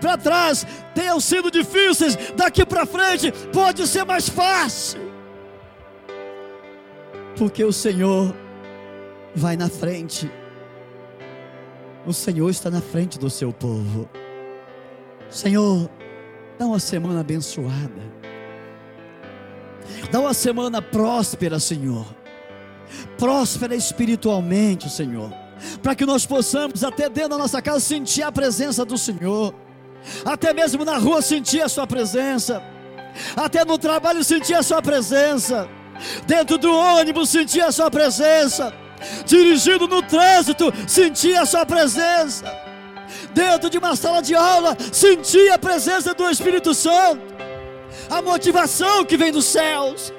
para 0.00 0.16
trás 0.16 0.66
tenham 0.94 1.20
sido 1.20 1.50
difíceis, 1.50 2.16
daqui 2.34 2.64
para 2.64 2.86
frente 2.86 3.32
pode 3.52 3.86
ser 3.86 4.04
mais 4.04 4.30
fácil, 4.30 5.00
porque 7.36 7.62
o 7.62 7.72
Senhor 7.72 8.34
vai 9.34 9.56
na 9.56 9.68
frente, 9.68 10.30
o 12.06 12.12
Senhor 12.12 12.48
está 12.48 12.70
na 12.70 12.80
frente 12.80 13.18
do 13.18 13.28
seu 13.28 13.52
povo. 13.52 14.08
Senhor, 15.28 15.90
dá 16.58 16.66
uma 16.66 16.78
semana 16.78 17.20
abençoada, 17.20 18.02
dá 20.10 20.20
uma 20.20 20.32
semana 20.32 20.80
próspera, 20.80 21.58
Senhor, 21.58 22.06
próspera 23.18 23.74
espiritualmente, 23.74 24.88
Senhor 24.88 25.46
para 25.82 25.94
que 25.94 26.04
nós 26.04 26.26
possamos, 26.26 26.84
até 26.84 27.08
dentro 27.08 27.30
da 27.30 27.38
nossa 27.38 27.60
casa, 27.62 27.80
sentir 27.80 28.22
a 28.22 28.32
presença 28.32 28.84
do 28.84 28.98
Senhor, 28.98 29.54
até 30.24 30.52
mesmo 30.52 30.84
na 30.84 30.98
rua, 30.98 31.22
sentir 31.22 31.62
a 31.62 31.68
Sua 31.68 31.86
presença, 31.86 32.62
até 33.34 33.64
no 33.64 33.78
trabalho, 33.78 34.22
sentir 34.22 34.54
a 34.54 34.62
Sua 34.62 34.82
presença, 34.82 35.68
dentro 36.26 36.58
do 36.58 36.70
ônibus, 36.72 37.30
sentir 37.30 37.62
a 37.62 37.72
Sua 37.72 37.90
presença, 37.90 38.72
dirigindo 39.24 39.86
no 39.86 40.02
trânsito, 40.02 40.72
sentir 40.86 41.36
a 41.36 41.46
Sua 41.46 41.64
presença, 41.64 42.44
dentro 43.32 43.68
de 43.68 43.78
uma 43.78 43.94
sala 43.96 44.22
de 44.22 44.34
aula, 44.34 44.76
sentir 44.92 45.50
a 45.50 45.58
presença 45.58 46.14
do 46.14 46.28
Espírito 46.28 46.74
Santo, 46.74 47.34
a 48.10 48.22
motivação 48.22 49.04
que 49.04 49.16
vem 49.16 49.32
dos 49.32 49.44
céus 49.44 50.12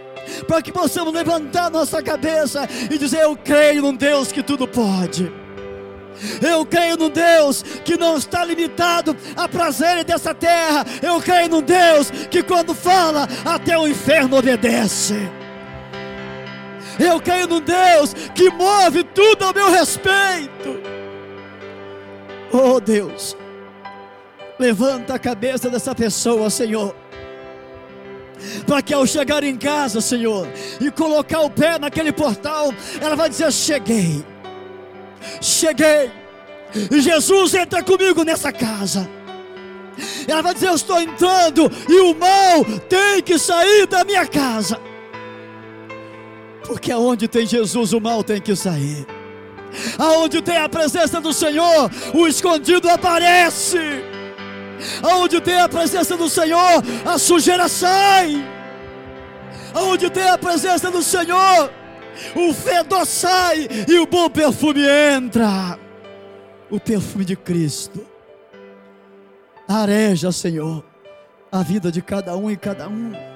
para 0.47 0.61
que 0.61 0.71
possamos 0.71 1.13
levantar 1.13 1.69
nossa 1.69 2.01
cabeça 2.01 2.67
e 2.91 2.97
dizer: 2.97 3.21
Eu 3.21 3.35
creio 3.35 3.81
num 3.81 3.95
Deus 3.95 4.31
que 4.31 4.43
tudo 4.43 4.67
pode. 4.67 5.31
Eu 6.41 6.65
creio 6.65 6.97
num 6.97 7.09
Deus 7.09 7.61
que 7.61 7.95
não 7.95 8.17
está 8.17 8.43
limitado 8.43 9.15
a 9.35 9.47
prazeres 9.47 10.03
dessa 10.03 10.33
terra. 10.33 10.85
Eu 11.01 11.21
creio 11.21 11.49
num 11.49 11.61
Deus 11.61 12.09
que, 12.31 12.41
quando 12.41 12.73
fala, 12.73 13.27
até 13.45 13.77
o 13.77 13.87
inferno 13.87 14.37
obedece. 14.37 15.15
Eu 16.99 17.21
creio 17.21 17.47
num 17.47 17.61
Deus 17.61 18.13
que 18.33 18.49
move 18.49 19.03
tudo 19.03 19.45
ao 19.45 19.53
meu 19.53 19.69
respeito. 19.69 20.81
Oh 22.51 22.79
Deus, 22.79 23.35
Levanta 24.59 25.13
a 25.13 25.19
cabeça 25.19 25.69
dessa 25.69 25.93
pessoa, 25.93 26.49
Senhor. 26.49 26.95
Para 28.65 28.81
que 28.81 28.93
ao 28.93 29.05
chegar 29.05 29.43
em 29.43 29.55
casa, 29.55 30.01
Senhor, 30.01 30.47
e 30.79 30.91
colocar 30.91 31.41
o 31.41 31.49
pé 31.49 31.77
naquele 31.77 32.11
portal, 32.11 32.73
ela 32.99 33.15
vai 33.15 33.29
dizer: 33.29 33.51
Cheguei, 33.51 34.25
cheguei. 35.41 36.11
Jesus 36.91 37.53
entra 37.53 37.83
comigo 37.83 38.23
nessa 38.23 38.51
casa. 38.51 39.07
Ela 40.27 40.41
vai 40.41 40.53
dizer: 40.53 40.69
Eu 40.69 40.75
estou 40.75 40.99
entrando 40.99 41.71
e 41.87 41.99
o 41.99 42.15
mal 42.15 42.65
tem 42.89 43.21
que 43.21 43.37
sair 43.37 43.85
da 43.85 44.03
minha 44.03 44.25
casa. 44.25 44.79
Porque 46.67 46.91
aonde 46.91 47.29
tem 47.29 47.45
Jesus, 47.45 47.93
o 47.93 48.01
mal 48.01 48.21
tem 48.21 48.41
que 48.41 48.53
sair. 48.53 49.07
Aonde 49.97 50.41
tem 50.41 50.57
a 50.57 50.67
presença 50.67 51.21
do 51.21 51.31
Senhor, 51.31 51.89
o 52.13 52.27
escondido 52.27 52.89
aparece. 52.89 53.79
Aonde 55.01 55.39
tem 55.39 55.59
a 55.59 55.69
presença 55.69 56.17
do 56.17 56.29
Senhor, 56.29 56.83
a 57.05 57.17
sujeira 57.17 57.69
sai. 57.69 58.45
Aonde 59.73 60.09
tem 60.09 60.27
a 60.27 60.37
presença 60.37 60.91
do 60.91 61.01
Senhor, 61.01 61.71
o 62.35 62.53
fedor 62.53 63.05
sai 63.05 63.67
e 63.87 63.97
o 63.99 64.05
bom 64.05 64.29
perfume 64.29 64.81
entra. 65.15 65.79
O 66.69 66.81
perfume 66.81 67.23
de 67.23 67.37
Cristo. 67.37 68.05
Areja, 69.65 70.33
Senhor, 70.33 70.83
a 71.49 71.63
vida 71.63 71.91
de 71.91 72.01
cada 72.01 72.35
um 72.35 72.51
e 72.51 72.57
cada 72.57 72.89
um. 72.89 73.26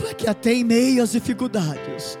Para 0.00 0.14
que 0.14 0.28
até 0.28 0.52
em 0.52 0.64
meio 0.64 1.02
às 1.02 1.12
dificuldades, 1.12 2.18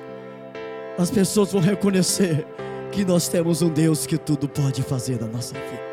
as 0.98 1.10
pessoas 1.10 1.52
vão 1.52 1.60
reconhecer 1.60 2.46
que 2.92 3.04
nós 3.04 3.28
temos 3.28 3.62
um 3.62 3.68
Deus 3.68 4.06
que 4.06 4.18
tudo 4.18 4.48
pode 4.48 4.82
fazer 4.82 5.20
na 5.20 5.26
nossa 5.26 5.54
vida. 5.54 5.90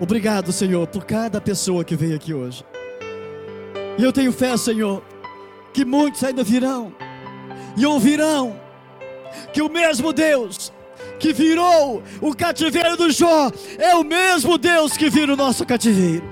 Obrigado, 0.00 0.52
Senhor, 0.52 0.86
por 0.88 1.04
cada 1.04 1.40
pessoa 1.40 1.84
que 1.84 1.94
veio 1.94 2.16
aqui 2.16 2.34
hoje. 2.34 2.64
E 3.98 4.02
eu 4.02 4.12
tenho 4.12 4.32
fé, 4.32 4.56
Senhor, 4.56 5.02
que 5.72 5.84
muitos 5.84 6.22
ainda 6.24 6.42
virão 6.42 6.92
e 7.76 7.86
ouvirão 7.86 8.60
que 9.52 9.62
o 9.62 9.68
mesmo 9.68 10.12
Deus 10.12 10.72
que 11.18 11.32
virou 11.32 12.02
o 12.20 12.34
cativeiro 12.34 12.96
do 12.96 13.10
Jó 13.10 13.50
é 13.78 13.94
o 13.94 14.02
mesmo 14.02 14.58
Deus 14.58 14.96
que 14.96 15.08
vira 15.08 15.32
o 15.32 15.36
nosso 15.36 15.64
cativeiro. 15.64 16.31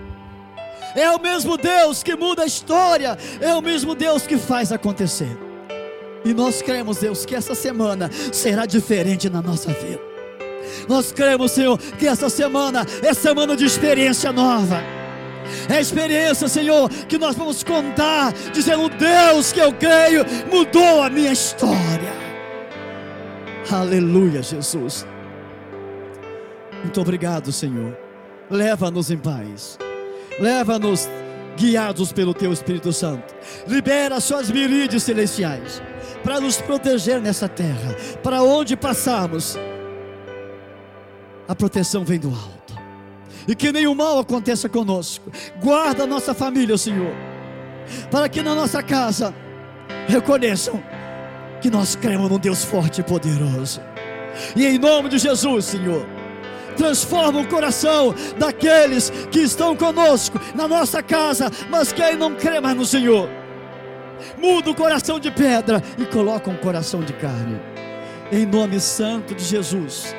É 0.95 1.11
o 1.11 1.21
mesmo 1.21 1.57
Deus 1.57 2.03
que 2.03 2.17
muda 2.17 2.43
a 2.43 2.47
história, 2.47 3.17
é 3.41 3.55
o 3.55 3.63
mesmo 3.63 3.95
Deus 3.95 4.27
que 4.27 4.37
faz 4.37 4.73
acontecer. 4.73 5.37
E 6.25 6.35
nós 6.35 6.61
cremos, 6.61 6.99
Deus, 6.99 7.25
que 7.25 7.35
essa 7.35 7.55
semana 7.55 8.11
será 8.33 8.67
diferente 8.67 9.31
na 9.31 9.41
nossa 9.41 9.73
vida. 9.73 10.01
Nós 10.89 11.13
cremos, 11.13 11.53
Senhor, 11.53 11.79
que 11.79 12.07
essa 12.07 12.29
semana 12.29 12.87
é 13.03 13.15
semana 13.15 13.57
de 13.57 13.65
experiência 13.65 14.33
nova. 14.33 14.83
É 15.69 15.81
experiência, 15.81 16.49
Senhor, 16.49 16.89
que 16.89 17.19
nós 17.19 17.35
vamos 17.35 17.65
contar, 17.65 18.33
dizendo: 18.53 18.89
Deus 18.89 19.53
que 19.53 19.61
eu 19.61 19.73
creio 19.73 20.25
mudou 20.51 21.03
a 21.03 21.11
minha 21.11 21.33
história. 21.33 22.13
Aleluia, 23.71 24.43
Jesus. 24.43 25.07
Muito 26.83 27.01
obrigado, 27.01 27.53
Senhor. 27.53 27.97
Leva-nos 28.51 29.11
em 29.11 29.19
paz. 29.19 29.79
Leva-nos 30.39 31.09
guiados 31.57 32.13
pelo 32.13 32.33
Teu 32.33 32.53
Espírito 32.53 32.93
Santo. 32.93 33.35
Libera 33.67 34.21
suas 34.21 34.51
miríades 34.51 35.03
celestiais 35.03 35.83
para 36.23 36.41
nos 36.41 36.61
proteger 36.61 37.21
nessa 37.21 37.49
terra. 37.49 37.95
Para 38.23 38.43
onde 38.43 38.77
passarmos, 38.77 39.57
a 41.49 41.55
proteção 41.55 42.05
vem 42.05 42.19
do 42.19 42.29
alto. 42.29 42.61
E 43.49 43.55
que 43.55 43.73
nenhum 43.73 43.95
mal 43.95 44.19
aconteça 44.19 44.69
conosco. 44.69 45.31
Guarda 45.61 46.05
a 46.05 46.07
nossa 46.07 46.35
família, 46.35 46.77
Senhor. 46.79 47.13
Para 48.11 48.29
que 48.29 48.43
na 48.43 48.55
nossa 48.55 48.83
casa 48.83 49.35
reconheçam 50.07 50.83
que 51.61 51.71
nós 51.71 51.97
cremos 51.97 52.31
num 52.31 52.39
Deus 52.39 52.65
forte 52.65 53.01
e 53.01 53.05
poderoso. 53.05 53.81
E 54.55 54.67
em 54.67 54.79
nome 54.79 55.09
de 55.09 55.19
Jesus, 55.19 55.65
Senhor, 55.67 56.07
transforma 56.81 57.41
o 57.41 57.47
coração 57.47 58.15
daqueles 58.39 59.11
que 59.31 59.41
estão 59.41 59.77
conosco 59.77 60.41
na 60.55 60.67
nossa 60.67 61.03
casa, 61.03 61.51
mas 61.69 61.93
que 61.93 62.13
não 62.13 62.35
crê 62.35 62.59
mais 62.59 62.75
no 62.75 62.87
Senhor. 62.87 63.29
Muda 64.39 64.71
o 64.71 64.75
coração 64.75 65.21
de 65.21 65.31
pedra 65.31 65.83
e 65.99 66.07
coloca 66.07 66.49
um 66.49 66.57
coração 66.57 67.01
de 67.01 67.13
carne. 67.13 67.61
Em 68.33 68.47
nome 68.47 68.81
santo 68.81 69.35
de 69.35 69.45
Jesus, 69.45 70.17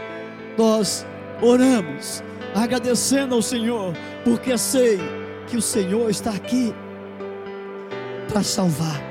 nós 0.55 1.03
oramos, 1.41 2.23
agradecendo 2.53 3.33
ao 3.33 3.41
Senhor, 3.41 3.95
porque 4.23 4.55
sei 4.55 4.99
que 5.47 5.57
o 5.57 5.61
Senhor 5.61 6.11
está 6.11 6.29
aqui 6.29 6.75
para 8.29 8.43
salvar, 8.43 9.01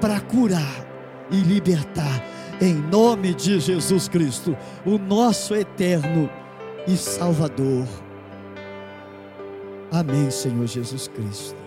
para 0.00 0.20
curar 0.20 0.86
e 1.30 1.36
libertar, 1.36 2.24
em 2.62 2.74
nome 2.74 3.34
de 3.34 3.60
Jesus 3.60 4.08
Cristo, 4.08 4.56
o 4.86 4.96
nosso 4.96 5.54
eterno 5.54 6.30
e 6.86 6.96
Salvador. 6.96 7.86
Amém, 9.90 10.30
Senhor 10.30 10.66
Jesus 10.66 11.08
Cristo. 11.08 11.61